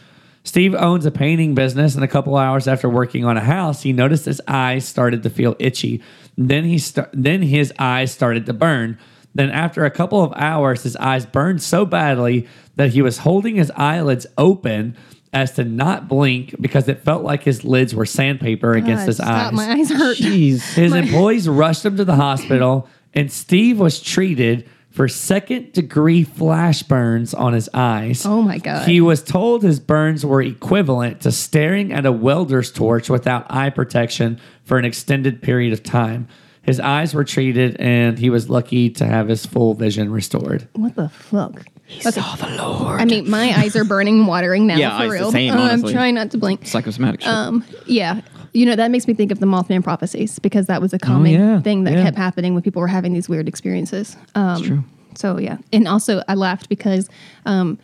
Steve 0.44 0.74
owns 0.74 1.06
a 1.06 1.10
painting 1.10 1.54
business, 1.54 1.94
and 1.94 2.02
a 2.02 2.08
couple 2.08 2.36
hours 2.36 2.66
after 2.66 2.88
working 2.88 3.24
on 3.24 3.36
a 3.36 3.40
house, 3.40 3.82
he 3.82 3.92
noticed 3.92 4.24
his 4.24 4.40
eyes 4.48 4.84
started 4.84 5.22
to 5.22 5.30
feel 5.30 5.54
itchy. 5.58 6.02
Then 6.36 6.64
he 6.64 6.78
sta- 6.78 7.08
then 7.12 7.42
his 7.42 7.72
eyes 7.78 8.10
started 8.12 8.46
to 8.46 8.52
burn. 8.52 8.98
Then 9.34 9.50
after 9.50 9.84
a 9.84 9.90
couple 9.90 10.22
of 10.22 10.32
hours, 10.34 10.82
his 10.82 10.96
eyes 10.96 11.24
burned 11.26 11.62
so 11.62 11.86
badly 11.86 12.46
that 12.76 12.90
he 12.90 13.02
was 13.02 13.18
holding 13.18 13.56
his 13.56 13.70
eyelids 13.76 14.26
open 14.36 14.96
as 15.32 15.52
to 15.52 15.64
not 15.64 16.08
blink 16.08 16.54
because 16.60 16.88
it 16.88 17.02
felt 17.04 17.22
like 17.22 17.42
his 17.42 17.64
lids 17.64 17.94
were 17.94 18.04
sandpaper 18.04 18.72
against 18.72 19.02
God, 19.02 19.06
his 19.06 19.16
stop. 19.16 19.28
eyes. 19.28 19.52
My 19.52 19.72
eyes 19.72 19.90
hurt. 19.90 20.18
Jeez. 20.18 20.74
His 20.74 20.92
employees 20.92 21.48
rushed 21.48 21.84
him 21.86 21.96
to 21.96 22.04
the 22.04 22.16
hospital, 22.16 22.88
and 23.14 23.32
Steve 23.32 23.78
was 23.78 24.00
treated 24.00 24.68
for 24.92 25.08
second 25.08 25.72
degree 25.72 26.22
flash 26.22 26.82
burns 26.82 27.32
on 27.34 27.52
his 27.54 27.68
eyes. 27.74 28.24
Oh 28.26 28.42
my 28.42 28.58
God. 28.58 28.86
He 28.88 29.00
was 29.00 29.22
told 29.22 29.62
his 29.62 29.80
burns 29.80 30.24
were 30.24 30.42
equivalent 30.42 31.22
to 31.22 31.32
staring 31.32 31.92
at 31.92 32.06
a 32.06 32.12
welder's 32.12 32.70
torch 32.70 33.08
without 33.08 33.46
eye 33.50 33.70
protection 33.70 34.38
for 34.64 34.78
an 34.78 34.84
extended 34.84 35.42
period 35.42 35.72
of 35.72 35.82
time. 35.82 36.28
His 36.62 36.78
eyes 36.78 37.12
were 37.12 37.24
treated, 37.24 37.76
and 37.80 38.16
he 38.18 38.30
was 38.30 38.48
lucky 38.48 38.88
to 38.90 39.04
have 39.04 39.26
his 39.28 39.44
full 39.44 39.74
vision 39.74 40.12
restored. 40.12 40.68
What 40.74 40.94
the 40.94 41.08
fuck? 41.08 41.64
He 41.86 42.00
saw 42.00 42.36
the 42.36 42.48
Lord. 42.56 43.00
I 43.00 43.04
mean, 43.04 43.28
my 43.28 43.52
eyes 43.58 43.74
are 43.74 43.82
burning 43.84 44.20
and 44.20 44.28
watering 44.28 44.66
now 44.68 44.76
Yeah, 44.76 44.90
for 44.96 45.02
eyes 45.02 45.08
the 45.10 45.14
real. 45.14 45.32
same, 45.32 45.52
Uh, 45.54 45.62
I'm 45.64 45.82
trying 45.82 46.14
not 46.14 46.30
to 46.30 46.38
blink. 46.38 46.66
Psychosomatic 46.66 47.20
shit. 47.22 47.28
Um, 47.28 47.64
yeah. 47.86 48.20
You 48.52 48.66
know, 48.66 48.76
that 48.76 48.90
makes 48.90 49.08
me 49.08 49.14
think 49.14 49.32
of 49.32 49.40
the 49.40 49.46
Mothman 49.46 49.82
prophecies 49.82 50.38
because 50.38 50.66
that 50.66 50.82
was 50.82 50.92
a 50.92 50.98
common 50.98 51.32
yeah, 51.32 51.60
thing 51.60 51.84
that 51.84 51.94
yeah. 51.94 52.02
kept 52.02 52.16
happening 52.18 52.52
when 52.52 52.62
people 52.62 52.80
were 52.80 52.88
having 52.88 53.14
these 53.14 53.28
weird 53.28 53.48
experiences. 53.48 54.16
Um, 54.34 54.62
true. 54.62 54.84
So, 55.14 55.38
yeah. 55.38 55.58
And 55.72 55.88
also, 55.88 56.22
I 56.28 56.34
laughed 56.34 56.68
because 56.68 57.08
um, 57.46 57.78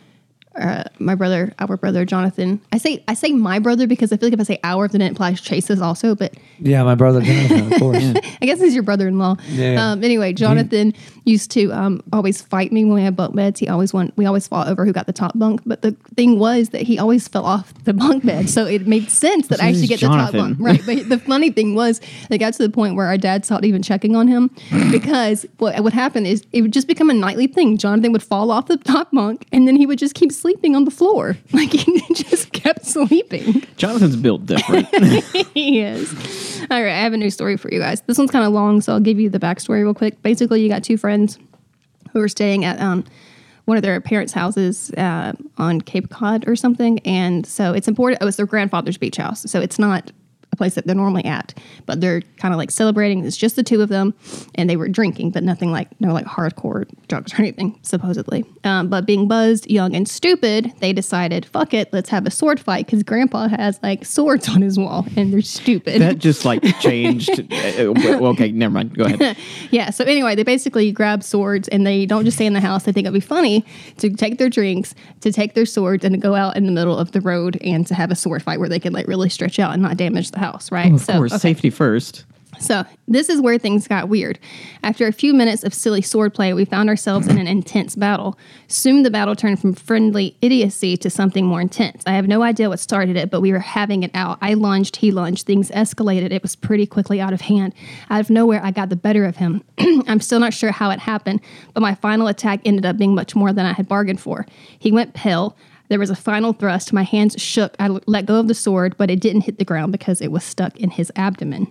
uh, 0.59 0.83
my 0.99 1.15
brother, 1.15 1.53
our 1.59 1.77
brother 1.77 2.05
Jonathan, 2.05 2.61
I 2.73 2.77
say 2.77 3.03
I 3.07 3.13
say 3.13 3.31
my 3.31 3.59
brother 3.59 3.87
because 3.87 4.11
I 4.11 4.17
feel 4.17 4.27
like 4.27 4.33
if 4.33 4.39
I 4.39 4.43
say 4.43 4.59
our, 4.63 4.87
then 4.87 5.01
it 5.01 5.07
implies 5.07 5.39
Chase's 5.39 5.81
also, 5.81 6.15
but 6.15 6.33
Yeah, 6.59 6.83
my 6.83 6.95
brother 6.95 7.21
Jonathan, 7.21 7.73
of 7.73 7.79
course. 7.79 8.03
I 8.41 8.45
guess 8.45 8.59
he's 8.59 8.73
your 8.73 8.83
brother-in-law. 8.83 9.37
Yeah. 9.49 9.91
Um, 9.91 10.03
anyway, 10.03 10.33
Jonathan 10.33 10.93
used 11.23 11.51
to 11.51 11.71
um, 11.71 12.03
always 12.11 12.41
fight 12.41 12.71
me 12.71 12.83
when 12.83 12.95
we 12.95 13.03
had 13.03 13.15
bunk 13.15 13.35
beds. 13.35 13.59
He 13.59 13.69
always 13.69 13.93
won. 13.93 14.11
We 14.17 14.25
always 14.25 14.47
fought 14.47 14.67
over 14.67 14.83
who 14.85 14.91
got 14.91 15.05
the 15.05 15.13
top 15.13 15.37
bunk. 15.37 15.61
But 15.65 15.81
the 15.81 15.91
thing 16.15 16.39
was 16.39 16.69
that 16.69 16.81
he 16.81 16.99
always 16.99 17.27
fell 17.27 17.45
off 17.45 17.73
the 17.85 17.93
bunk 17.93 18.25
bed, 18.25 18.49
so 18.49 18.65
it 18.65 18.85
made 18.85 19.09
sense 19.09 19.47
that 19.47 19.61
I 19.61 19.69
is 19.69 19.87
get 19.87 20.01
the 20.01 20.07
top 20.07 20.33
bunk. 20.33 20.57
Right. 20.59 20.81
But 20.85 21.07
the 21.07 21.19
funny 21.19 21.51
thing 21.51 21.73
was, 21.73 22.01
it 22.29 22.39
got 22.39 22.53
to 22.53 22.63
the 22.63 22.69
point 22.69 22.95
where 22.95 23.05
our 23.05 23.17
dad 23.17 23.45
stopped 23.45 23.63
even 23.63 23.81
checking 23.81 24.15
on 24.15 24.27
him 24.27 24.51
because 24.91 25.45
what 25.57 25.81
would 25.81 25.93
happen 25.93 26.25
is 26.25 26.45
it 26.51 26.61
would 26.61 26.73
just 26.73 26.87
become 26.87 27.09
a 27.09 27.13
nightly 27.13 27.47
thing. 27.47 27.77
Jonathan 27.77 28.11
would 28.11 28.23
fall 28.23 28.51
off 28.51 28.67
the 28.67 28.77
top 28.77 29.11
bunk, 29.11 29.45
and 29.53 29.67
then 29.67 29.77
he 29.77 29.85
would 29.85 29.99
just 29.99 30.15
keep 30.15 30.33
sleeping 30.33 30.48
on 30.75 30.85
the 30.85 30.91
floor. 30.91 31.37
Like 31.51 31.71
he 31.71 32.01
just 32.13 32.53
kept 32.53 32.85
sleeping. 32.85 33.63
Jonathan's 33.75 34.15
built 34.15 34.45
different. 34.45 34.87
he 35.53 35.81
is. 35.81 36.61
All 36.69 36.81
right, 36.81 36.91
I 36.91 36.99
have 36.99 37.11
a 37.13 37.17
new 37.17 37.29
story 37.29 37.57
for 37.57 37.73
you 37.73 37.79
guys. 37.79 38.01
This 38.01 38.17
one's 38.17 38.31
kind 38.31 38.45
of 38.45 38.53
long, 38.53 38.81
so 38.81 38.93
I'll 38.93 38.99
give 38.99 39.19
you 39.19 39.29
the 39.29 39.39
backstory 39.39 39.83
real 39.83 39.93
quick. 39.93 40.21
Basically, 40.21 40.61
you 40.61 40.69
got 40.69 40.83
two 40.83 40.95
friends 40.95 41.37
who 42.13 42.19
were 42.19 42.29
staying 42.29 42.65
at 42.65 42.79
um, 42.79 43.03
one 43.65 43.77
of 43.77 43.83
their 43.83 43.99
parents' 43.99 44.31
houses 44.31 44.91
uh, 44.91 45.33
on 45.57 45.81
Cape 45.81 46.09
Cod 46.09 46.47
or 46.47 46.55
something, 46.55 46.99
and 46.99 47.45
so 47.45 47.73
it's 47.73 47.87
important. 47.87 48.21
Oh, 48.21 48.27
it's 48.27 48.37
their 48.37 48.45
grandfather's 48.45 48.97
beach 48.97 49.17
house, 49.17 49.49
so 49.51 49.59
it's 49.59 49.79
not 49.79 50.11
a 50.51 50.55
place 50.55 50.75
that 50.75 50.85
they're 50.85 50.95
normally 50.95 51.25
at, 51.25 51.53
but 51.85 52.01
they're 52.01 52.21
kind 52.37 52.53
of 52.53 52.57
like 52.57 52.71
celebrating. 52.71 53.23
It's 53.25 53.37
just 53.37 53.55
the 53.55 53.63
two 53.63 53.81
of 53.81 53.89
them, 53.89 54.13
and 54.55 54.69
they 54.69 54.75
were 54.77 54.89
drinking, 54.89 55.31
but 55.31 55.43
nothing 55.43 55.71
like 55.71 55.87
no 56.01 56.13
like 56.13 56.25
hardcore 56.25 56.85
drugs 57.07 57.33
or 57.33 57.37
anything, 57.37 57.77
supposedly. 57.83 58.45
Um, 58.63 58.89
but 58.89 59.05
being 59.05 59.27
buzzed, 59.27 59.69
young, 59.69 59.95
and 59.95 60.07
stupid, 60.07 60.73
they 60.79 60.93
decided, 60.93 61.45
fuck 61.45 61.73
it, 61.73 61.91
let's 61.93 62.09
have 62.09 62.25
a 62.25 62.31
sword 62.31 62.59
fight 62.59 62.85
because 62.85 63.03
Grandpa 63.03 63.47
has 63.49 63.79
like 63.83 64.05
swords 64.05 64.49
on 64.49 64.61
his 64.61 64.77
wall, 64.79 65.05
and 65.15 65.31
they're 65.31 65.41
stupid. 65.41 66.01
that 66.01 66.17
just 66.17 66.45
like 66.45 66.63
changed. 66.79 67.29
uh, 67.51 67.83
okay, 67.83 68.51
never 68.51 68.73
mind. 68.73 68.95
Go 68.97 69.03
ahead. 69.05 69.37
Yeah. 69.71 69.91
So 69.91 70.03
anyway, 70.03 70.35
they 70.35 70.43
basically 70.43 70.91
grab 70.91 71.21
swords 71.23 71.67
and 71.67 71.85
they 71.85 72.05
don't 72.05 72.25
just 72.25 72.37
stay 72.37 72.45
in 72.45 72.53
the 72.53 72.59
house. 72.59 72.83
They 72.83 72.91
think 72.91 73.05
it'd 73.05 73.13
be 73.13 73.19
funny 73.19 73.65
to 73.97 74.09
take 74.09 74.37
their 74.39 74.49
drinks, 74.49 74.95
to 75.21 75.31
take 75.31 75.53
their 75.53 75.65
swords, 75.65 76.03
and 76.03 76.13
to 76.15 76.19
go 76.19 76.33
out 76.33 76.57
in 76.57 76.65
the 76.65 76.71
middle 76.71 76.97
of 76.97 77.11
the 77.11 77.21
road 77.21 77.57
and 77.61 77.85
to 77.87 77.93
have 77.93 78.09
a 78.09 78.15
sword 78.15 78.41
fight 78.41 78.59
where 78.59 78.69
they 78.69 78.79
can 78.79 78.93
like 78.93 79.07
really 79.07 79.29
stretch 79.29 79.59
out 79.59 79.73
and 79.73 79.81
not 79.81 79.97
damage 79.97 80.31
the 80.31 80.38
house. 80.39 80.71
Right. 80.71 80.91
Oh, 80.91 80.95
of 80.95 81.01
so, 81.01 81.13
course, 81.13 81.33
okay. 81.33 81.39
safety 81.39 81.69
first. 81.69 82.25
So, 82.59 82.83
this 83.07 83.29
is 83.29 83.39
where 83.39 83.57
things 83.57 83.87
got 83.87 84.09
weird. 84.09 84.37
After 84.83 85.07
a 85.07 85.13
few 85.13 85.33
minutes 85.33 85.63
of 85.63 85.73
silly 85.73 86.01
swordplay, 86.01 86.53
we 86.53 86.65
found 86.65 86.89
ourselves 86.89 87.27
in 87.27 87.37
an 87.37 87.47
intense 87.57 87.95
battle. 87.95 88.37
Soon 88.67 89.03
the 89.03 89.09
battle 89.09 89.35
turned 89.35 89.61
from 89.61 89.73
friendly 89.73 90.35
idiocy 90.41 90.97
to 90.97 91.09
something 91.09 91.45
more 91.45 91.61
intense. 91.61 92.03
I 92.05 92.11
have 92.11 92.27
no 92.27 92.41
idea 92.41 92.69
what 92.69 92.79
started 92.79 93.15
it, 93.15 93.31
but 93.31 93.41
we 93.41 93.51
were 93.51 93.59
having 93.59 94.03
it 94.03 94.11
out. 94.13 94.39
I 94.41 94.55
lunged, 94.55 94.97
he 94.97 95.11
lunged, 95.11 95.45
things 95.45 95.71
escalated. 95.71 96.31
It 96.31 96.41
was 96.41 96.55
pretty 96.55 96.85
quickly 96.85 97.21
out 97.21 97.33
of 97.33 97.41
hand. 97.41 97.73
Out 98.09 98.19
of 98.19 98.29
nowhere, 98.29 98.61
I 98.63 98.71
got 98.71 98.89
the 98.89 98.95
better 98.95 99.25
of 99.25 99.37
him. 99.37 99.63
I'm 99.79 100.19
still 100.19 100.39
not 100.39 100.53
sure 100.53 100.71
how 100.71 100.89
it 100.89 100.99
happened, 100.99 101.39
but 101.73 101.81
my 101.81 101.95
final 101.95 102.27
attack 102.27 102.61
ended 102.65 102.85
up 102.85 102.97
being 102.97 103.15
much 103.15 103.35
more 103.35 103.53
than 103.53 103.65
I 103.65 103.73
had 103.73 103.87
bargained 103.87 104.19
for. 104.19 104.45
He 104.77 104.91
went 104.91 105.13
pale. 105.13 105.55
There 105.89 105.99
was 105.99 106.09
a 106.09 106.15
final 106.15 106.53
thrust. 106.53 106.93
My 106.93 107.03
hands 107.03 107.35
shook. 107.41 107.75
I 107.79 107.87
let 107.87 108.25
go 108.25 108.39
of 108.39 108.47
the 108.47 108.53
sword, 108.53 108.95
but 108.97 109.09
it 109.09 109.19
didn't 109.19 109.41
hit 109.41 109.57
the 109.57 109.65
ground 109.65 109.91
because 109.91 110.21
it 110.21 110.31
was 110.31 110.43
stuck 110.43 110.79
in 110.79 110.91
his 110.91 111.11
abdomen. 111.15 111.67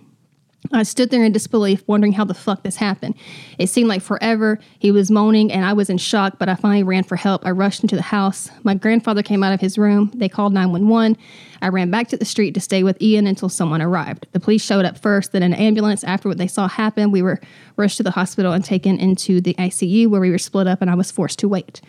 I 0.73 0.83
stood 0.83 1.09
there 1.09 1.23
in 1.23 1.31
disbelief, 1.31 1.83
wondering 1.87 2.11
how 2.11 2.25
the 2.25 2.33
fuck 2.33 2.63
this 2.63 2.75
happened. 2.75 3.15
It 3.57 3.67
seemed 3.67 3.87
like 3.87 4.01
forever. 4.01 4.59
He 4.77 4.91
was 4.91 5.09
moaning, 5.09 5.51
and 5.53 5.63
I 5.63 5.71
was 5.71 5.89
in 5.89 5.97
shock, 5.97 6.37
but 6.37 6.49
I 6.49 6.55
finally 6.55 6.83
ran 6.83 7.03
for 7.03 7.15
help. 7.15 7.45
I 7.45 7.51
rushed 7.51 7.81
into 7.81 7.95
the 7.95 8.01
house. 8.01 8.49
My 8.63 8.73
grandfather 8.73 9.23
came 9.23 9.41
out 9.41 9.53
of 9.53 9.61
his 9.61 9.77
room. 9.77 10.11
They 10.13 10.27
called 10.27 10.53
911. 10.53 11.17
I 11.61 11.69
ran 11.69 11.89
back 11.89 12.09
to 12.09 12.17
the 12.17 12.25
street 12.25 12.53
to 12.55 12.59
stay 12.59 12.83
with 12.83 13.01
Ian 13.01 13.25
until 13.25 13.47
someone 13.47 13.81
arrived. 13.81 14.27
The 14.33 14.39
police 14.39 14.63
showed 14.63 14.85
up 14.85 14.97
first, 14.97 15.31
then 15.31 15.43
an 15.43 15.53
ambulance. 15.53 16.03
After 16.03 16.27
what 16.27 16.37
they 16.37 16.47
saw 16.47 16.67
happen, 16.67 17.11
we 17.11 17.21
were 17.21 17.39
rushed 17.77 17.97
to 17.97 18.03
the 18.03 18.11
hospital 18.11 18.51
and 18.51 18.63
taken 18.63 18.99
into 18.99 19.39
the 19.39 19.53
ICU 19.53 20.07
where 20.07 20.21
we 20.21 20.29
were 20.29 20.37
split 20.37 20.67
up, 20.67 20.81
and 20.81 20.91
I 20.91 20.95
was 20.95 21.09
forced 21.09 21.39
to 21.39 21.47
wait. 21.47 21.81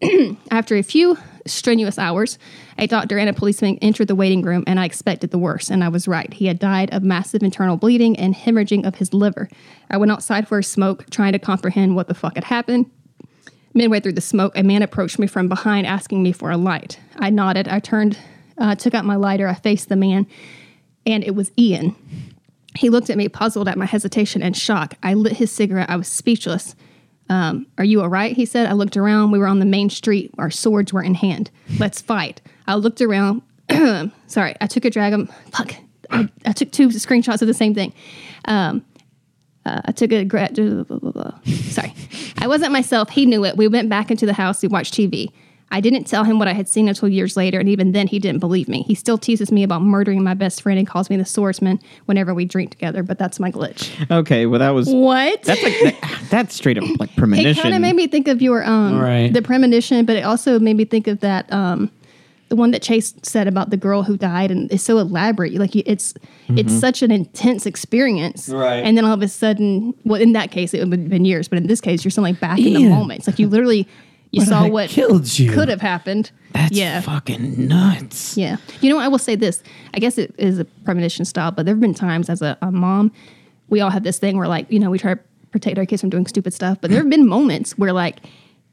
After 0.50 0.76
a 0.76 0.82
few 0.82 1.18
strenuous 1.46 1.98
hours, 1.98 2.38
a 2.78 2.86
doctor 2.86 3.18
and 3.18 3.28
a 3.28 3.32
policeman 3.32 3.78
entered 3.82 4.08
the 4.08 4.14
waiting 4.14 4.42
room, 4.42 4.64
and 4.66 4.78
I 4.78 4.84
expected 4.84 5.30
the 5.30 5.38
worst, 5.38 5.70
and 5.70 5.82
I 5.82 5.88
was 5.88 6.08
right. 6.08 6.32
He 6.32 6.46
had 6.46 6.58
died 6.58 6.92
of 6.92 7.02
massive 7.02 7.42
internal 7.42 7.76
bleeding 7.76 8.18
and 8.18 8.34
hemorrhaging 8.34 8.86
of 8.86 8.96
his 8.96 9.12
liver. 9.12 9.48
I 9.90 9.96
went 9.96 10.12
outside 10.12 10.48
for 10.48 10.58
a 10.58 10.64
smoke, 10.64 11.08
trying 11.10 11.32
to 11.32 11.38
comprehend 11.38 11.96
what 11.96 12.08
the 12.08 12.14
fuck 12.14 12.34
had 12.34 12.44
happened. 12.44 12.90
Midway 13.74 14.00
through 14.00 14.12
the 14.12 14.20
smoke, 14.20 14.56
a 14.56 14.62
man 14.62 14.82
approached 14.82 15.18
me 15.18 15.26
from 15.26 15.48
behind, 15.48 15.86
asking 15.86 16.22
me 16.22 16.32
for 16.32 16.50
a 16.50 16.56
light. 16.56 17.00
I 17.16 17.30
nodded. 17.30 17.68
I 17.68 17.80
turned, 17.80 18.18
uh, 18.58 18.74
took 18.74 18.94
out 18.94 19.04
my 19.04 19.16
lighter. 19.16 19.48
I 19.48 19.54
faced 19.54 19.88
the 19.88 19.96
man, 19.96 20.26
and 21.06 21.24
it 21.24 21.34
was 21.34 21.50
Ian. 21.58 21.96
He 22.76 22.90
looked 22.90 23.10
at 23.10 23.16
me, 23.16 23.28
puzzled 23.28 23.68
at 23.68 23.78
my 23.78 23.86
hesitation 23.86 24.42
and 24.42 24.56
shock. 24.56 24.94
I 25.02 25.14
lit 25.14 25.34
his 25.34 25.50
cigarette. 25.50 25.90
I 25.90 25.96
was 25.96 26.08
speechless. 26.08 26.74
Um, 27.32 27.66
are 27.78 27.84
you 27.84 28.02
all 28.02 28.08
right? 28.08 28.36
He 28.36 28.44
said. 28.44 28.66
I 28.68 28.72
looked 28.74 28.96
around. 28.96 29.30
We 29.30 29.38
were 29.38 29.46
on 29.46 29.58
the 29.58 29.64
main 29.64 29.88
street. 29.90 30.30
Our 30.38 30.50
swords 30.50 30.92
were 30.92 31.02
in 31.02 31.14
hand. 31.14 31.50
Let's 31.78 32.00
fight. 32.00 32.40
I 32.66 32.74
looked 32.74 33.00
around. 33.00 33.40
Sorry, 34.26 34.54
I 34.60 34.66
took 34.66 34.84
a 34.84 34.90
drag. 34.90 35.14
of- 35.14 35.30
Fuck. 35.52 35.74
I, 36.10 36.28
I 36.44 36.52
took 36.52 36.70
two 36.72 36.88
screenshots 36.88 37.40
of 37.40 37.48
the 37.48 37.54
same 37.54 37.74
thing. 37.74 37.94
Um, 38.44 38.84
uh, 39.64 39.80
I 39.86 39.92
took 39.92 40.12
a 40.12 40.24
gra-. 40.24 40.50
Sorry. 41.70 41.94
I 42.38 42.46
wasn't 42.48 42.72
myself. 42.72 43.08
He 43.08 43.24
knew 43.24 43.44
it. 43.46 43.56
We 43.56 43.66
went 43.68 43.88
back 43.88 44.10
into 44.10 44.26
the 44.26 44.34
house. 44.34 44.60
We 44.60 44.68
watched 44.68 44.92
TV. 44.92 45.28
I 45.72 45.80
didn't 45.80 46.04
tell 46.04 46.22
him 46.22 46.38
what 46.38 46.46
I 46.48 46.52
had 46.52 46.68
seen 46.68 46.86
until 46.88 47.08
years 47.08 47.36
later, 47.36 47.58
and 47.58 47.68
even 47.68 47.92
then, 47.92 48.06
he 48.06 48.18
didn't 48.18 48.38
believe 48.40 48.68
me. 48.68 48.82
He 48.82 48.94
still 48.94 49.18
teases 49.18 49.50
me 49.50 49.62
about 49.62 49.82
murdering 49.82 50.22
my 50.22 50.34
best 50.34 50.62
friend 50.62 50.78
and 50.78 50.86
calls 50.86 51.10
me 51.10 51.16
the 51.16 51.24
swordsman 51.24 51.80
whenever 52.04 52.34
we 52.34 52.44
drink 52.44 52.70
together, 52.70 53.02
but 53.02 53.18
that's 53.18 53.40
my 53.40 53.50
glitch. 53.50 53.90
Okay, 54.10 54.46
well 54.46 54.60
that 54.60 54.70
was 54.70 54.88
What? 54.88 55.42
that's 55.42 55.62
like 55.62 55.80
that, 55.80 56.22
that's 56.30 56.54
straight 56.54 56.78
up 56.78 56.84
like 57.00 57.12
premonition. 57.16 57.50
it 57.50 57.62
kind 57.62 57.74
of 57.74 57.80
made 57.80 57.96
me 57.96 58.06
think 58.06 58.28
of 58.28 58.40
your 58.42 58.62
um 58.64 59.00
Right. 59.00 59.32
the 59.32 59.42
premonition, 59.42 60.04
but 60.04 60.16
it 60.16 60.24
also 60.24 60.60
made 60.60 60.76
me 60.76 60.84
think 60.84 61.06
of 61.08 61.20
that 61.20 61.52
um 61.52 61.90
the 62.50 62.56
one 62.56 62.70
that 62.72 62.82
Chase 62.82 63.14
said 63.22 63.48
about 63.48 63.70
the 63.70 63.78
girl 63.78 64.02
who 64.02 64.14
died, 64.18 64.50
and 64.50 64.70
it's 64.70 64.82
so 64.84 64.98
elaborate. 64.98 65.54
Like 65.54 65.74
you- 65.74 65.84
it's 65.86 66.12
it's 66.50 66.70
such 66.78 67.00
an 67.00 67.10
intense 67.10 67.64
experience, 67.64 68.50
Right. 68.50 68.84
And 68.84 68.94
then 68.98 69.06
all 69.06 69.14
of 69.14 69.22
a 69.22 69.28
sudden, 69.28 69.94
well, 70.04 70.20
in 70.20 70.32
that 70.34 70.50
case, 70.50 70.74
it 70.74 70.86
would 70.86 70.98
have 71.00 71.08
been 71.08 71.24
years, 71.24 71.48
but 71.48 71.56
in 71.56 71.66
this 71.66 71.80
case, 71.80 72.04
you're 72.04 72.10
suddenly 72.10 72.34
back 72.34 72.58
in 72.58 72.74
the 72.74 72.80
Ian. 72.80 72.90
moment. 72.90 73.20
It's 73.20 73.26
like 73.26 73.38
you 73.38 73.48
literally 73.48 73.88
you 74.32 74.40
But 74.40 74.48
saw 74.48 74.66
what 74.68 74.90
killed 74.90 75.38
you. 75.38 75.52
could 75.52 75.68
have 75.68 75.80
happened. 75.80 76.30
that's 76.52 76.72
yeah. 76.72 77.00
fucking 77.02 77.68
nuts. 77.68 78.36
Yeah. 78.36 78.56
You 78.80 78.90
know, 78.90 78.96
what 78.96 79.04
I 79.04 79.08
will 79.08 79.18
say 79.18 79.36
this. 79.36 79.62
I 79.94 79.98
guess 80.00 80.18
it 80.18 80.34
is 80.38 80.58
a 80.58 80.64
premonition 80.64 81.24
style, 81.24 81.52
but 81.52 81.64
there 81.66 81.74
have 81.74 81.80
been 81.80 81.94
times 81.94 82.28
as 82.30 82.42
a, 82.42 82.56
a 82.62 82.72
mom, 82.72 83.12
we 83.68 83.80
all 83.80 83.90
have 83.90 84.02
this 84.02 84.18
thing 84.18 84.36
where, 84.38 84.48
like, 84.48 84.70
you 84.70 84.78
know, 84.80 84.90
we 84.90 84.98
try 84.98 85.14
to 85.14 85.20
protect 85.50 85.78
our 85.78 85.86
kids 85.86 86.00
from 86.00 86.10
doing 86.10 86.26
stupid 86.26 86.52
stuff, 86.54 86.78
but 86.80 86.90
there 86.90 86.98
have 87.00 87.10
been 87.10 87.26
moments 87.28 87.76
where, 87.78 87.92
like, 87.92 88.18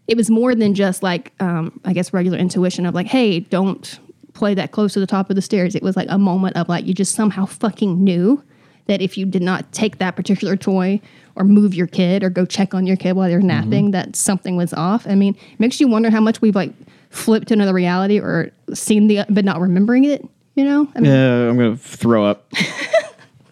it 0.07 0.17
was 0.17 0.29
more 0.29 0.55
than 0.55 0.73
just 0.73 1.03
like, 1.03 1.33
um, 1.39 1.79
I 1.85 1.93
guess, 1.93 2.13
regular 2.13 2.37
intuition 2.37 2.85
of 2.85 2.95
like, 2.95 3.05
hey, 3.07 3.41
don't 3.41 3.99
play 4.33 4.53
that 4.55 4.71
close 4.71 4.93
to 4.93 4.99
the 4.99 5.05
top 5.07 5.29
of 5.29 5.35
the 5.35 5.41
stairs. 5.41 5.75
It 5.75 5.83
was 5.83 5.95
like 5.95 6.07
a 6.09 6.17
moment 6.17 6.55
of 6.55 6.67
like, 6.69 6.85
you 6.85 6.93
just 6.93 7.13
somehow 7.15 7.45
fucking 7.45 8.03
knew 8.03 8.41
that 8.87 9.01
if 9.01 9.17
you 9.17 9.25
did 9.25 9.43
not 9.43 9.71
take 9.71 9.99
that 9.99 10.15
particular 10.15 10.55
toy 10.57 10.99
or 11.39 11.45
move 11.45 11.73
your 11.73 11.87
kid 11.87 12.23
or 12.23 12.29
go 12.29 12.45
check 12.45 12.73
on 12.75 12.85
your 12.85 12.97
kid 12.97 13.13
while 13.13 13.29
they're 13.29 13.41
napping, 13.41 13.91
that 13.91 14.15
something 14.15 14.57
was 14.57 14.73
off. 14.73 15.07
I 15.07 15.15
mean, 15.15 15.35
it 15.53 15.59
makes 15.59 15.79
you 15.79 15.87
wonder 15.87 16.09
how 16.11 16.19
much 16.19 16.41
we've 16.41 16.55
like 16.55 16.73
flipped 17.09 17.47
to 17.47 17.53
another 17.55 17.73
reality 17.73 18.19
or 18.19 18.51
seen 18.73 19.07
the 19.07 19.21
but 19.29 19.45
not 19.45 19.59
remembering 19.59 20.03
it. 20.03 20.27
You 20.55 20.65
know, 20.65 20.87
I 20.93 20.99
mean, 20.99 21.11
Yeah, 21.11 21.49
I'm 21.49 21.57
gonna 21.57 21.77
throw 21.77 22.25
up. 22.25 22.51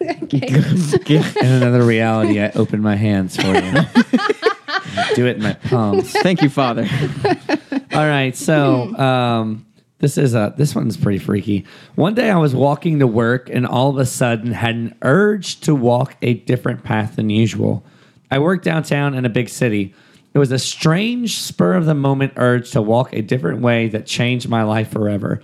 In 0.00 1.46
another 1.46 1.82
reality, 1.82 2.40
I 2.40 2.50
open 2.50 2.80
my 2.82 2.94
hands 2.94 3.36
for 3.36 3.46
you. 3.46 3.72
Do 5.14 5.26
it 5.26 5.36
in 5.36 5.42
my 5.42 5.54
palms. 5.54 6.12
Thank 6.12 6.42
you, 6.42 6.48
Father. 6.48 6.86
All 7.92 8.06
right, 8.06 8.36
so 8.36 8.94
um, 8.96 9.66
this 10.00 10.16
is 10.16 10.34
a 10.34 10.54
this 10.56 10.74
one's 10.74 10.96
pretty 10.96 11.18
freaky. 11.18 11.64
One 11.94 12.14
day 12.14 12.30
I 12.30 12.36
was 12.36 12.54
walking 12.54 13.00
to 13.00 13.06
work 13.06 13.50
and 13.50 13.66
all 13.66 13.90
of 13.90 13.98
a 13.98 14.06
sudden 14.06 14.52
had 14.52 14.74
an 14.74 14.94
urge 15.02 15.60
to 15.60 15.74
walk 15.74 16.16
a 16.22 16.34
different 16.34 16.84
path 16.84 17.16
than 17.16 17.30
usual. 17.30 17.84
I 18.30 18.38
work 18.38 18.62
downtown 18.62 19.14
in 19.14 19.24
a 19.24 19.30
big 19.30 19.48
city. 19.48 19.94
It 20.34 20.38
was 20.38 20.52
a 20.52 20.58
strange 20.58 21.38
spur 21.38 21.74
of 21.74 21.86
the 21.86 21.94
moment 21.94 22.34
urge 22.36 22.70
to 22.72 22.82
walk 22.82 23.12
a 23.12 23.22
different 23.22 23.60
way 23.60 23.88
that 23.88 24.06
changed 24.06 24.48
my 24.48 24.62
life 24.62 24.90
forever. 24.90 25.40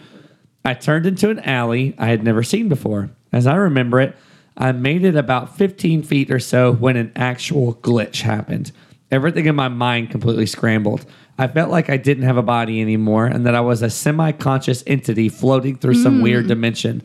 I 0.65 0.75
turned 0.75 1.07
into 1.07 1.31
an 1.31 1.41
alley 1.41 1.95
I 1.99 2.07
had 2.07 2.23
never 2.23 2.43
seen 2.43 2.69
before. 2.69 3.11
As 3.33 3.47
I 3.47 3.57
remember 3.57 4.01
it, 4.01 4.17
I 4.57 4.71
made 4.73 5.05
it 5.05 5.17
about 5.17 5.57
15 5.57 6.05
feet 6.05 6.31
or 6.31 6.39
so 6.39 6.73
when 6.73 6.97
an 6.97 7.13
actual 7.17 7.75
glitch 7.75 8.21
happened. 8.21 8.71
Everything 9.11 9.47
in 9.47 9.57
my 9.57 9.69
mind 9.69 10.11
completely 10.11 10.47
scrambled. 10.47 11.05
I 11.39 11.49
felt 11.49 11.71
like 11.71 11.91
I 11.91 11.97
didn't 11.97 12.25
have 12.25 12.37
a 12.37 12.43
body 12.43 12.81
anymore 12.81 13.27
and 13.27 13.45
that 13.47 13.55
I 13.55 13.61
was 13.61 13.83
a 13.83 13.91
semi 13.91 14.33
conscious 14.33 14.85
entity 14.87 15.29
floating 15.29 15.77
through 15.77 15.95
some 15.95 16.21
mm. 16.21 16.23
weird 16.23 16.47
dimension. 16.47 17.03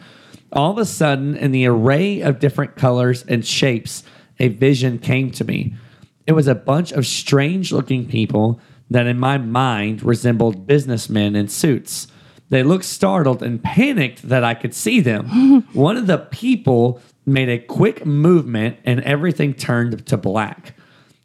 All 0.51 0.71
of 0.71 0.77
a 0.77 0.85
sudden, 0.85 1.35
in 1.35 1.51
the 1.51 1.67
array 1.67 2.21
of 2.21 2.39
different 2.39 2.75
colors 2.75 3.23
and 3.27 3.45
shapes, 3.45 4.03
a 4.39 4.47
vision 4.47 4.97
came 4.97 5.31
to 5.31 5.43
me. 5.43 5.75
It 6.25 6.33
was 6.33 6.47
a 6.47 6.55
bunch 6.55 6.91
of 6.91 7.05
strange 7.05 7.71
looking 7.71 8.07
people 8.07 8.59
that, 8.89 9.07
in 9.07 9.19
my 9.19 9.37
mind, 9.37 10.03
resembled 10.03 10.65
businessmen 10.65 11.35
in 11.35 11.47
suits. 11.47 12.07
They 12.49 12.63
looked 12.63 12.85
startled 12.85 13.43
and 13.43 13.63
panicked 13.63 14.23
that 14.23 14.43
I 14.43 14.55
could 14.55 14.73
see 14.73 14.99
them. 15.01 15.61
One 15.73 15.97
of 15.97 16.07
the 16.07 16.17
people 16.17 16.99
made 17.25 17.49
a 17.49 17.59
quick 17.59 18.05
movement 18.05 18.77
and 18.85 19.01
everything 19.01 19.53
turned 19.53 20.05
to 20.07 20.17
black. 20.17 20.73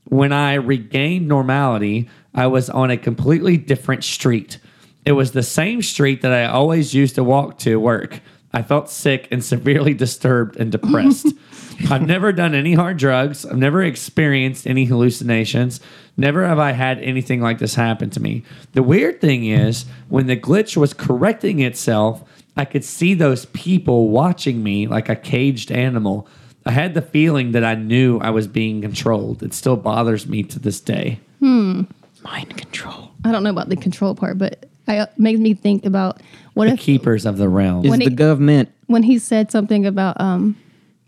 When 0.05 0.33
I 0.33 0.55
regained 0.55 1.27
normality, 1.27 2.11
I 2.35 2.47
was 2.47 2.69
on 2.71 2.91
a 2.91 2.97
completely 2.97 3.57
different 3.57 4.05
street. 4.05 4.59
It 5.05 5.13
was 5.13 5.33
the 5.33 5.43
same 5.43 5.83
street 5.83 6.23
that 6.23 6.33
I 6.33 6.47
always 6.47 6.95
used 6.95 7.15
to 7.17 7.25
walk 7.25 7.59
to 7.61 7.79
work. 7.79 8.21
I 8.53 8.63
felt 8.63 8.89
sick 8.89 9.27
and 9.31 9.45
severely 9.45 9.95
disturbed 9.95 10.57
and 10.57 10.71
depressed. 10.71 11.27
I've 11.91 12.07
never 12.07 12.33
done 12.33 12.55
any 12.55 12.75
hard 12.75 12.99
drugs. 12.99 13.45
I've 13.45 13.59
never 13.59 13.83
experienced 13.83 14.67
any 14.67 14.85
hallucinations. 14.85 15.81
Never 16.17 16.47
have 16.47 16.61
I 16.61 16.71
had 16.71 17.01
anything 17.01 17.41
like 17.41 17.59
this 17.59 17.75
happen 17.75 18.11
to 18.11 18.21
me. 18.21 18.45
The 18.73 18.83
weird 18.83 19.21
thing 19.21 19.45
is, 19.45 19.87
when 20.09 20.29
the 20.29 20.37
glitch 20.37 20.77
was 20.77 20.95
correcting 20.95 21.59
itself, 21.59 22.23
I 22.57 22.65
could 22.65 22.85
see 22.85 23.15
those 23.15 23.47
people 23.47 24.09
watching 24.11 24.63
me 24.63 24.87
like 24.87 25.09
a 25.09 25.17
caged 25.17 25.73
animal. 25.73 26.29
I 26.65 26.71
had 26.71 26.95
the 26.95 27.03
feeling 27.03 27.53
that 27.53 27.65
I 27.65 27.75
knew 27.75 28.21
I 28.21 28.31
was 28.31 28.47
being 28.47 28.81
controlled. 28.81 29.43
It 29.43 29.53
still 29.53 29.77
bothers 29.77 30.27
me 30.29 30.45
to 30.45 30.61
this 30.61 30.81
day. 30.81 31.19
Hmm. 31.41 31.83
Mind 32.25 32.57
control. 32.57 33.11
I 33.25 33.33
don't 33.33 33.43
know 33.45 33.51
about 33.51 33.69
the 33.69 33.77
control 33.77 34.15
part, 34.15 34.39
but 34.39 34.65
I, 34.89 35.03
it 35.03 35.11
makes 35.19 35.39
me 35.39 35.55
think 35.55 35.85
about 35.87 36.21
what 36.55 36.67
The 36.67 36.73
if 36.75 36.81
keepers 36.81 37.27
of 37.27 37.37
the 37.37 37.49
realm. 37.49 37.85
Is 37.85 37.91
When 37.91 38.01
the 38.01 38.07
it- 38.07 38.17
government 38.17 38.71
when 38.87 39.03
he 39.03 39.19
said 39.19 39.51
something 39.51 39.87
about 39.87 40.21
um 40.21 40.57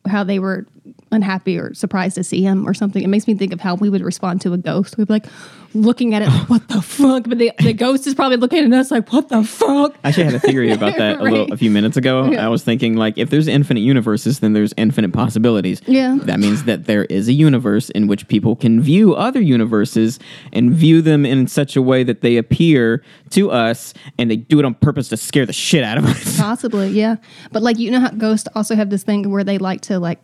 how 0.06 0.22
they 0.24 0.38
were 0.38 0.66
unhappy 1.12 1.58
or 1.58 1.72
surprised 1.74 2.16
to 2.16 2.24
see 2.24 2.42
him 2.42 2.68
or 2.68 2.74
something. 2.74 3.02
It 3.02 3.08
makes 3.08 3.26
me 3.26 3.34
think 3.34 3.52
of 3.52 3.60
how 3.60 3.74
we 3.74 3.88
would 3.88 4.02
respond 4.02 4.40
to 4.42 4.52
a 4.52 4.58
ghost. 4.58 4.98
We'd 4.98 5.06
be 5.06 5.14
like 5.14 5.26
looking 5.74 6.14
at 6.14 6.22
it, 6.22 6.28
like, 6.28 6.48
what 6.48 6.68
the 6.68 6.82
fuck? 6.82 7.24
But 7.24 7.38
the, 7.38 7.52
the 7.58 7.72
ghost 7.72 8.06
is 8.06 8.14
probably 8.14 8.38
looking 8.38 8.64
at 8.64 8.72
us 8.72 8.90
like, 8.90 9.12
what 9.12 9.28
the 9.28 9.44
fuck? 9.44 9.94
I 10.02 10.08
actually 10.08 10.24
had 10.24 10.34
a 10.34 10.40
theory 10.40 10.72
about 10.72 10.96
that 10.96 11.20
a 11.20 11.22
little 11.22 11.52
a 11.52 11.56
few 11.56 11.70
minutes 11.70 11.96
ago. 11.96 12.32
I 12.34 12.48
was 12.48 12.64
thinking 12.64 12.96
like 12.96 13.18
if 13.18 13.30
there's 13.30 13.46
infinite 13.48 13.80
universes, 13.80 14.40
then 14.40 14.52
there's 14.52 14.72
infinite 14.76 15.12
possibilities. 15.12 15.80
Yeah. 15.86 16.18
That 16.22 16.40
means 16.40 16.64
that 16.64 16.86
there 16.86 17.04
is 17.04 17.28
a 17.28 17.32
universe 17.32 17.90
in 17.90 18.06
which 18.06 18.26
people 18.28 18.56
can 18.56 18.80
view 18.80 19.14
other 19.14 19.40
universes 19.40 20.18
and 20.52 20.72
view 20.72 21.02
them 21.02 21.24
in 21.24 21.46
such 21.46 21.76
a 21.76 21.82
way 21.82 22.02
that 22.04 22.20
they 22.20 22.36
appear 22.36 23.02
to 23.30 23.50
us 23.50 23.94
and 24.18 24.30
they 24.30 24.36
do 24.36 24.58
it 24.58 24.64
on 24.64 24.74
purpose 24.74 25.08
to 25.08 25.16
scare 25.16 25.46
the 25.46 25.52
shit 25.52 25.84
out 25.84 25.98
of 25.98 26.06
us. 26.06 26.40
Possibly, 26.40 26.88
yeah. 26.88 27.16
But 27.52 27.62
like 27.62 27.78
you 27.78 27.90
know 27.90 28.00
how 28.00 28.10
ghosts 28.10 28.48
also 28.54 28.74
have 28.74 28.90
this 28.90 29.02
thing 29.02 29.30
where 29.30 29.44
they 29.44 29.58
like 29.58 29.82
to 29.82 29.98
like 29.98 30.18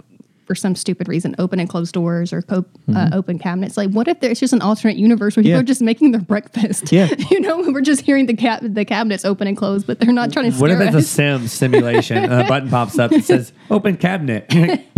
for 0.46 0.54
some 0.54 0.74
stupid 0.74 1.08
reason 1.08 1.34
open 1.38 1.60
and 1.60 1.68
close 1.68 1.92
doors 1.92 2.32
or 2.32 2.42
co- 2.42 2.64
uh, 2.94 3.10
open 3.12 3.38
cabinets. 3.38 3.76
Like, 3.76 3.90
what 3.90 4.08
if 4.08 4.20
there's 4.20 4.40
just 4.40 4.52
an 4.52 4.60
alternate 4.60 4.96
universe 4.96 5.36
where 5.36 5.42
people 5.42 5.52
Yeah. 5.56 5.60
are 5.60 5.64
just 5.64 5.80
making 5.82 6.12
their 6.12 6.20
breakfast? 6.20 6.90
Yeah. 6.92 7.08
you 7.30 7.40
know, 7.40 7.58
we're 7.70 7.80
just 7.80 8.00
hearing 8.02 8.26
the 8.26 8.32
the 8.62 8.84
cabinets 8.84 9.24
open 9.24 9.46
and 9.46 9.56
close, 9.56 9.84
but 9.84 10.00
they're 10.00 10.12
not 10.12 10.32
trying 10.32 10.50
to 10.52 10.58
What 10.58 10.70
if 10.70 10.80
it's 10.80 10.94
a 10.94 10.98
us. 10.98 11.08
sim 11.08 11.46
simulation 11.48 12.16
and 12.18 12.32
a 12.32 12.44
button 12.48 12.68
pops 12.70 12.98
up 12.98 13.10
that 13.12 13.24
says 13.24 13.52
open 13.70 13.96
cabinet? 13.96 14.48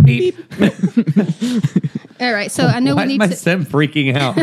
Beep. 0.03 0.35
All 2.21 2.31
right, 2.33 2.49
so 2.49 2.65
I 2.65 2.79
know 2.79 2.95
Why 2.95 3.01
we 3.05 3.07
is 3.07 3.09
need 3.09 3.19
my 3.19 3.27
to, 3.27 3.35
sim 3.35 3.65
freaking 3.65 4.15
out? 4.15 4.35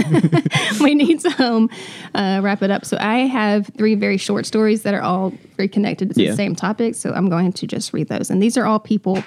we 0.80 0.94
need 0.94 1.20
to 1.20 1.42
um, 1.42 1.70
uh, 2.14 2.40
wrap 2.42 2.62
it 2.62 2.70
up. 2.70 2.84
So 2.84 2.98
I 3.00 3.20
have 3.20 3.70
three 3.78 3.94
very 3.94 4.18
short 4.18 4.44
stories 4.44 4.82
that 4.82 4.92
are 4.92 5.00
all 5.00 5.32
very 5.56 5.68
connected 5.68 6.14
to 6.14 6.22
Yeah. 6.22 6.30
the 6.32 6.36
same 6.36 6.54
topic. 6.54 6.94
So 6.94 7.12
I'm 7.12 7.30
going 7.30 7.52
to 7.54 7.66
just 7.66 7.92
read 7.94 8.08
those, 8.08 8.30
and 8.30 8.42
these 8.42 8.56
are 8.58 8.66
all 8.66 8.78
people 8.78 9.24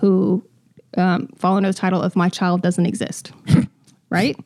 who 0.00 0.42
um, 0.96 1.28
fall 1.36 1.56
under 1.56 1.68
the 1.70 1.78
title 1.78 2.02
of 2.02 2.16
"My 2.16 2.28
Child 2.28 2.62
Doesn't 2.62 2.86
Exist." 2.86 3.32
right? 4.10 4.36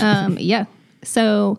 Um, 0.00 0.36
yeah. 0.38 0.64
So 1.02 1.58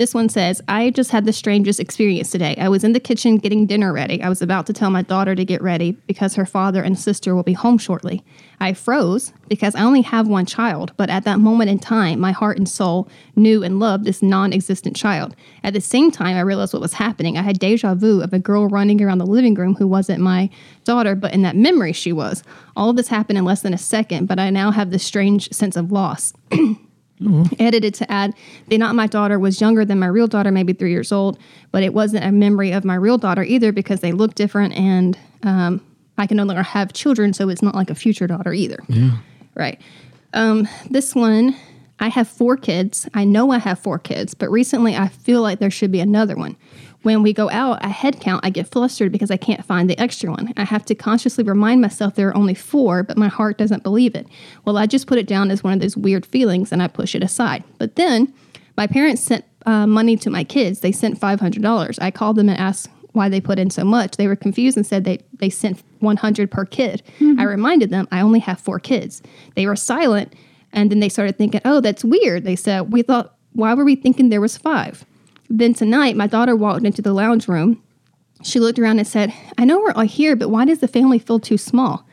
this 0.00 0.14
one 0.14 0.30
says, 0.30 0.62
I 0.66 0.88
just 0.88 1.10
had 1.10 1.26
the 1.26 1.32
strangest 1.32 1.78
experience 1.78 2.30
today. 2.30 2.56
I 2.56 2.70
was 2.70 2.84
in 2.84 2.94
the 2.94 3.00
kitchen 3.00 3.36
getting 3.36 3.66
dinner 3.66 3.92
ready. 3.92 4.22
I 4.22 4.30
was 4.30 4.40
about 4.40 4.64
to 4.68 4.72
tell 4.72 4.88
my 4.88 5.02
daughter 5.02 5.34
to 5.34 5.44
get 5.44 5.60
ready 5.60 5.92
because 6.06 6.36
her 6.36 6.46
father 6.46 6.82
and 6.82 6.98
sister 6.98 7.34
will 7.34 7.42
be 7.42 7.52
home 7.52 7.76
shortly. 7.76 8.24
I 8.60 8.72
froze 8.72 9.34
because 9.46 9.74
I 9.74 9.82
only 9.82 10.00
have 10.00 10.26
one 10.26 10.46
child, 10.46 10.94
but 10.96 11.10
at 11.10 11.24
that 11.24 11.38
moment 11.38 11.68
in 11.68 11.78
time, 11.78 12.18
my 12.18 12.32
heart 12.32 12.56
and 12.56 12.66
soul 12.66 13.10
knew 13.36 13.62
and 13.62 13.78
loved 13.78 14.06
this 14.06 14.22
non 14.22 14.54
existent 14.54 14.96
child. 14.96 15.36
At 15.62 15.74
the 15.74 15.82
same 15.82 16.10
time, 16.10 16.34
I 16.34 16.40
realized 16.40 16.72
what 16.72 16.80
was 16.80 16.94
happening. 16.94 17.36
I 17.36 17.42
had 17.42 17.58
deja 17.58 17.94
vu 17.94 18.22
of 18.22 18.32
a 18.32 18.38
girl 18.38 18.68
running 18.68 19.02
around 19.02 19.18
the 19.18 19.26
living 19.26 19.54
room 19.54 19.74
who 19.74 19.86
wasn't 19.86 20.22
my 20.22 20.48
daughter, 20.84 21.14
but 21.14 21.34
in 21.34 21.42
that 21.42 21.56
memory, 21.56 21.92
she 21.92 22.10
was. 22.10 22.42
All 22.74 22.88
of 22.88 22.96
this 22.96 23.08
happened 23.08 23.36
in 23.36 23.44
less 23.44 23.60
than 23.60 23.74
a 23.74 23.78
second, 23.78 24.28
but 24.28 24.38
I 24.38 24.48
now 24.48 24.70
have 24.70 24.92
this 24.92 25.04
strange 25.04 25.52
sense 25.52 25.76
of 25.76 25.92
loss 25.92 26.32
edited 27.58 27.94
to 27.94 28.10
add 28.10 28.34
the 28.68 28.78
not 28.78 28.94
my 28.94 29.06
daughter 29.06 29.38
was 29.38 29.60
younger 29.60 29.84
than 29.84 29.98
my 29.98 30.06
real 30.06 30.26
daughter 30.26 30.50
maybe 30.50 30.72
three 30.72 30.90
years 30.90 31.12
old 31.12 31.38
but 31.70 31.82
it 31.82 31.92
wasn't 31.92 32.24
a 32.24 32.32
memory 32.32 32.72
of 32.72 32.84
my 32.84 32.94
real 32.94 33.18
daughter 33.18 33.42
either 33.42 33.72
because 33.72 34.00
they 34.00 34.12
look 34.12 34.34
different 34.34 34.72
and 34.74 35.18
um, 35.42 35.80
i 36.18 36.26
can 36.26 36.36
no 36.36 36.44
longer 36.44 36.62
have 36.62 36.92
children 36.92 37.32
so 37.32 37.48
it's 37.48 37.62
not 37.62 37.74
like 37.74 37.90
a 37.90 37.94
future 37.94 38.26
daughter 38.26 38.52
either. 38.52 38.78
Yeah. 38.88 39.18
right. 39.54 39.80
Um, 40.32 40.66
this 40.88 41.14
one 41.14 41.54
i 41.98 42.08
have 42.08 42.26
four 42.28 42.56
kids. 42.56 43.08
I 43.12 43.24
know 43.24 43.50
i 43.50 43.58
have 43.58 43.78
four 43.78 43.98
kids 43.98 44.32
but 44.34 44.48
recently 44.50 44.96
i 44.96 45.08
feel 45.08 45.42
like 45.42 45.58
there 45.58 45.70
should 45.70 45.92
be 45.92 46.00
another 46.00 46.36
one 46.36 46.56
when 47.02 47.22
we 47.22 47.32
go 47.32 47.48
out 47.50 47.82
at 47.82 47.90
head 47.90 48.20
count, 48.20 48.44
I 48.44 48.50
get 48.50 48.68
flustered 48.68 49.10
because 49.10 49.30
I 49.30 49.36
can't 49.36 49.64
find 49.64 49.88
the 49.88 49.98
extra 49.98 50.30
one. 50.30 50.52
I 50.56 50.64
have 50.64 50.84
to 50.86 50.94
consciously 50.94 51.44
remind 51.44 51.80
myself 51.80 52.14
there 52.14 52.28
are 52.28 52.36
only 52.36 52.54
four, 52.54 53.02
but 53.02 53.16
my 53.16 53.28
heart 53.28 53.56
doesn't 53.56 53.82
believe 53.82 54.14
it. 54.14 54.26
Well, 54.64 54.76
I 54.76 54.86
just 54.86 55.06
put 55.06 55.18
it 55.18 55.26
down 55.26 55.50
as 55.50 55.64
one 55.64 55.72
of 55.72 55.80
those 55.80 55.96
weird 55.96 56.26
feelings 56.26 56.72
and 56.72 56.82
I 56.82 56.88
push 56.88 57.14
it 57.14 57.22
aside. 57.22 57.64
But 57.78 57.96
then 57.96 58.32
my 58.76 58.86
parents 58.86 59.22
sent 59.22 59.44
uh, 59.66 59.86
money 59.86 60.16
to 60.18 60.30
my 60.30 60.44
kids. 60.44 60.80
They 60.80 60.92
sent 60.92 61.18
$500. 61.18 61.98
I 62.00 62.10
called 62.10 62.36
them 62.36 62.48
and 62.48 62.58
asked 62.58 62.90
why 63.12 63.28
they 63.28 63.40
put 63.40 63.58
in 63.58 63.70
so 63.70 63.84
much. 63.84 64.16
They 64.16 64.26
were 64.26 64.36
confused 64.36 64.76
and 64.76 64.86
said 64.86 65.04
they, 65.04 65.18
they 65.32 65.50
sent 65.50 65.82
100 66.00 66.50
per 66.50 66.64
kid. 66.64 67.02
I 67.38 67.44
reminded 67.44 67.90
them 67.90 68.08
I 68.12 68.20
only 68.20 68.38
have 68.40 68.60
four 68.60 68.78
kids. 68.78 69.22
They 69.56 69.66
were 69.66 69.76
silent 69.76 70.34
and 70.72 70.90
then 70.90 71.00
they 71.00 71.08
started 71.08 71.36
thinking, 71.36 71.60
oh, 71.64 71.80
that's 71.80 72.04
weird. 72.04 72.44
They 72.44 72.56
said, 72.56 72.92
we 72.92 73.02
thought, 73.02 73.34
why 73.52 73.74
were 73.74 73.84
we 73.84 73.96
thinking 73.96 74.28
there 74.28 74.40
was 74.40 74.56
five? 74.56 75.04
Then 75.50 75.74
tonight, 75.74 76.16
my 76.16 76.28
daughter 76.28 76.54
walked 76.54 76.86
into 76.86 77.02
the 77.02 77.12
lounge 77.12 77.48
room. 77.48 77.82
She 78.42 78.60
looked 78.60 78.78
around 78.78 79.00
and 79.00 79.06
said, 79.06 79.34
I 79.58 79.64
know 79.64 79.80
we're 79.80 79.92
all 79.92 80.02
here, 80.02 80.36
but 80.36 80.48
why 80.48 80.64
does 80.64 80.78
the 80.78 80.88
family 80.88 81.18
feel 81.18 81.40
too 81.40 81.58
small? 81.58 82.06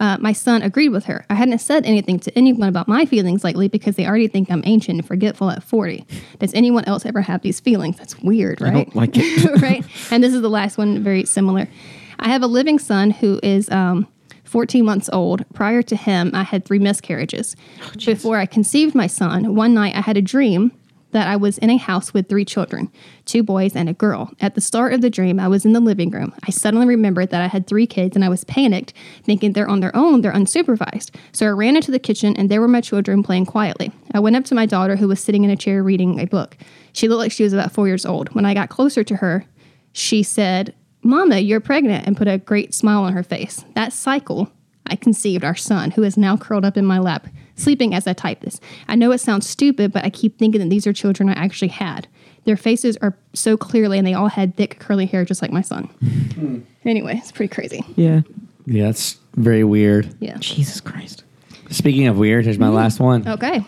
Uh, 0.00 0.16
my 0.18 0.32
son 0.32 0.62
agreed 0.62 0.88
with 0.88 1.04
her. 1.04 1.24
I 1.30 1.34
hadn't 1.34 1.58
said 1.58 1.86
anything 1.86 2.18
to 2.20 2.36
anyone 2.36 2.68
about 2.68 2.88
my 2.88 3.04
feelings 3.04 3.44
lately 3.44 3.68
because 3.68 3.96
they 3.96 4.06
already 4.06 4.28
think 4.28 4.50
I'm 4.50 4.62
ancient 4.66 4.98
and 4.98 5.06
forgetful 5.06 5.50
at 5.50 5.62
40. 5.62 6.04
Does 6.38 6.52
anyone 6.52 6.84
else 6.86 7.06
ever 7.06 7.20
have 7.20 7.42
these 7.42 7.60
feelings? 7.60 7.96
That's 7.96 8.18
weird, 8.18 8.60
right? 8.60 8.70
I 8.70 8.74
don't 8.74 8.96
like 8.96 9.10
it. 9.14 9.60
right? 9.62 9.84
And 10.10 10.24
this 10.24 10.34
is 10.34 10.40
the 10.40 10.50
last 10.50 10.78
one, 10.78 11.02
very 11.02 11.24
similar. 11.24 11.68
I 12.18 12.28
have 12.28 12.42
a 12.42 12.46
living 12.46 12.78
son 12.78 13.10
who 13.10 13.38
is 13.42 13.70
um, 13.70 14.08
14 14.44 14.84
months 14.84 15.10
old. 15.12 15.44
Prior 15.54 15.82
to 15.82 15.94
him, 15.94 16.30
I 16.34 16.42
had 16.42 16.64
three 16.64 16.78
miscarriages. 16.78 17.54
Before 18.04 18.38
I 18.38 18.46
conceived 18.46 18.94
my 18.94 19.06
son, 19.06 19.54
one 19.54 19.74
night 19.74 19.94
I 19.94 20.00
had 20.00 20.16
a 20.16 20.22
dream 20.22 20.72
that 21.12 21.28
I 21.28 21.36
was 21.36 21.58
in 21.58 21.70
a 21.70 21.76
house 21.76 22.14
with 22.14 22.28
three 22.28 22.44
children, 22.44 22.90
two 23.24 23.42
boys 23.42 23.74
and 23.74 23.88
a 23.88 23.92
girl. 23.92 24.32
At 24.40 24.54
the 24.54 24.60
start 24.60 24.92
of 24.92 25.00
the 25.00 25.10
dream, 25.10 25.40
I 25.40 25.48
was 25.48 25.64
in 25.64 25.72
the 25.72 25.80
living 25.80 26.10
room. 26.10 26.34
I 26.46 26.50
suddenly 26.50 26.86
remembered 26.86 27.30
that 27.30 27.42
I 27.42 27.46
had 27.46 27.66
three 27.66 27.86
kids 27.86 28.16
and 28.16 28.24
I 28.24 28.28
was 28.28 28.44
panicked, 28.44 28.92
thinking 29.22 29.52
they're 29.52 29.68
on 29.68 29.80
their 29.80 29.94
own, 29.96 30.20
they're 30.20 30.32
unsupervised. 30.32 31.14
So 31.32 31.46
I 31.46 31.50
ran 31.50 31.76
into 31.76 31.90
the 31.90 31.98
kitchen 31.98 32.36
and 32.36 32.48
there 32.48 32.60
were 32.60 32.68
my 32.68 32.80
children 32.80 33.22
playing 33.22 33.46
quietly. 33.46 33.92
I 34.12 34.20
went 34.20 34.36
up 34.36 34.44
to 34.46 34.54
my 34.54 34.66
daughter 34.66 34.96
who 34.96 35.08
was 35.08 35.20
sitting 35.20 35.44
in 35.44 35.50
a 35.50 35.56
chair 35.56 35.82
reading 35.82 36.20
a 36.20 36.26
book. 36.26 36.56
She 36.92 37.08
looked 37.08 37.20
like 37.20 37.32
she 37.32 37.44
was 37.44 37.52
about 37.52 37.72
four 37.72 37.86
years 37.86 38.06
old. 38.06 38.34
When 38.34 38.46
I 38.46 38.54
got 38.54 38.68
closer 38.68 39.04
to 39.04 39.16
her, 39.16 39.44
she 39.92 40.22
said, 40.22 40.74
Mama, 41.02 41.38
you're 41.38 41.60
pregnant, 41.60 42.06
and 42.06 42.16
put 42.16 42.28
a 42.28 42.38
great 42.38 42.74
smile 42.74 43.04
on 43.04 43.14
her 43.14 43.22
face. 43.22 43.64
That 43.74 43.92
cycle, 43.92 44.52
I 44.86 44.96
conceived 44.96 45.44
our 45.44 45.54
son, 45.54 45.92
who 45.92 46.02
is 46.02 46.16
now 46.16 46.36
curled 46.36 46.64
up 46.64 46.76
in 46.76 46.84
my 46.84 46.98
lap, 46.98 47.26
sleeping 47.60 47.94
as 47.94 48.06
I 48.06 48.12
type 48.12 48.40
this. 48.40 48.60
I 48.88 48.96
know 48.96 49.12
it 49.12 49.18
sounds 49.18 49.48
stupid, 49.48 49.92
but 49.92 50.04
I 50.04 50.10
keep 50.10 50.38
thinking 50.38 50.60
that 50.60 50.70
these 50.70 50.86
are 50.86 50.92
children 50.92 51.28
I 51.28 51.32
actually 51.32 51.68
had. 51.68 52.08
Their 52.44 52.56
faces 52.56 52.96
are 53.02 53.16
so 53.34 53.56
clearly, 53.56 53.98
and 53.98 54.06
they 54.06 54.14
all 54.14 54.28
had 54.28 54.56
thick, 54.56 54.78
curly 54.78 55.06
hair, 55.06 55.24
just 55.24 55.42
like 55.42 55.52
my 55.52 55.60
son. 55.60 55.88
anyway, 56.84 57.16
it's 57.18 57.32
pretty 57.32 57.54
crazy. 57.54 57.84
Yeah. 57.96 58.22
yeah, 58.66 58.88
it's 58.88 59.18
very 59.34 59.64
weird. 59.64 60.14
Yeah. 60.20 60.38
Jesus 60.38 60.80
Christ. 60.80 61.24
Speaking 61.70 62.08
of 62.08 62.18
weird, 62.18 62.44
here's 62.44 62.58
my 62.58 62.68
last 62.68 62.98
one. 62.98 63.28
Okay. 63.28 63.64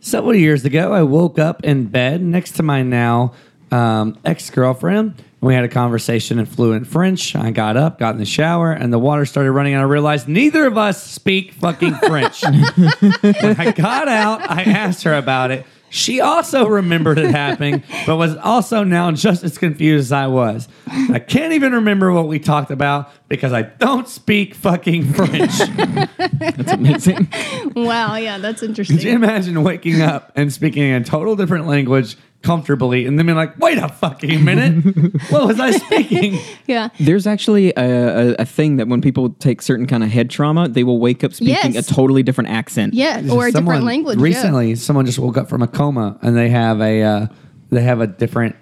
Several 0.00 0.34
years 0.34 0.64
ago, 0.64 0.92
I 0.92 1.02
woke 1.02 1.38
up 1.38 1.64
in 1.64 1.86
bed 1.86 2.22
next 2.22 2.52
to 2.52 2.62
my 2.62 2.82
now 2.82 3.34
um, 3.70 4.18
ex 4.24 4.50
girlfriend. 4.50 5.22
We 5.42 5.54
had 5.54 5.64
a 5.64 5.68
conversation 5.68 6.38
in 6.38 6.46
fluent 6.46 6.86
French. 6.86 7.34
I 7.34 7.50
got 7.50 7.76
up, 7.76 7.98
got 7.98 8.14
in 8.14 8.20
the 8.20 8.24
shower, 8.24 8.70
and 8.70 8.92
the 8.92 8.98
water 8.98 9.26
started 9.26 9.50
running. 9.50 9.74
And 9.74 9.82
I 9.82 9.86
realized 9.86 10.28
neither 10.28 10.68
of 10.68 10.78
us 10.78 11.02
speak 11.02 11.52
fucking 11.54 11.94
French. 11.96 12.42
when 12.44 13.60
I 13.60 13.72
got 13.72 14.06
out, 14.06 14.48
I 14.48 14.62
asked 14.62 15.02
her 15.02 15.14
about 15.14 15.50
it. 15.50 15.66
She 15.90 16.20
also 16.20 16.66
remembered 16.68 17.18
it 17.18 17.32
happening, 17.32 17.82
but 18.06 18.16
was 18.16 18.36
also 18.36 18.82
now 18.84 19.10
just 19.10 19.42
as 19.42 19.58
confused 19.58 20.06
as 20.06 20.12
I 20.12 20.28
was. 20.28 20.68
I 20.86 21.18
can't 21.18 21.52
even 21.52 21.72
remember 21.72 22.12
what 22.12 22.28
we 22.28 22.38
talked 22.38 22.70
about 22.70 23.10
because 23.28 23.52
I 23.52 23.62
don't 23.62 24.08
speak 24.08 24.54
fucking 24.54 25.12
French. 25.12 25.58
That's 25.58 26.72
amazing. 26.72 27.28
Wow. 27.74 28.16
Yeah, 28.16 28.38
that's 28.38 28.62
interesting. 28.62 28.96
Could 28.96 29.04
you 29.04 29.12
imagine 29.12 29.62
waking 29.62 30.02
up 30.02 30.32
and 30.36 30.52
speaking 30.52 30.92
a 30.92 31.02
total 31.02 31.36
different 31.36 31.66
language 31.66 32.16
comfortably 32.42 33.06
and 33.06 33.18
then 33.18 33.26
being 33.26 33.36
like, 33.36 33.56
wait 33.58 33.78
a 33.78 33.88
fucking 33.88 34.44
minute, 34.44 34.84
what 35.30 35.46
was 35.46 35.60
I 35.60 35.70
speaking? 35.72 36.38
Yeah. 36.66 36.88
There's 37.00 37.26
actually 37.26 37.72
a, 37.76 38.30
a, 38.30 38.34
a 38.40 38.44
thing 38.44 38.76
that 38.76 38.88
when 38.88 39.00
people 39.00 39.30
take 39.30 39.60
certain 39.62 39.86
kind 39.86 40.02
of 40.04 40.10
head 40.10 40.30
trauma, 40.30 40.68
they 40.68 40.84
will 40.84 40.98
wake 41.00 41.22
up 41.24 41.32
speaking 41.34 41.72
Yes. 41.74 41.90
a 41.90 41.94
totally 41.94 42.22
different 42.22 42.50
accent. 42.50 42.94
Yeah. 42.94 43.16
Or 43.16 43.20
a 43.20 43.24
different 43.50 43.52
Someone- 43.52 43.84
language. 43.84 44.18
yeah. 44.18 44.22
Recently, 44.24 44.74
someone 44.76 45.06
just 45.06 45.18
woke 45.18 45.36
up 45.36 45.48
from 45.48 45.62
a 45.62 45.66
coma 45.68 46.18
and 46.22 46.36
they 46.36 46.48
have 46.50 46.80
a 46.80 47.02
uh, 47.02 47.26
they 47.70 47.82
have 47.82 48.00
a 48.00 48.06
different 48.06 48.54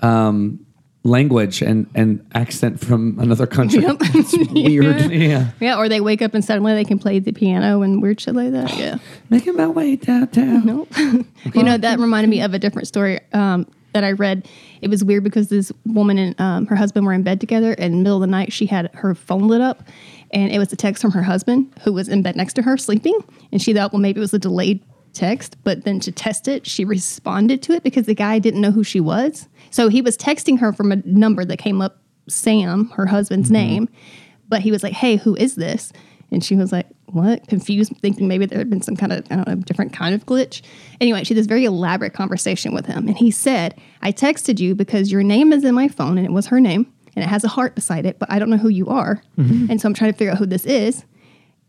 um, 0.00 0.60
language 1.08 1.62
and, 1.62 1.88
and 1.94 2.24
accent 2.34 2.78
from 2.80 3.18
another 3.18 3.46
country. 3.46 3.82
Yep. 3.82 4.00
Weird. 4.52 5.10
yeah, 5.10 5.50
Yeah, 5.60 5.78
or 5.78 5.88
they 5.88 6.00
wake 6.00 6.22
up 6.22 6.34
and 6.34 6.44
suddenly 6.44 6.74
they 6.74 6.84
can 6.84 6.98
play 6.98 7.18
the 7.18 7.32
piano 7.32 7.82
and 7.82 8.00
weird 8.02 8.20
shit 8.20 8.34
like 8.34 8.52
that. 8.52 8.76
Yeah. 8.76 8.98
making 9.30 9.56
my 9.56 9.66
way 9.66 9.96
downtown. 9.96 10.64
Nope. 10.64 10.88
you 11.54 11.62
know, 11.62 11.76
that 11.78 11.98
reminded 11.98 12.28
me 12.28 12.40
of 12.42 12.54
a 12.54 12.58
different 12.58 12.88
story 12.88 13.20
um, 13.32 13.66
that 13.92 14.04
I 14.04 14.12
read. 14.12 14.48
It 14.80 14.88
was 14.90 15.02
weird 15.02 15.24
because 15.24 15.48
this 15.48 15.72
woman 15.84 16.18
and 16.18 16.40
um, 16.40 16.66
her 16.66 16.76
husband 16.76 17.06
were 17.06 17.12
in 17.12 17.22
bed 17.22 17.40
together, 17.40 17.72
and 17.72 17.86
in 17.86 17.92
the 17.92 17.98
middle 17.98 18.16
of 18.16 18.20
the 18.20 18.26
night, 18.26 18.52
she 18.52 18.66
had 18.66 18.90
her 18.94 19.14
phone 19.14 19.48
lit 19.48 19.60
up, 19.60 19.82
and 20.30 20.52
it 20.52 20.58
was 20.58 20.72
a 20.72 20.76
text 20.76 21.02
from 21.02 21.10
her 21.12 21.22
husband 21.22 21.72
who 21.82 21.92
was 21.92 22.08
in 22.08 22.22
bed 22.22 22.36
next 22.36 22.54
to 22.54 22.62
her 22.62 22.76
sleeping. 22.76 23.18
And 23.50 23.60
she 23.60 23.72
thought, 23.74 23.92
well, 23.92 24.00
maybe 24.00 24.18
it 24.18 24.20
was 24.20 24.34
a 24.34 24.38
delayed 24.38 24.82
text, 25.18 25.56
but 25.64 25.84
then 25.84 26.00
to 26.00 26.12
test 26.12 26.48
it, 26.48 26.66
she 26.66 26.84
responded 26.84 27.62
to 27.62 27.72
it 27.72 27.82
because 27.82 28.06
the 28.06 28.14
guy 28.14 28.38
didn't 28.38 28.60
know 28.60 28.70
who 28.70 28.84
she 28.84 29.00
was. 29.00 29.48
So 29.70 29.88
he 29.88 30.00
was 30.00 30.16
texting 30.16 30.58
her 30.60 30.72
from 30.72 30.92
a 30.92 30.96
number 31.04 31.44
that 31.44 31.58
came 31.58 31.82
up 31.82 32.00
Sam, 32.28 32.90
her 32.90 33.06
husband's 33.06 33.48
mm-hmm. 33.48 33.66
name, 33.66 33.88
but 34.48 34.62
he 34.62 34.70
was 34.70 34.82
like, 34.82 34.92
hey, 34.92 35.16
who 35.16 35.34
is 35.36 35.56
this? 35.56 35.92
And 36.30 36.44
she 36.44 36.56
was 36.56 36.72
like, 36.72 36.86
what? 37.06 37.46
Confused, 37.48 37.92
thinking 38.00 38.28
maybe 38.28 38.46
there 38.46 38.58
had 38.58 38.70
been 38.70 38.82
some 38.82 38.96
kind 38.96 39.12
of, 39.12 39.26
I 39.30 39.36
don't 39.36 39.48
know, 39.48 39.54
different 39.56 39.92
kind 39.92 40.14
of 40.14 40.26
glitch. 40.26 40.62
Anyway, 41.00 41.24
she 41.24 41.34
had 41.34 41.38
this 41.38 41.46
very 41.46 41.64
elaborate 41.64 42.12
conversation 42.12 42.74
with 42.74 42.86
him. 42.86 43.08
And 43.08 43.16
he 43.16 43.30
said, 43.30 43.80
I 44.02 44.12
texted 44.12 44.60
you 44.60 44.74
because 44.74 45.10
your 45.10 45.22
name 45.22 45.52
is 45.52 45.64
in 45.64 45.74
my 45.74 45.88
phone 45.88 46.18
and 46.18 46.26
it 46.26 46.32
was 46.32 46.46
her 46.48 46.60
name 46.60 46.92
and 47.16 47.24
it 47.24 47.28
has 47.28 47.44
a 47.44 47.48
heart 47.48 47.74
beside 47.74 48.04
it, 48.04 48.18
but 48.18 48.30
I 48.30 48.38
don't 48.38 48.50
know 48.50 48.58
who 48.58 48.68
you 48.68 48.88
are. 48.88 49.22
Mm-hmm. 49.38 49.70
And 49.70 49.80
so 49.80 49.88
I'm 49.88 49.94
trying 49.94 50.12
to 50.12 50.18
figure 50.18 50.32
out 50.32 50.38
who 50.38 50.46
this 50.46 50.66
is. 50.66 51.04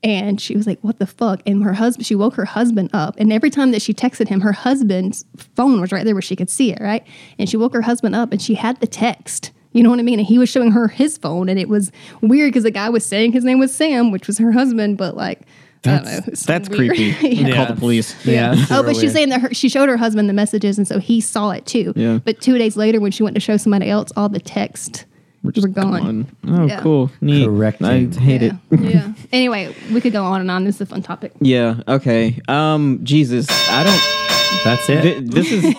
And 0.03 0.39
she 0.39 0.55
was 0.55 0.65
like, 0.65 0.79
What 0.81 0.99
the 0.99 1.07
fuck? 1.07 1.41
And 1.45 1.63
her 1.63 1.73
husband, 1.73 2.05
she 2.05 2.15
woke 2.15 2.35
her 2.35 2.45
husband 2.45 2.89
up. 2.93 3.15
And 3.17 3.33
every 3.33 3.49
time 3.49 3.71
that 3.71 3.81
she 3.81 3.93
texted 3.93 4.27
him, 4.29 4.41
her 4.41 4.53
husband's 4.53 5.25
phone 5.55 5.81
was 5.81 5.91
right 5.91 6.05
there 6.05 6.15
where 6.15 6.21
she 6.21 6.35
could 6.35 6.49
see 6.49 6.71
it, 6.71 6.79
right? 6.81 7.05
And 7.37 7.49
she 7.49 7.57
woke 7.57 7.73
her 7.73 7.81
husband 7.81 8.15
up 8.15 8.31
and 8.31 8.41
she 8.41 8.55
had 8.55 8.79
the 8.79 8.87
text. 8.87 9.51
You 9.73 9.83
know 9.83 9.89
what 9.89 9.99
I 9.99 10.03
mean? 10.03 10.19
And 10.19 10.27
he 10.27 10.39
was 10.39 10.49
showing 10.49 10.71
her 10.71 10.87
his 10.87 11.17
phone. 11.17 11.49
And 11.49 11.59
it 11.59 11.69
was 11.69 11.91
weird 12.21 12.49
because 12.49 12.63
the 12.63 12.71
guy 12.71 12.89
was 12.89 13.05
saying 13.05 13.33
his 13.33 13.43
name 13.43 13.59
was 13.59 13.75
Sam, 13.75 14.09
which 14.11 14.25
was 14.25 14.37
her 14.39 14.51
husband, 14.51 14.97
but 14.97 15.15
like, 15.17 15.41
That's, 15.83 16.27
know, 16.27 16.33
that's 16.53 16.69
weird- 16.69 16.95
creepy. 16.95 17.27
Yeah. 17.35 17.55
Call 17.55 17.65
the 17.67 17.79
police. 17.79 18.25
Yeah. 18.25 18.55
Oh, 18.71 18.81
but 18.83 18.95
she's 18.95 19.13
saying 19.13 19.29
that 19.29 19.41
her, 19.41 19.53
she 19.53 19.69
showed 19.69 19.87
her 19.89 19.97
husband 19.97 20.27
the 20.27 20.33
messages, 20.33 20.77
and 20.77 20.87
so 20.87 20.99
he 20.99 21.21
saw 21.21 21.51
it 21.51 21.65
too. 21.65 21.93
Yeah. 21.95 22.17
But 22.23 22.41
two 22.41 22.57
days 22.57 22.75
later, 22.77 22.99
when 22.99 23.11
she 23.11 23.21
went 23.23 23.35
to 23.35 23.39
show 23.39 23.57
somebody 23.57 23.89
else, 23.89 24.11
all 24.17 24.27
the 24.29 24.39
text 24.39 25.05
were, 25.43 25.51
Just 25.51 25.71
gone. 25.73 26.27
Oh, 26.47 26.65
Yeah. 26.65 26.81
cool. 26.81 27.11
Neat. 27.21 27.45
Correct. 27.45 27.81
I 27.81 28.05
hate 28.05 28.41
yeah. 28.41 28.53
it. 28.71 28.79
yeah. 28.79 29.13
Anyway, 29.31 29.73
we 29.91 30.01
could 30.01 30.11
go 30.13 30.23
on 30.23 30.41
and 30.41 30.49
on. 30.51 30.63
This 30.65 30.75
is 30.75 30.81
a 30.81 30.85
fun 30.87 31.01
topic. 31.01 31.31
Yeah. 31.39 31.81
Okay. 31.87 32.39
Um. 32.47 32.99
Jesus. 33.03 33.47
I 33.69 33.83
don't. 33.83 34.63
That's 34.63 34.89
it. 34.89 35.01
Th- 35.03 35.23
this 35.23 35.51
is 35.51 35.75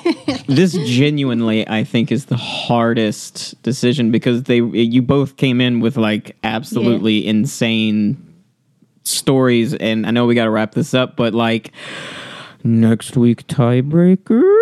this 0.47 0.73
genuinely 0.89 1.69
I 1.69 1.83
think 1.85 2.13
is 2.13 2.27
the 2.27 2.37
hardest 2.37 3.61
decision 3.63 4.11
because 4.13 4.45
they 4.45 4.61
you 4.61 5.03
both 5.03 5.37
came 5.37 5.61
in 5.61 5.81
with 5.81 5.97
like 5.97 6.37
absolutely 6.45 7.27
insane 7.27 8.17
stories 9.03 9.75
and 9.75 10.07
I 10.07 10.13
know 10.13 10.27
we 10.27 10.35
got 10.37 10.45
to 10.45 10.51
wrap 10.51 10.73
this 10.73 10.95
up 10.95 11.17
but 11.17 11.35
like 11.35 11.73
next 12.63 13.17
week 13.17 13.47
tiebreaker 13.49 14.60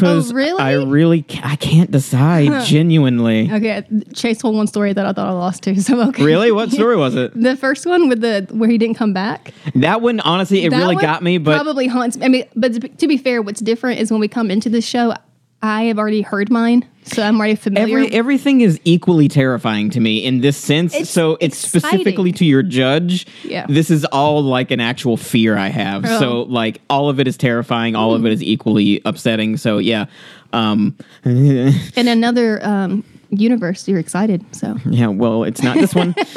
cuz 0.00 0.30
Oh, 0.30 0.34
really? 0.34 0.60
I 0.60 0.72
really 0.74 1.22
ca- 1.22 1.40
I 1.44 1.56
can't 1.56 1.90
decide 1.90 2.64
genuinely. 2.66 3.50
Okay, 3.52 3.82
Chase 4.14 4.38
told 4.38 4.56
one 4.56 4.66
story 4.66 4.92
that 4.92 5.04
I 5.06 5.12
thought 5.12 5.28
I 5.28 5.32
lost 5.32 5.62
too. 5.62 5.74
So 5.80 6.00
okay. 6.08 6.22
Really? 6.24 6.52
What 6.52 6.70
story 6.70 6.96
was 6.96 7.14
it? 7.14 7.32
The 7.48 7.56
first 7.56 7.86
one 7.86 8.08
with 8.08 8.20
the 8.20 8.46
where 8.50 8.68
he 8.68 8.78
didn't 8.78 8.96
come 8.96 9.12
back. 9.12 9.52
That 9.74 10.00
one 10.02 10.20
honestly 10.20 10.64
it 10.64 10.70
That 10.70 10.78
really 10.78 10.96
got 10.96 11.22
me 11.22 11.38
but 11.38 11.54
probably 11.54 11.86
haunts. 11.86 12.18
I 12.22 12.28
mean, 12.28 12.44
but 12.54 12.74
to 12.74 12.80
be- 12.80 12.88
to 12.88 13.06
be 13.08 13.16
fair, 13.16 13.40
what's 13.42 13.60
different 13.60 14.00
is 14.00 14.10
when 14.10 14.20
we 14.20 14.28
come 14.28 14.50
into 14.50 14.68
this 14.68 14.84
show, 14.86 15.14
I 15.60 15.84
have 15.84 15.98
already 15.98 16.22
heard 16.22 16.50
mine, 16.50 16.88
so 17.02 17.22
I'm 17.22 17.36
already 17.38 17.56
familiar. 17.56 17.98
Every 17.98 18.12
everything 18.12 18.60
is 18.60 18.80
equally 18.84 19.26
terrifying 19.26 19.90
to 19.90 20.00
me 20.00 20.24
in 20.24 20.40
this 20.40 20.56
sense. 20.56 20.94
It's 20.94 21.10
so 21.10 21.36
it's 21.40 21.64
exciting. 21.64 22.00
specifically 22.00 22.32
to 22.32 22.44
your 22.44 22.62
judge. 22.62 23.26
Yeah. 23.42 23.66
This 23.68 23.90
is 23.90 24.04
all 24.06 24.42
like 24.42 24.70
an 24.70 24.78
actual 24.78 25.16
fear 25.16 25.56
I 25.56 25.68
have. 25.68 26.04
Oh. 26.06 26.18
So 26.20 26.42
like 26.42 26.80
all 26.88 27.08
of 27.08 27.18
it 27.18 27.26
is 27.26 27.36
terrifying. 27.36 27.96
All 27.96 28.14
of 28.14 28.24
it 28.24 28.32
is 28.32 28.42
equally 28.42 29.02
upsetting. 29.04 29.56
So 29.56 29.78
yeah. 29.78 30.06
Um 30.52 30.96
in 31.24 31.74
another 31.96 32.64
um, 32.64 33.02
universe, 33.30 33.88
you're 33.88 33.98
excited. 33.98 34.44
So 34.54 34.76
yeah, 34.86 35.08
well, 35.08 35.42
it's 35.42 35.62
not 35.62 35.76
this 35.76 35.94
one. 35.94 36.14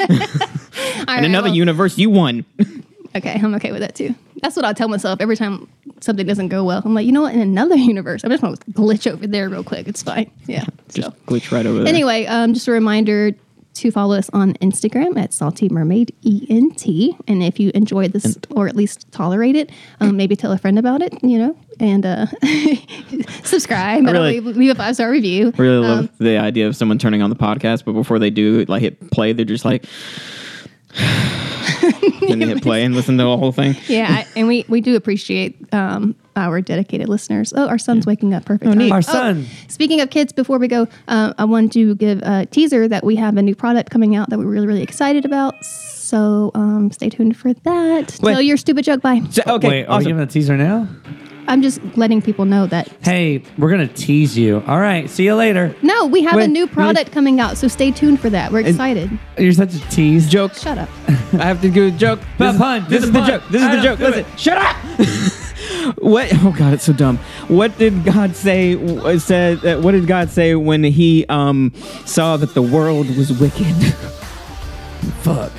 In 1.02 1.06
right, 1.06 1.24
another 1.24 1.48
well, 1.48 1.56
universe, 1.56 1.98
you 1.98 2.10
won. 2.10 2.44
Okay, 3.14 3.38
I'm 3.42 3.54
okay 3.56 3.72
with 3.72 3.80
that 3.80 3.94
too. 3.94 4.14
That's 4.40 4.56
what 4.56 4.64
I 4.64 4.72
tell 4.72 4.88
myself 4.88 5.20
every 5.20 5.36
time 5.36 5.68
something 6.02 6.26
doesn't 6.26 6.48
go 6.48 6.64
well. 6.64 6.82
I'm 6.84 6.94
like, 6.94 7.06
you 7.06 7.12
know 7.12 7.22
what? 7.22 7.34
In 7.34 7.40
another 7.40 7.76
universe, 7.92 8.24
I'm 8.24 8.30
just 8.30 8.42
gonna 8.42 8.56
glitch 8.72 9.10
over 9.10 9.26
there 9.26 9.48
real 9.48 9.64
quick. 9.64 9.88
It's 9.88 10.02
fine. 10.02 10.30
Yeah. 10.46 10.64
Just 10.90 11.08
so 11.08 11.14
glitch 11.26 11.50
right 11.52 11.64
over 11.64 11.78
there. 11.78 11.88
anyway, 11.88 12.26
um, 12.26 12.52
just 12.54 12.68
a 12.68 12.72
reminder 12.72 13.30
to 13.74 13.90
follow 13.90 14.14
us 14.16 14.28
on 14.34 14.52
Instagram 14.54 15.16
at 15.18 15.32
Salty 15.32 15.70
Mermaid 15.70 16.14
ENT. 16.26 16.84
And 17.26 17.42
if 17.42 17.58
you 17.58 17.70
enjoyed 17.74 18.12
this 18.12 18.36
or 18.50 18.68
at 18.68 18.76
least 18.76 19.10
tolerate 19.12 19.56
it, 19.56 19.70
um, 20.00 20.14
maybe 20.18 20.36
tell 20.36 20.52
a 20.52 20.58
friend 20.58 20.78
about 20.78 21.00
it, 21.00 21.14
you 21.24 21.38
know, 21.38 21.56
and 21.80 22.04
uh, 22.04 22.26
subscribe. 23.44 24.00
and 24.00 24.10
really- 24.12 24.40
leave, 24.40 24.56
leave 24.58 24.70
a 24.72 24.74
five 24.74 24.94
star 24.96 25.10
review. 25.10 25.52
I 25.56 25.62
really 25.62 25.78
love 25.86 25.98
Um, 26.00 26.10
the 26.18 26.36
idea 26.36 26.66
of 26.66 26.76
someone 26.76 26.98
turning 26.98 27.22
on 27.22 27.30
the 27.30 27.36
podcast, 27.36 27.86
but 27.86 27.92
before 27.92 28.18
they 28.18 28.28
do, 28.28 28.62
like 28.68 28.82
hit 28.82 29.10
play, 29.10 29.32
they're 29.32 29.46
just 29.46 29.64
like, 29.64 29.86
then 32.28 32.38
they 32.38 32.46
hit 32.46 32.62
play 32.62 32.84
and 32.84 32.94
listen 32.94 33.18
to 33.18 33.24
the 33.24 33.36
whole 33.36 33.52
thing. 33.52 33.76
yeah, 33.88 34.06
I, 34.10 34.26
and 34.36 34.48
we, 34.48 34.64
we 34.68 34.80
do 34.80 34.96
appreciate 34.96 35.72
um, 35.74 36.14
our 36.36 36.60
dedicated 36.60 37.08
listeners. 37.08 37.52
Oh, 37.56 37.68
our 37.68 37.78
son's 37.78 38.06
waking 38.06 38.34
up. 38.34 38.44
Perfect. 38.44 38.72
time. 38.72 38.92
Our 38.92 39.02
son. 39.02 39.46
Speaking 39.68 40.00
of 40.00 40.10
kids, 40.10 40.32
before 40.32 40.58
we 40.58 40.68
go, 40.68 40.88
uh, 41.08 41.34
I 41.38 41.44
want 41.44 41.72
to 41.74 41.94
give 41.96 42.20
a 42.22 42.46
teaser 42.46 42.88
that 42.88 43.04
we 43.04 43.16
have 43.16 43.36
a 43.36 43.42
new 43.42 43.54
product 43.54 43.90
coming 43.90 44.16
out 44.16 44.30
that 44.30 44.38
we're 44.38 44.46
really, 44.46 44.66
really 44.66 44.82
excited 44.82 45.24
about. 45.24 45.62
So 45.64 46.50
um, 46.54 46.90
stay 46.90 47.08
tuned 47.08 47.36
for 47.36 47.52
that. 47.54 48.18
Wait. 48.22 48.32
Tell 48.32 48.42
your 48.42 48.56
stupid 48.56 48.84
joke. 48.84 49.00
Bye. 49.00 49.22
So, 49.30 49.42
okay, 49.46 49.68
Wait, 49.68 49.84
are 49.84 49.88
we 49.88 49.94
awesome. 49.94 50.08
giving 50.08 50.22
a 50.22 50.26
teaser 50.26 50.56
now? 50.56 50.88
I'm 51.48 51.60
just 51.62 51.80
letting 51.96 52.22
people 52.22 52.44
know 52.44 52.66
that. 52.66 52.88
Hey, 53.02 53.42
we're 53.58 53.70
gonna 53.70 53.88
tease 53.88 54.38
you. 54.38 54.62
All 54.66 54.78
right, 54.78 55.08
see 55.10 55.24
you 55.24 55.34
later. 55.34 55.74
No, 55.82 56.06
we 56.06 56.22
have 56.22 56.36
Wait, 56.36 56.44
a 56.44 56.48
new 56.48 56.62
really? 56.64 56.72
product 56.74 57.12
coming 57.12 57.40
out. 57.40 57.56
So 57.58 57.68
stay 57.68 57.90
tuned 57.90 58.20
for 58.20 58.30
that. 58.30 58.52
We're 58.52 58.60
excited. 58.60 59.10
You're 59.38 59.52
such 59.52 59.74
a 59.74 59.80
tease. 59.90 60.28
joke. 60.28 60.54
Shut 60.54 60.78
up. 60.78 60.88
I 61.08 61.44
have 61.44 61.60
to 61.62 61.68
do 61.70 61.88
a 61.88 61.90
joke. 61.90 62.20
But 62.38 62.52
This, 62.52 62.60
pun. 62.60 62.80
this 62.88 62.88
Do 62.88 62.96
is 62.96 63.02
the 63.02 63.06
the 63.12 63.18
pun. 63.18 63.28
joke. 63.28 63.42
This 63.50 63.62
is 63.62 63.68
the 63.68 63.82
joke. 63.82 63.98
Listen. 63.98 64.20
it. 64.24 64.40
Shut 64.40 64.58
up. 64.58 65.96
what? 65.98 66.28
Oh 66.44 66.54
God, 66.56 66.74
it's 66.74 66.84
so 66.84 66.92
dumb. 66.92 67.18
What 67.48 67.76
did 67.78 68.04
God 68.04 68.36
say? 68.36 68.74
uh, 68.98 69.18
Said 69.18 69.64
uh, 69.64 69.80
what 69.80 69.92
did 69.92 70.06
God 70.06 70.30
say 70.30 70.54
when 70.54 70.84
He 70.84 71.26
um 71.28 71.72
saw 72.06 72.36
that 72.36 72.54
the 72.54 72.62
world 72.62 73.08
was 73.16 73.32
wicked? 73.32 73.66
Fuck. 75.22 75.52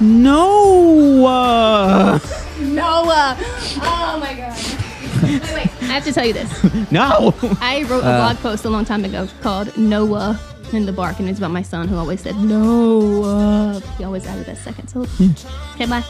No. 0.00 1.26
Uh, 1.26 2.18
Noah. 2.60 3.36
Oh 3.82 4.18
my 4.20 4.34
God. 4.34 5.22
wait, 5.22 5.42
wait. 5.54 5.82
I 5.82 5.86
have 5.86 6.04
to 6.04 6.12
tell 6.12 6.26
you 6.26 6.32
this. 6.32 6.50
no. 6.90 7.34
I 7.60 7.84
wrote 7.88 8.00
a 8.00 8.02
blog 8.02 8.36
post 8.38 8.64
a 8.64 8.70
long 8.70 8.84
time 8.84 9.04
ago 9.04 9.28
called 9.42 9.76
Noah 9.76 10.38
in 10.72 10.86
the 10.86 10.92
Bark, 10.92 11.18
and 11.20 11.28
it's 11.28 11.38
about 11.38 11.50
my 11.50 11.62
son 11.62 11.88
who 11.88 11.96
always 11.96 12.20
said 12.20 12.36
Noah. 12.36 13.80
He 13.98 14.04
always 14.04 14.26
added 14.26 14.46
that 14.46 14.58
second 14.58 14.88
syllable. 14.88 15.12
Okay, 15.74 15.86
bye. 15.86 16.04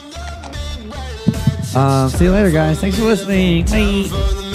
Um, 1.74 2.09
see 2.09 2.24
you 2.24 2.30
later, 2.32 2.51
guys. 2.51 2.80
Thanks 2.80 2.99
for 2.99 3.05
listening. 3.05 3.64
Bye. 3.66 4.51